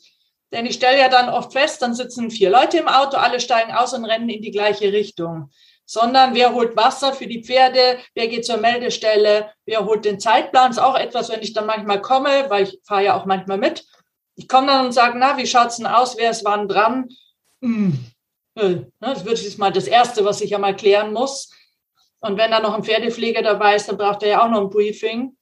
Denn 0.54 0.68
ich 0.68 0.76
stelle 0.76 1.00
ja 1.00 1.10
dann 1.10 1.30
oft 1.30 1.52
fest, 1.52 1.82
dann 1.82 1.96
sitzen 1.96 2.30
vier 2.30 2.52
Leute 2.52 2.78
im 2.78 2.88
Auto, 2.88 3.18
alle 3.18 3.40
steigen 3.40 3.74
aus 3.74 3.94
und 3.94 4.06
rennen 4.06 4.30
in 4.30 4.44
die 4.44 4.52
gleiche 4.52 4.94
Richtung. 4.94 5.50
Sondern 5.86 6.36
wer 6.36 6.54
holt 6.54 6.78
Wasser 6.78 7.12
für 7.12 7.28
die 7.28 7.44
Pferde, 7.44 7.98
wer 8.14 8.28
geht 8.28 8.46
zur 8.46 8.58
Meldestelle, 8.58 9.52
wer 9.66 9.84
holt 9.84 10.06
den 10.06 10.20
Zeitplan. 10.20 10.72
Ist 10.72 10.78
auch 10.78 10.96
etwas, 10.96 11.30
wenn 11.30 11.42
ich 11.42 11.54
dann 11.54 11.66
manchmal 11.66 12.02
komme, 12.02 12.46
weil 12.50 12.66
ich 12.66 12.80
fahre 12.86 13.04
ja 13.04 13.20
auch 13.20 13.26
manchmal 13.26 13.58
mit. 13.58 13.86
Ich 14.36 14.48
komme 14.48 14.68
dann 14.68 14.86
und 14.86 14.92
sage, 14.94 15.18
na, 15.18 15.38
wie 15.38 15.48
schaut's 15.48 15.78
denn 15.78 15.88
aus? 15.88 16.18
Wer 16.18 16.30
ist 16.30 16.46
wann 16.46 16.68
dran? 16.68 17.10
Hm. 17.62 17.98
Ne, 18.56 18.92
das 19.00 19.26
wird 19.26 19.42
jetzt 19.42 19.58
mal 19.58 19.72
das 19.72 19.88
Erste, 19.88 20.24
was 20.24 20.42
ich 20.42 20.52
ja 20.52 20.60
mal 20.60 20.76
klären 20.76 21.12
muss. 21.12 21.52
Und 22.20 22.38
wenn 22.38 22.52
da 22.52 22.60
noch 22.60 22.76
ein 22.76 22.84
Pferdepfleger 22.84 23.42
dabei 23.42 23.76
ist, 23.76 23.90
dann 23.90 23.98
braucht 23.98 24.22
er 24.24 24.30
ja 24.30 24.44
auch 24.44 24.50
noch 24.50 24.62
ein 24.62 24.70
Briefing. 24.70 25.36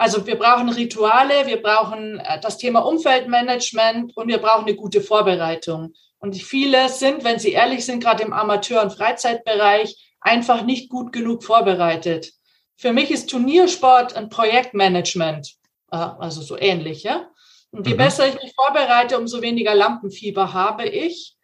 Also 0.00 0.26
wir 0.26 0.38
brauchen 0.38 0.70
Rituale, 0.70 1.46
wir 1.46 1.60
brauchen 1.60 2.20
äh, 2.20 2.40
das 2.40 2.56
Thema 2.56 2.80
Umfeldmanagement 2.86 4.16
und 4.16 4.28
wir 4.28 4.38
brauchen 4.38 4.64
eine 4.64 4.74
gute 4.74 5.02
Vorbereitung. 5.02 5.92
Und 6.20 6.34
viele 6.38 6.88
sind, 6.88 7.22
wenn 7.22 7.38
sie 7.38 7.52
ehrlich 7.52 7.84
sind, 7.84 8.02
gerade 8.02 8.22
im 8.22 8.32
Amateur- 8.32 8.82
und 8.82 8.94
Freizeitbereich, 8.94 10.14
einfach 10.22 10.62
nicht 10.62 10.88
gut 10.88 11.12
genug 11.12 11.44
vorbereitet. 11.44 12.32
Für 12.78 12.94
mich 12.94 13.10
ist 13.10 13.28
Turniersport 13.28 14.16
ein 14.16 14.30
Projektmanagement, 14.30 15.56
äh, 15.92 15.96
also 15.96 16.40
so 16.40 16.56
ähnlich, 16.56 17.02
ja. 17.02 17.28
Und 17.70 17.86
je 17.86 17.92
mhm. 17.92 17.98
besser 17.98 18.26
ich 18.26 18.42
mich 18.42 18.54
vorbereite, 18.54 19.18
umso 19.18 19.42
weniger 19.42 19.74
Lampenfieber 19.74 20.54
habe 20.54 20.86
ich. 20.88 21.36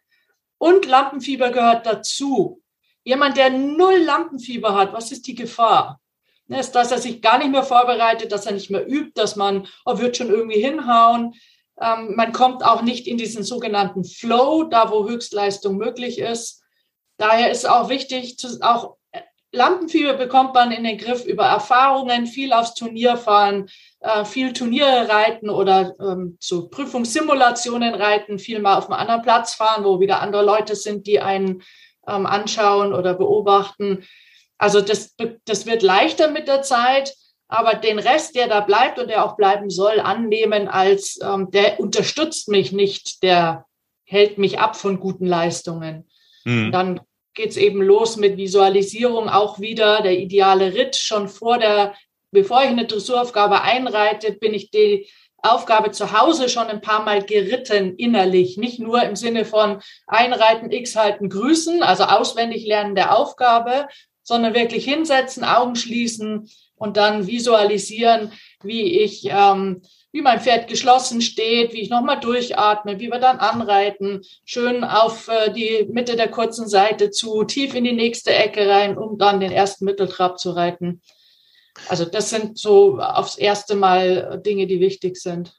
Und 0.57 0.87
Lampenfieber 0.87 1.51
gehört 1.51 1.85
dazu. 1.85 2.63
Jemand, 3.03 3.37
der 3.37 3.51
null 3.51 3.99
Lampenfieber 3.99 4.73
hat, 4.73 4.93
was 4.93 5.11
ist 5.11 5.27
die 5.27 5.35
Gefahr? 5.35 5.99
Ist, 6.47 6.71
dass 6.75 6.91
er 6.91 6.99
sich 6.99 7.21
gar 7.21 7.37
nicht 7.39 7.51
mehr 7.51 7.63
vorbereitet, 7.63 8.31
dass 8.31 8.45
er 8.45 8.53
nicht 8.53 8.69
mehr 8.69 8.87
übt, 8.87 9.11
dass 9.15 9.35
man, 9.35 9.67
oh, 9.85 9.99
wird 9.99 10.15
schon 10.15 10.29
irgendwie 10.29 10.61
hinhauen. 10.61 11.33
Ähm, 11.79 12.15
man 12.15 12.31
kommt 12.31 12.63
auch 12.63 12.81
nicht 12.81 13.05
in 13.05 13.17
diesen 13.17 13.43
sogenannten 13.43 14.05
Flow, 14.05 14.63
da 14.63 14.89
wo 14.89 15.07
Höchstleistung 15.07 15.77
möglich 15.77 16.19
ist. 16.19 16.63
Daher 17.17 17.51
ist 17.51 17.67
auch 17.67 17.89
wichtig, 17.89 18.37
zu, 18.37 18.59
auch 18.61 18.97
Lampenfieber 19.51 20.13
bekommt 20.13 20.53
man 20.53 20.71
in 20.71 20.83
den 20.83 20.97
Griff 20.97 21.25
über 21.25 21.45
Erfahrungen, 21.45 22.27
viel 22.27 22.51
aufs 22.51 22.73
Turnier 22.73 23.17
fahren, 23.17 23.69
äh, 24.01 24.25
viel 24.25 24.53
Turniere 24.53 25.07
reiten 25.09 25.49
oder 25.49 25.95
ähm, 25.99 26.37
zu 26.39 26.69
Prüfungssimulationen 26.69 27.95
reiten, 27.95 28.39
viel 28.39 28.59
mal 28.59 28.77
auf 28.77 28.89
einem 28.89 28.99
anderen 28.99 29.21
Platz 29.21 29.53
fahren, 29.53 29.85
wo 29.85 29.99
wieder 29.99 30.21
andere 30.21 30.43
Leute 30.43 30.75
sind, 30.75 31.07
die 31.07 31.19
einen 31.19 31.63
ähm, 32.07 32.25
anschauen 32.25 32.93
oder 32.93 33.13
beobachten. 33.13 34.05
Also 34.57 34.81
das, 34.81 35.15
das 35.45 35.65
wird 35.65 35.81
leichter 35.81 36.29
mit 36.29 36.47
der 36.47 36.61
Zeit, 36.61 37.13
aber 37.47 37.75
den 37.75 37.99
Rest, 37.99 38.35
der 38.35 38.47
da 38.47 38.59
bleibt 38.59 38.99
und 38.99 39.09
der 39.09 39.23
auch 39.23 39.37
bleiben 39.37 39.69
soll, 39.69 39.99
annehmen 39.99 40.67
als 40.67 41.19
ähm, 41.21 41.49
der 41.51 41.79
unterstützt 41.79 42.49
mich 42.49 42.71
nicht, 42.71 43.23
der 43.23 43.65
hält 44.03 44.37
mich 44.37 44.59
ab 44.59 44.75
von 44.75 44.99
guten 44.99 45.25
Leistungen. 45.25 46.09
Mhm. 46.43 46.71
Dann 46.71 47.01
geht 47.33 47.51
es 47.51 47.57
eben 47.57 47.81
los 47.81 48.17
mit 48.17 48.37
Visualisierung, 48.37 49.29
auch 49.29 49.59
wieder 49.59 50.01
der 50.01 50.17
ideale 50.17 50.73
Ritt. 50.73 50.95
Schon 50.95 51.29
vor 51.29 51.59
der, 51.59 51.93
bevor 52.31 52.63
ich 52.63 52.69
eine 52.69 52.85
Dressuraufgabe 52.85 53.61
einreite, 53.61 54.33
bin 54.33 54.53
ich 54.53 54.71
die 54.71 55.07
Aufgabe 55.43 55.91
zu 55.91 56.19
Hause 56.19 56.49
schon 56.49 56.67
ein 56.67 56.81
paar 56.81 57.03
Mal 57.03 57.23
geritten 57.23 57.95
innerlich, 57.95 58.57
nicht 58.57 58.79
nur 58.79 59.03
im 59.03 59.15
Sinne 59.15 59.45
von 59.45 59.81
einreiten, 60.07 60.71
x 60.71 60.95
halten, 60.95 61.29
grüßen, 61.29 61.83
also 61.83 62.05
auswendig 62.05 62.65
lernen 62.65 62.95
der 62.95 63.15
Aufgabe, 63.15 63.87
sondern 64.27 64.53
wirklich 64.53 64.83
hinsetzen, 64.83 65.45
Augen 65.45 65.77
schließen 65.77 66.49
und 66.75 66.97
dann 66.97 67.27
visualisieren, 67.27 68.33
wie 68.61 68.99
ich, 68.99 69.25
ähm, 69.29 69.81
wie 70.11 70.21
mein 70.21 70.41
Pferd 70.41 70.67
geschlossen 70.67 71.21
steht, 71.21 71.71
wie 71.71 71.79
ich 71.79 71.89
nochmal 71.89 72.19
durchatme, 72.19 72.99
wie 72.99 73.09
wir 73.09 73.19
dann 73.19 73.37
anreiten, 73.37 74.21
schön 74.43 74.83
auf 74.83 75.29
äh, 75.29 75.53
die 75.53 75.87
Mitte 75.89 76.17
der 76.17 76.27
kurzen 76.27 76.67
Seite 76.67 77.09
zu, 77.09 77.45
tief 77.45 77.73
in 77.73 77.85
die 77.85 77.93
nächste 77.93 78.33
Ecke 78.33 78.67
rein, 78.67 78.97
um 78.97 79.17
dann 79.17 79.39
den 79.39 79.53
ersten 79.53 79.85
Mitteltrab 79.85 80.37
zu 80.37 80.51
reiten. 80.51 81.01
Also 81.87 82.03
das 82.03 82.29
sind 82.29 82.57
so 82.57 82.99
aufs 82.99 83.37
erste 83.37 83.75
Mal 83.75 84.41
Dinge, 84.45 84.67
die 84.67 84.81
wichtig 84.81 85.15
sind. 85.15 85.53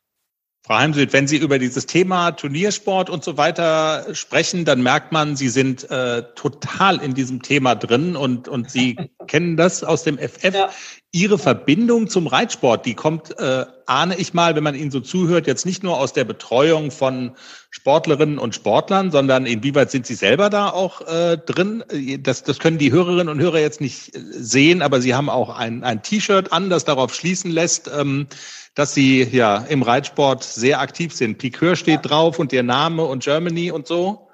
Frau 0.68 0.76
Heimsüd, 0.76 1.14
wenn 1.14 1.26
Sie 1.26 1.38
über 1.38 1.58
dieses 1.58 1.86
Thema 1.86 2.32
Turniersport 2.32 3.08
und 3.08 3.24
so 3.24 3.38
weiter 3.38 4.14
sprechen, 4.14 4.66
dann 4.66 4.82
merkt 4.82 5.12
man, 5.12 5.34
Sie 5.34 5.48
sind 5.48 5.90
äh, 5.90 6.24
total 6.34 7.00
in 7.00 7.14
diesem 7.14 7.40
Thema 7.40 7.74
drin 7.74 8.16
und, 8.16 8.48
und 8.48 8.70
Sie 8.70 8.98
kennen 9.26 9.56
das 9.56 9.82
aus 9.82 10.02
dem 10.02 10.18
FF. 10.18 10.52
Ja. 10.52 10.68
Ihre 11.11 11.38
Verbindung 11.38 12.09
zum 12.09 12.26
Reitsport, 12.26 12.84
die 12.84 12.92
kommt, 12.92 13.38
äh, 13.38 13.64
ahne 13.86 14.18
ich 14.18 14.34
mal, 14.34 14.56
wenn 14.56 14.62
man 14.62 14.74
Ihnen 14.74 14.90
so 14.90 15.00
zuhört, 15.00 15.46
jetzt 15.46 15.64
nicht 15.64 15.82
nur 15.82 15.98
aus 15.98 16.12
der 16.12 16.24
Betreuung 16.24 16.90
von 16.90 17.34
Sportlerinnen 17.70 18.38
und 18.38 18.54
Sportlern, 18.54 19.11
sondern 19.11 19.46
inwieweit 19.46 19.90
sind 19.90 20.06
Sie 20.06 20.14
selber 20.14 20.50
da 20.50 20.68
auch 20.68 21.00
äh, 21.00 21.38
drin? 21.38 21.82
Das, 22.22 22.42
das 22.42 22.59
können 22.59 22.76
die 22.76 22.92
Hörerinnen 22.92 23.30
und 23.30 23.40
Hörer 23.40 23.59
jetzt 23.59 23.80
nicht 23.80 24.12
sehen, 24.14 24.82
aber 24.82 25.00
Sie 25.00 25.14
haben 25.14 25.30
auch 25.30 25.48
ein, 25.48 25.82
ein 25.82 26.02
T-Shirt 26.02 26.52
an, 26.52 26.68
das 26.68 26.84
darauf 26.84 27.14
schließen 27.14 27.50
lässt, 27.50 27.88
ähm, 27.88 28.26
dass 28.74 28.92
Sie 28.92 29.22
ja 29.22 29.56
im 29.56 29.82
Reitsport 29.82 30.44
sehr 30.44 30.80
aktiv 30.80 31.14
sind. 31.14 31.38
Piqueur 31.38 31.74
steht 31.74 32.04
ja. 32.04 32.11
drauf 32.11 32.38
und 32.38 32.52
Ihr 32.52 32.62
Name 32.62 33.04
und 33.04 33.24
Germany 33.24 33.70
und 33.70 33.86
so. 33.86 34.28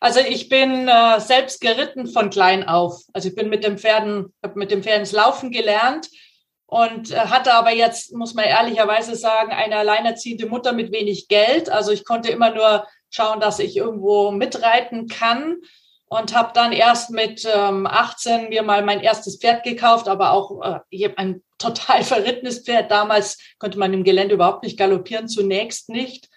Also 0.00 0.20
ich 0.20 0.48
bin 0.48 0.88
äh, 0.88 1.20
selbst 1.20 1.60
geritten 1.60 2.06
von 2.06 2.30
klein 2.30 2.68
auf. 2.68 3.02
Also 3.12 3.28
ich 3.28 3.34
bin 3.34 3.48
mit 3.48 3.64
dem 3.64 3.78
Pferden, 3.78 4.34
habe 4.42 4.58
mit 4.58 4.70
dem 4.70 4.82
Pferden 4.82 5.02
das 5.02 5.12
Laufen 5.12 5.50
gelernt 5.50 6.08
und 6.66 7.12
äh, 7.12 7.16
hatte 7.16 7.54
aber 7.54 7.72
jetzt, 7.72 8.12
muss 8.14 8.34
man 8.34 8.44
ehrlicherweise 8.44 9.14
sagen, 9.16 9.52
eine 9.52 9.76
alleinerziehende 9.76 10.46
Mutter 10.46 10.72
mit 10.72 10.92
wenig 10.92 11.28
Geld. 11.28 11.70
Also 11.70 11.92
ich 11.92 12.04
konnte 12.04 12.30
immer 12.30 12.50
nur 12.50 12.86
schauen, 13.10 13.40
dass 13.40 13.58
ich 13.58 13.76
irgendwo 13.76 14.30
mitreiten 14.30 15.08
kann 15.08 15.58
und 16.08 16.34
habe 16.34 16.50
dann 16.54 16.72
erst 16.72 17.10
mit 17.10 17.46
ähm, 17.52 17.86
18 17.86 18.48
mir 18.48 18.62
mal 18.62 18.84
mein 18.84 19.00
erstes 19.00 19.38
Pferd 19.38 19.64
gekauft, 19.64 20.08
aber 20.08 20.32
auch 20.32 20.82
äh, 20.90 21.10
ein 21.16 21.42
total 21.58 22.02
verrittenes 22.04 22.60
Pferd. 22.60 22.90
Damals 22.90 23.38
konnte 23.58 23.78
man 23.78 23.92
im 23.92 24.04
Gelände 24.04 24.34
überhaupt 24.34 24.62
nicht 24.62 24.78
galoppieren, 24.78 25.28
zunächst 25.28 25.88
nicht. 25.88 26.28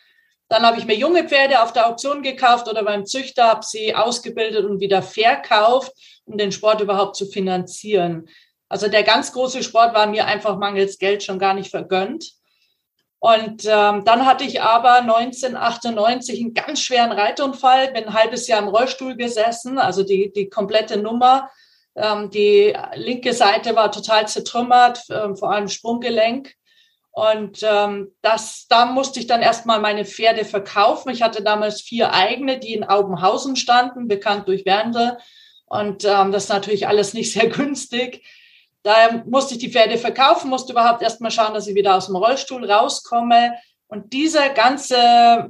Dann 0.49 0.63
habe 0.63 0.79
ich 0.79 0.85
mir 0.85 0.95
junge 0.95 1.27
Pferde 1.27 1.61
auf 1.61 1.73
der 1.73 1.87
Auktion 1.87 2.23
gekauft 2.23 2.67
oder 2.67 2.83
beim 2.83 3.05
Züchter, 3.05 3.45
habe 3.45 3.63
sie 3.63 3.95
ausgebildet 3.95 4.65
und 4.65 4.79
wieder 4.79 5.03
verkauft, 5.03 5.93
um 6.25 6.37
den 6.37 6.51
Sport 6.51 6.81
überhaupt 6.81 7.15
zu 7.15 7.27
finanzieren. 7.27 8.27
Also 8.67 8.87
der 8.87 9.03
ganz 9.03 9.31
große 9.31 9.63
Sport 9.63 9.93
war 9.93 10.07
mir 10.07 10.25
einfach 10.25 10.57
mangels 10.57 10.97
Geld 10.97 11.23
schon 11.23 11.39
gar 11.39 11.53
nicht 11.53 11.69
vergönnt. 11.69 12.33
Und 13.19 13.65
ähm, 13.65 14.05
dann 14.05 14.25
hatte 14.25 14.45
ich 14.45 14.61
aber 14.61 14.95
1998 15.01 16.39
einen 16.39 16.53
ganz 16.53 16.81
schweren 16.81 17.11
Reitunfall, 17.11 17.91
bin 17.91 18.05
ein 18.05 18.13
halbes 18.13 18.47
Jahr 18.47 18.61
im 18.61 18.69
Rollstuhl 18.69 19.17
gesessen, 19.17 19.77
also 19.77 20.03
die, 20.03 20.31
die 20.31 20.49
komplette 20.49 20.97
Nummer. 20.97 21.49
Ähm, 21.95 22.29
die 22.29 22.73
linke 22.95 23.33
Seite 23.33 23.75
war 23.75 23.91
total 23.91 24.27
zertrümmert, 24.27 25.01
ähm, 25.09 25.35
vor 25.35 25.51
allem 25.51 25.67
Sprunggelenk. 25.67 26.53
Und 27.19 27.63
ähm, 27.63 28.13
das, 28.21 28.65
da 28.69 28.85
musste 28.85 29.19
ich 29.19 29.27
dann 29.27 29.41
erstmal 29.41 29.81
meine 29.81 30.05
Pferde 30.05 30.45
verkaufen. 30.45 31.09
Ich 31.09 31.21
hatte 31.21 31.43
damals 31.43 31.81
vier 31.81 32.13
eigene, 32.13 32.59
die 32.59 32.73
in 32.73 32.85
Aubenhausen 32.85 33.57
standen, 33.57 34.07
bekannt 34.07 34.47
durch 34.47 34.65
Werndl. 34.65 35.17
Und 35.65 36.05
ähm, 36.05 36.31
das 36.31 36.43
ist 36.43 36.49
natürlich 36.49 36.87
alles 36.87 37.13
nicht 37.13 37.33
sehr 37.33 37.47
günstig. 37.49 38.23
Daher 38.83 39.25
musste 39.25 39.55
ich 39.55 39.59
die 39.59 39.69
Pferde 39.69 39.97
verkaufen, 39.97 40.49
musste 40.49 40.71
überhaupt 40.71 41.01
erstmal 41.01 41.29
schauen, 41.29 41.53
dass 41.53 41.67
ich 41.67 41.75
wieder 41.75 41.97
aus 41.97 42.05
dem 42.05 42.15
Rollstuhl 42.15 42.63
rauskomme. 42.63 43.53
Und 43.87 44.13
dieser 44.13 44.47
ganze, 44.51 45.49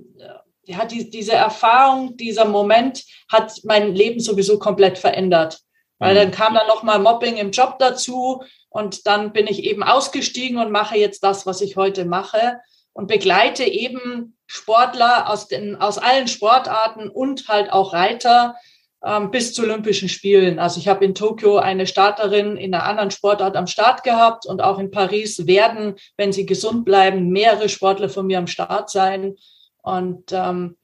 ja, 0.65 0.85
die, 0.85 1.11
diese 1.11 1.33
Erfahrung, 1.33 2.17
dieser 2.17 2.45
Moment 2.45 3.03
hat 3.31 3.59
mein 3.63 3.93
Leben 3.93 4.19
sowieso 4.19 4.57
komplett 4.57 4.97
verändert. 4.97 5.59
Weil 5.99 6.15
dann 6.15 6.31
kam 6.31 6.55
dann 6.55 6.65
nochmal 6.65 6.97
Mobbing 6.97 7.37
im 7.37 7.51
Job 7.51 7.77
dazu 7.77 8.41
und 8.69 9.07
dann 9.07 9.33
bin 9.33 9.47
ich 9.47 9.63
eben 9.63 9.83
ausgestiegen 9.83 10.59
und 10.59 10.71
mache 10.71 10.97
jetzt 10.97 11.23
das, 11.23 11.45
was 11.45 11.61
ich 11.61 11.75
heute 11.75 12.05
mache 12.05 12.59
und 12.93 13.07
begleite 13.07 13.63
eben 13.63 14.37
Sportler 14.47 15.29
aus, 15.29 15.47
den, 15.47 15.75
aus 15.75 15.97
allen 15.97 16.27
Sportarten 16.27 17.09
und 17.09 17.47
halt 17.47 17.71
auch 17.71 17.93
Reiter 17.93 18.55
ähm, 19.03 19.31
bis 19.31 19.53
zu 19.53 19.63
Olympischen 19.63 20.09
Spielen. 20.09 20.59
Also 20.59 20.79
ich 20.79 20.87
habe 20.87 21.05
in 21.05 21.15
Tokio 21.15 21.57
eine 21.57 21.87
Starterin 21.87 22.57
in 22.57 22.73
einer 22.73 22.85
anderen 22.85 23.11
Sportart 23.11 23.55
am 23.55 23.67
Start 23.67 24.03
gehabt 24.03 24.45
und 24.45 24.61
auch 24.61 24.79
in 24.79 24.91
Paris 24.91 25.47
werden, 25.47 25.95
wenn 26.17 26.33
sie 26.33 26.45
gesund 26.45 26.83
bleiben, 26.83 27.29
mehrere 27.29 27.69
Sportler 27.69 28.09
von 28.09 28.27
mir 28.27 28.37
am 28.37 28.47
Start 28.47 28.89
sein. 28.89 29.35
Und 29.81 30.31
ähm, 30.31 30.77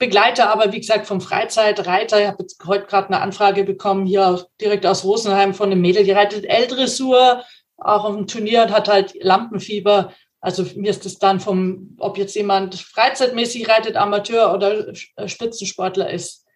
begleite 0.00 0.48
aber, 0.48 0.72
wie 0.72 0.80
gesagt, 0.80 1.06
vom 1.06 1.20
Freizeitreiter. 1.20 2.20
Ich 2.20 2.26
habe 2.26 2.38
jetzt 2.40 2.58
heute 2.66 2.86
gerade 2.86 3.08
eine 3.08 3.20
Anfrage 3.20 3.62
bekommen, 3.62 4.06
hier 4.06 4.46
direkt 4.60 4.86
aus 4.86 5.04
Rosenheim 5.04 5.54
von 5.54 5.70
einem 5.70 5.82
Mädel, 5.82 6.02
die 6.02 6.10
reitet 6.10 6.46
L-Dressur, 6.46 7.44
auch 7.76 8.04
auf 8.04 8.16
dem 8.16 8.26
Turnier 8.26 8.62
und 8.62 8.72
hat 8.72 8.88
halt 8.88 9.14
Lampenfieber. 9.22 10.12
Also 10.40 10.64
mir 10.74 10.90
ist 10.90 11.04
es 11.04 11.18
dann 11.18 11.38
vom, 11.38 11.96
ob 11.98 12.16
jetzt 12.16 12.34
jemand 12.34 12.74
freizeitmäßig 12.76 13.68
reitet, 13.68 13.96
Amateur 13.96 14.54
oder 14.54 14.94
Spitzensportler 15.26 16.10
ist, 16.10 16.46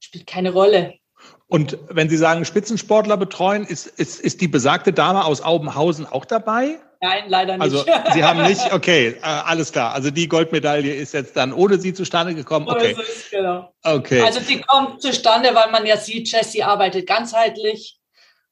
spielt 0.00 0.26
keine 0.26 0.52
Rolle. 0.52 0.94
Und 1.46 1.78
wenn 1.88 2.10
Sie 2.10 2.16
sagen 2.16 2.44
Spitzensportler 2.44 3.16
betreuen, 3.16 3.64
ist, 3.64 3.86
ist, 3.86 4.20
ist 4.20 4.40
die 4.40 4.48
besagte 4.48 4.92
Dame 4.92 5.24
aus 5.24 5.40
Aubenhausen 5.40 6.04
auch 6.04 6.24
dabei? 6.24 6.80
Nein, 7.00 7.24
leider 7.28 7.56
nicht. 7.56 7.62
Also 7.62 7.84
Sie 8.12 8.24
haben 8.24 8.42
nicht, 8.42 8.72
okay, 8.72 9.08
äh, 9.08 9.20
alles 9.22 9.70
klar. 9.70 9.92
Also 9.92 10.10
die 10.10 10.28
Goldmedaille 10.28 10.94
ist 10.94 11.14
jetzt 11.14 11.36
dann 11.36 11.52
ohne 11.52 11.78
Sie 11.78 11.94
zustande 11.94 12.34
gekommen. 12.34 12.68
Okay. 12.68 12.94
So 12.94 13.02
ist, 13.02 13.30
genau. 13.30 13.72
Okay. 13.84 14.22
Also 14.22 14.40
die 14.40 14.60
kommt 14.60 15.00
zustande, 15.00 15.54
weil 15.54 15.70
man 15.70 15.86
ja 15.86 15.96
sieht, 15.96 16.30
Jessie 16.30 16.64
arbeitet 16.64 17.06
ganzheitlich 17.06 18.00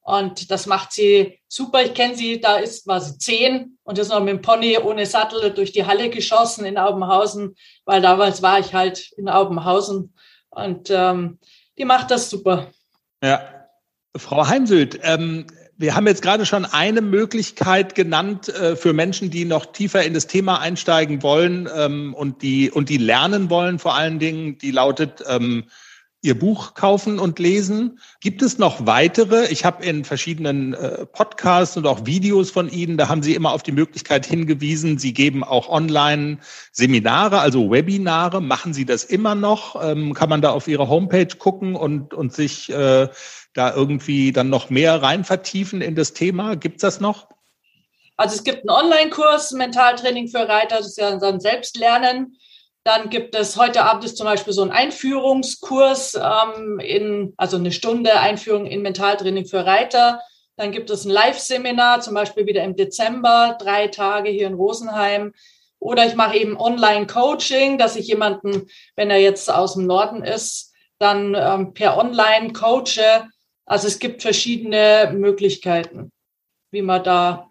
und 0.03 0.53
das 0.53 0.66
macht 0.66 0.92
sie 0.92 1.40
super. 1.49 1.82
Ich 1.82 1.94
kenne 1.94 2.14
sie, 2.14 2.40
da 2.40 2.59
ist 2.59 2.86
war 2.86 3.01
sie 3.01 3.18
zehn 3.18 3.76
und 3.82 3.99
ist 3.99 4.11
noch 4.11 4.20
mit 4.20 4.28
dem 4.28 4.42
Pony 4.42 4.78
ohne 4.78 5.05
Sattel 5.07 5.51
durch 5.51 5.72
die 5.72 5.84
Halle 5.84 6.11
geschossen 6.11 6.64
in 6.64 6.78
Aubenhausen, 6.78 7.57
weil 7.84 8.01
damals 8.01 8.40
war 8.40 8.61
ich 8.61 8.72
halt 8.72 9.11
in 9.16 9.28
Aubenhausen 9.28 10.14
und 10.51 10.90
ähm, 10.90 11.40
die 11.76 11.84
macht 11.84 12.12
das 12.12 12.30
super. 12.30 12.68
Ja. 13.22 13.40
Frau 14.16 14.47
Heimsöth, 14.47 14.99
ähm, 15.03 15.47
wir 15.79 15.95
haben 15.95 16.07
jetzt 16.07 16.22
gerade 16.22 16.47
schon 16.47 16.64
eine 16.64 17.03
Möglichkeit 17.03 17.95
genannt 17.95 18.49
äh, 18.49 18.77
für 18.77 18.93
Menschen, 18.93 19.31
die 19.31 19.45
noch 19.45 19.66
tiefer 19.66 20.05
in 20.05 20.14
das 20.14 20.27
Thema 20.27 20.61
einsteigen 20.61 21.22
wollen 21.22 21.68
ähm, 21.74 22.14
und 22.14 22.43
die 22.43 22.70
und 22.70 22.89
die 22.89 22.97
lernen 22.97 23.51
wollen 23.51 23.79
vor 23.79 23.95
allen 23.95 24.18
Dingen. 24.18 24.59
Die 24.59 24.70
lautet 24.70 25.22
ähm, 25.29 25.64
ihr 26.23 26.39
Buch 26.39 26.75
kaufen 26.75 27.19
und 27.19 27.39
lesen. 27.39 28.01
Gibt 28.21 28.43
es 28.43 28.59
noch 28.59 28.87
weitere? 28.87 29.47
Ich 29.47 29.64
habe 29.64 29.85
in 29.85 30.05
verschiedenen 30.05 30.75
äh, 30.75 31.07
Podcasts 31.07 31.77
und 31.77 31.87
auch 31.87 32.05
Videos 32.05 32.51
von 32.51 32.69
Ihnen, 32.69 32.97
da 32.97 33.09
haben 33.09 33.23
Sie 33.23 33.35
immer 33.35 33.53
auf 33.53 33.62
die 33.62 33.73
Möglichkeit 33.73 34.27
hingewiesen. 34.27 34.99
Sie 34.99 35.12
geben 35.12 35.45
auch 35.45 35.69
online 35.69 36.39
Seminare, 36.73 37.41
also 37.41 37.71
Webinare. 37.71 38.41
Machen 38.41 38.75
Sie 38.75 38.85
das 38.85 39.05
immer 39.05 39.35
noch? 39.35 39.83
Ähm, 39.83 40.14
kann 40.14 40.29
man 40.29 40.43
da 40.43 40.51
auf 40.51 40.69
Ihre 40.69 40.89
Homepage 40.89 41.37
gucken 41.39 41.77
und 41.77 42.14
und 42.14 42.33
sich 42.33 42.71
äh, 42.71 43.09
da 43.55 43.75
irgendwie 43.75 44.33
dann 44.33 44.51
noch 44.51 44.71
mehr 44.71 45.03
rein 45.03 45.25
vertiefen 45.25 45.81
in 45.81 45.95
das 45.95 46.12
Thema? 46.12 46.57
Gibt 46.57 46.77
es 46.77 46.83
das 46.83 47.01
noch? 47.01 47.29
Also 48.17 48.37
es 48.37 48.45
gibt 48.45 48.69
einen 48.69 48.71
Online-Kurs, 48.71 49.53
Mentaltraining 49.53 50.29
für 50.29 50.49
Reiter, 50.49 50.79
das 50.79 50.89
ist 50.89 50.99
ja 50.99 51.17
dann 51.19 51.39
Selbstlernen. 51.39 52.39
Dann 52.87 53.11
gibt 53.11 53.34
es 53.34 53.57
heute 53.57 53.82
Abend 53.82 54.05
ist 54.05 54.16
zum 54.16 54.26
Beispiel 54.26 54.53
so 54.53 54.62
ein 54.62 54.70
Einführungskurs 54.70 56.14
ähm, 56.14 56.78
in, 56.78 57.34
also 57.37 57.57
eine 57.57 57.72
Stunde 57.72 58.20
Einführung 58.20 58.64
in 58.64 58.80
Mentaltraining 58.82 59.45
für 59.47 59.66
Reiter. 59.66 60.20
Dann 60.55 60.70
gibt 60.70 60.91
es 60.91 61.05
ein 61.05 61.11
Live-Seminar, 61.11 62.01
zum 62.01 62.14
Beispiel 62.14 62.47
wieder 62.47 62.62
im 62.62 62.76
Dezember, 62.76 63.59
drei 63.61 63.89
Tage 63.89 64.30
hier 64.30 64.47
in 64.47 64.55
Rosenheim. 64.55 65.34
Oder 65.80 66.07
ich 66.07 66.14
mache 66.14 66.37
eben 66.37 66.57
Online-Coaching, 66.57 67.76
dass 67.76 67.97
ich 67.97 68.07
jemanden, 68.07 68.68
wenn 68.95 69.11
er 69.11 69.18
jetzt 69.18 69.53
aus 69.53 69.74
dem 69.74 69.87
Norden 69.87 70.22
ist, 70.22 70.72
dann 71.01 71.34
ähm, 71.34 71.74
per 71.74 71.99
Online 71.99 72.53
coache 72.53 73.26
also 73.66 73.89
es 73.89 73.99
gibt 73.99 74.22
verschiedene 74.22 75.12
Möglichkeiten, 75.12 76.12
wie 76.70 76.82
man 76.82 77.03
da 77.03 77.51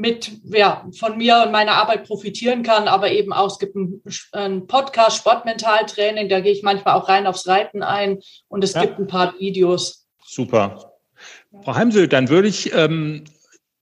mit 0.00 0.32
ja, 0.44 0.86
von 0.98 1.18
mir 1.18 1.42
und 1.44 1.52
meiner 1.52 1.72
Arbeit 1.72 2.04
profitieren 2.04 2.62
kann, 2.62 2.88
aber 2.88 3.10
eben 3.10 3.34
auch, 3.34 3.48
es 3.48 3.58
gibt 3.58 3.76
einen, 3.76 4.02
einen 4.32 4.66
Podcast, 4.66 5.18
Sportmentaltraining, 5.18 6.30
da 6.30 6.40
gehe 6.40 6.52
ich 6.52 6.62
manchmal 6.62 6.94
auch 6.94 7.06
rein 7.06 7.26
aufs 7.26 7.46
Reiten 7.46 7.82
ein 7.82 8.20
und 8.48 8.64
es 8.64 8.72
ja. 8.72 8.80
gibt 8.80 8.98
ein 8.98 9.06
paar 9.06 9.34
Videos. 9.38 10.06
Super. 10.24 10.94
Frau 11.62 11.74
Heimsöld, 11.74 12.14
dann 12.14 12.30
würde 12.30 12.48
ich 12.48 12.72
ähm, 12.74 13.24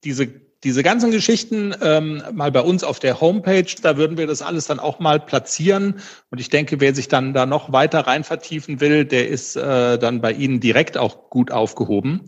diese 0.03 0.49
diese 0.65 0.83
ganzen 0.83 1.13
Geschichten 1.13 1.73
ähm, 1.81 2.21
mal 2.33 2.51
bei 2.51 2.63
uns 2.63 2.83
auf 2.83 2.99
der 2.99 3.21
Homepage, 3.21 3.73
da 3.81 3.97
würden 3.97 4.19
wir 4.19 4.27
das 4.27 4.43
alles 4.43 4.67
dann 4.67 4.81
auch 4.81 4.99
mal 4.99 5.21
platzieren. 5.21 6.01
Und 6.31 6.41
ich 6.41 6.49
denke, 6.49 6.81
wer 6.81 6.97
sich 6.97 7.07
dann 7.07 7.33
da 7.33 7.47
noch 7.47 7.73
weiter 7.73 8.01
rein 8.01 8.25
vertiefen 8.25 8.81
will, 8.81 9.05
der 9.05 9.29
ist 9.29 9.55
äh, 9.55 9.99
dann 9.99 10.21
bei 10.21 10.33
Ihnen 10.33 10.59
direkt 10.59 10.99
auch 10.99 11.31
gut 11.31 11.53
aufgehoben. 11.53 12.27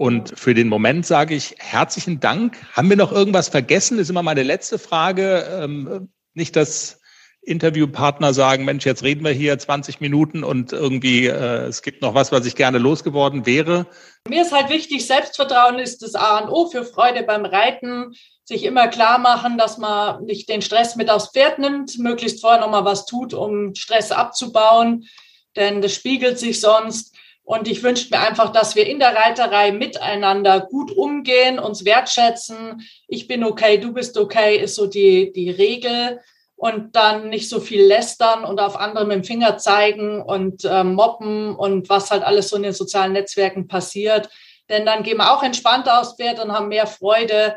Und 0.00 0.32
für 0.34 0.54
den 0.54 0.68
Moment 0.68 1.04
sage 1.04 1.34
ich 1.34 1.56
herzlichen 1.58 2.20
Dank. 2.20 2.56
Haben 2.72 2.88
wir 2.88 2.96
noch 2.96 3.12
irgendwas 3.12 3.50
vergessen? 3.50 3.98
Das 3.98 4.04
ist 4.04 4.08
immer 4.08 4.22
meine 4.22 4.42
letzte 4.42 4.78
Frage. 4.78 5.46
Ähm, 5.60 6.08
nicht, 6.32 6.56
dass 6.56 7.02
Interviewpartner 7.42 8.32
sagen, 8.32 8.64
Mensch, 8.64 8.86
jetzt 8.86 9.02
reden 9.02 9.22
wir 9.26 9.32
hier 9.32 9.58
20 9.58 10.00
Minuten 10.00 10.42
und 10.42 10.72
irgendwie 10.72 11.26
äh, 11.26 11.66
es 11.66 11.82
gibt 11.82 12.00
noch 12.00 12.14
was, 12.14 12.32
was 12.32 12.46
ich 12.46 12.56
gerne 12.56 12.78
losgeworden 12.78 13.44
wäre. 13.44 13.88
Mir 14.26 14.40
ist 14.40 14.52
halt 14.52 14.70
wichtig, 14.70 15.06
Selbstvertrauen 15.06 15.78
ist 15.78 16.00
das 16.00 16.14
A 16.14 16.38
und 16.38 16.48
O 16.48 16.70
für 16.70 16.84
Freude 16.84 17.22
beim 17.22 17.44
Reiten. 17.44 18.14
Sich 18.44 18.64
immer 18.64 18.88
klar 18.88 19.18
machen, 19.18 19.58
dass 19.58 19.76
man 19.76 20.24
nicht 20.24 20.48
den 20.48 20.62
Stress 20.62 20.96
mit 20.96 21.10
aufs 21.10 21.32
Pferd 21.32 21.58
nimmt, 21.58 21.98
möglichst 21.98 22.40
vorher 22.40 22.60
nochmal 22.62 22.86
was 22.86 23.04
tut, 23.04 23.34
um 23.34 23.74
Stress 23.74 24.12
abzubauen, 24.12 25.04
denn 25.56 25.82
das 25.82 25.92
spiegelt 25.92 26.38
sich 26.38 26.58
sonst. 26.58 27.09
Und 27.50 27.66
ich 27.66 27.82
wünsche 27.82 28.06
mir 28.12 28.20
einfach, 28.20 28.52
dass 28.52 28.76
wir 28.76 28.86
in 28.86 29.00
der 29.00 29.16
Reiterei 29.16 29.72
miteinander 29.72 30.60
gut 30.60 30.92
umgehen, 30.92 31.58
uns 31.58 31.84
wertschätzen. 31.84 32.88
Ich 33.08 33.26
bin 33.26 33.42
okay, 33.42 33.78
du 33.78 33.92
bist 33.92 34.16
okay, 34.16 34.56
ist 34.56 34.76
so 34.76 34.86
die, 34.86 35.32
die 35.32 35.50
Regel 35.50 36.20
und 36.54 36.94
dann 36.94 37.28
nicht 37.28 37.48
so 37.48 37.58
viel 37.58 37.82
lästern 37.82 38.44
und 38.44 38.60
auf 38.60 38.76
andere 38.76 39.04
mit 39.04 39.16
dem 39.16 39.24
Finger 39.24 39.58
zeigen 39.58 40.22
und 40.22 40.64
äh, 40.64 40.84
mobben 40.84 41.56
und 41.56 41.88
was 41.88 42.12
halt 42.12 42.22
alles 42.22 42.50
so 42.50 42.56
in 42.56 42.62
den 42.62 42.72
sozialen 42.72 43.14
Netzwerken 43.14 43.66
passiert. 43.66 44.28
Denn 44.68 44.86
dann 44.86 45.02
gehen 45.02 45.16
wir 45.16 45.32
auch 45.32 45.42
entspannter 45.42 46.00
aufs 46.00 46.14
Pferd 46.14 46.38
und 46.38 46.52
haben 46.52 46.68
mehr 46.68 46.86
Freude, 46.86 47.56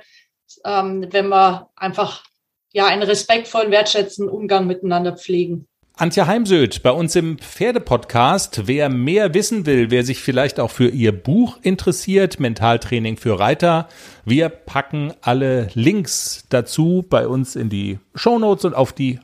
ähm, 0.65 1.05
wenn 1.11 1.27
wir 1.27 1.69
einfach 1.75 2.23
ja 2.71 2.87
einen 2.87 3.03
respektvollen, 3.03 3.69
wertschätzenden 3.69 4.33
Umgang 4.33 4.65
miteinander 4.65 5.15
pflegen. 5.15 5.67
Antje 5.95 6.25
Heimsöth 6.25 6.81
bei 6.81 6.89
uns 6.89 7.15
im 7.15 7.37
Pferdepodcast. 7.37 8.63
Wer 8.65 8.89
mehr 8.89 9.35
wissen 9.35 9.67
will, 9.67 9.91
wer 9.91 10.03
sich 10.03 10.23
vielleicht 10.23 10.59
auch 10.59 10.71
für 10.71 10.89
ihr 10.89 11.11
Buch 11.11 11.59
interessiert, 11.61 12.39
Mentaltraining 12.39 13.17
für 13.17 13.39
Reiter, 13.39 13.87
wir 14.25 14.49
packen 14.49 15.13
alle 15.21 15.69
Links 15.75 16.45
dazu 16.49 17.05
bei 17.07 17.27
uns 17.27 17.55
in 17.55 17.69
die 17.69 17.99
Shownotes 18.15 18.65
und 18.65 18.73
auf 18.73 18.91
die 18.91 19.19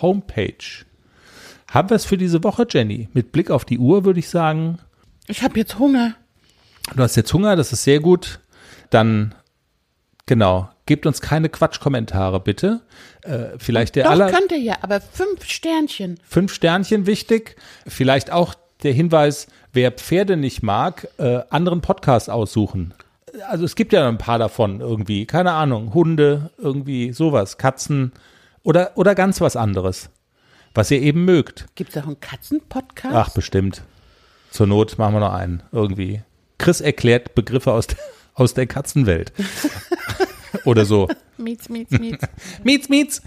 Homepage. 0.00 0.86
Haben 1.70 1.90
wir 1.90 1.96
es 1.96 2.06
für 2.06 2.16
diese 2.16 2.42
Woche, 2.42 2.66
Jenny? 2.70 3.10
Mit 3.12 3.30
Blick 3.30 3.50
auf 3.50 3.66
die 3.66 3.78
Uhr 3.78 4.06
würde 4.06 4.20
ich 4.20 4.30
sagen. 4.30 4.78
Ich 5.26 5.42
habe 5.42 5.58
jetzt 5.58 5.78
Hunger. 5.78 6.14
Du 6.96 7.02
hast 7.02 7.16
jetzt 7.16 7.34
Hunger, 7.34 7.54
das 7.54 7.70
ist 7.70 7.84
sehr 7.84 8.00
gut. 8.00 8.40
Dann 8.88 9.34
Genau. 10.26 10.68
Gebt 10.86 11.06
uns 11.06 11.20
keine 11.20 11.48
Quatschkommentare, 11.48 12.40
bitte. 12.40 12.80
Äh, 13.22 13.58
vielleicht 13.58 13.96
der 13.96 14.04
Doch, 14.04 14.10
aller. 14.12 14.30
könnt 14.30 14.52
ihr 14.52 14.58
ja, 14.58 14.76
aber 14.82 15.00
fünf 15.00 15.44
Sternchen. 15.44 16.18
Fünf 16.26 16.52
Sternchen 16.52 17.06
wichtig. 17.06 17.56
Vielleicht 17.86 18.30
auch 18.30 18.54
der 18.82 18.92
Hinweis, 18.92 19.46
wer 19.72 19.92
Pferde 19.92 20.36
nicht 20.36 20.62
mag, 20.62 21.08
äh, 21.18 21.40
anderen 21.50 21.80
Podcast 21.80 22.28
aussuchen. 22.30 22.94
Also 23.48 23.64
es 23.64 23.74
gibt 23.76 23.92
ja 23.92 24.06
ein 24.08 24.18
paar 24.18 24.38
davon 24.38 24.80
irgendwie. 24.80 25.26
Keine 25.26 25.52
Ahnung. 25.52 25.94
Hunde, 25.94 26.50
irgendwie 26.58 27.12
sowas. 27.12 27.58
Katzen 27.58 28.12
oder, 28.62 28.92
oder 28.96 29.14
ganz 29.14 29.40
was 29.40 29.56
anderes. 29.56 30.10
Was 30.74 30.90
ihr 30.90 31.00
eben 31.00 31.24
mögt. 31.24 31.66
Gibt 31.74 31.90
es 31.90 32.02
auch 32.02 32.06
einen 32.06 32.20
Katzenpodcast? 32.20 33.14
Ach, 33.14 33.30
bestimmt. 33.30 33.82
Zur 34.50 34.66
Not 34.66 34.98
machen 34.98 35.14
wir 35.14 35.20
noch 35.20 35.32
einen. 35.32 35.62
Irgendwie. 35.72 36.22
Chris 36.58 36.80
erklärt 36.80 37.34
Begriffe 37.34 37.72
aus 37.72 37.86
der, 37.86 37.98
aus 38.34 38.54
der 38.54 38.66
Katzenwelt. 38.66 39.32
oder 40.64 40.84
so. 40.84 41.08
Mietz, 41.36 41.68
mietz, 41.68 41.90
mietz. 41.90 42.22
Mietz, 42.64 42.88
mietz. 42.88 43.22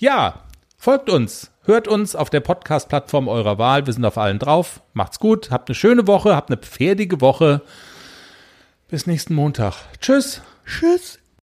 Ja, 0.00 0.44
folgt 0.76 1.10
uns. 1.10 1.50
Hört 1.64 1.86
uns 1.86 2.16
auf 2.16 2.30
der 2.30 2.40
Podcast-Plattform 2.40 3.28
eurer 3.28 3.58
Wahl. 3.58 3.86
Wir 3.86 3.92
sind 3.92 4.04
auf 4.04 4.16
allen 4.16 4.38
drauf. 4.38 4.80
Macht's 4.94 5.18
gut. 5.18 5.50
Habt 5.50 5.68
eine 5.68 5.74
schöne 5.74 6.06
Woche. 6.06 6.34
Habt 6.34 6.50
eine 6.50 6.58
pferdige 6.58 7.20
Woche. 7.20 7.62
Bis 8.88 9.06
nächsten 9.06 9.34
Montag. 9.34 9.74
Tschüss. 10.00 10.40
Tschüss. 10.64 11.18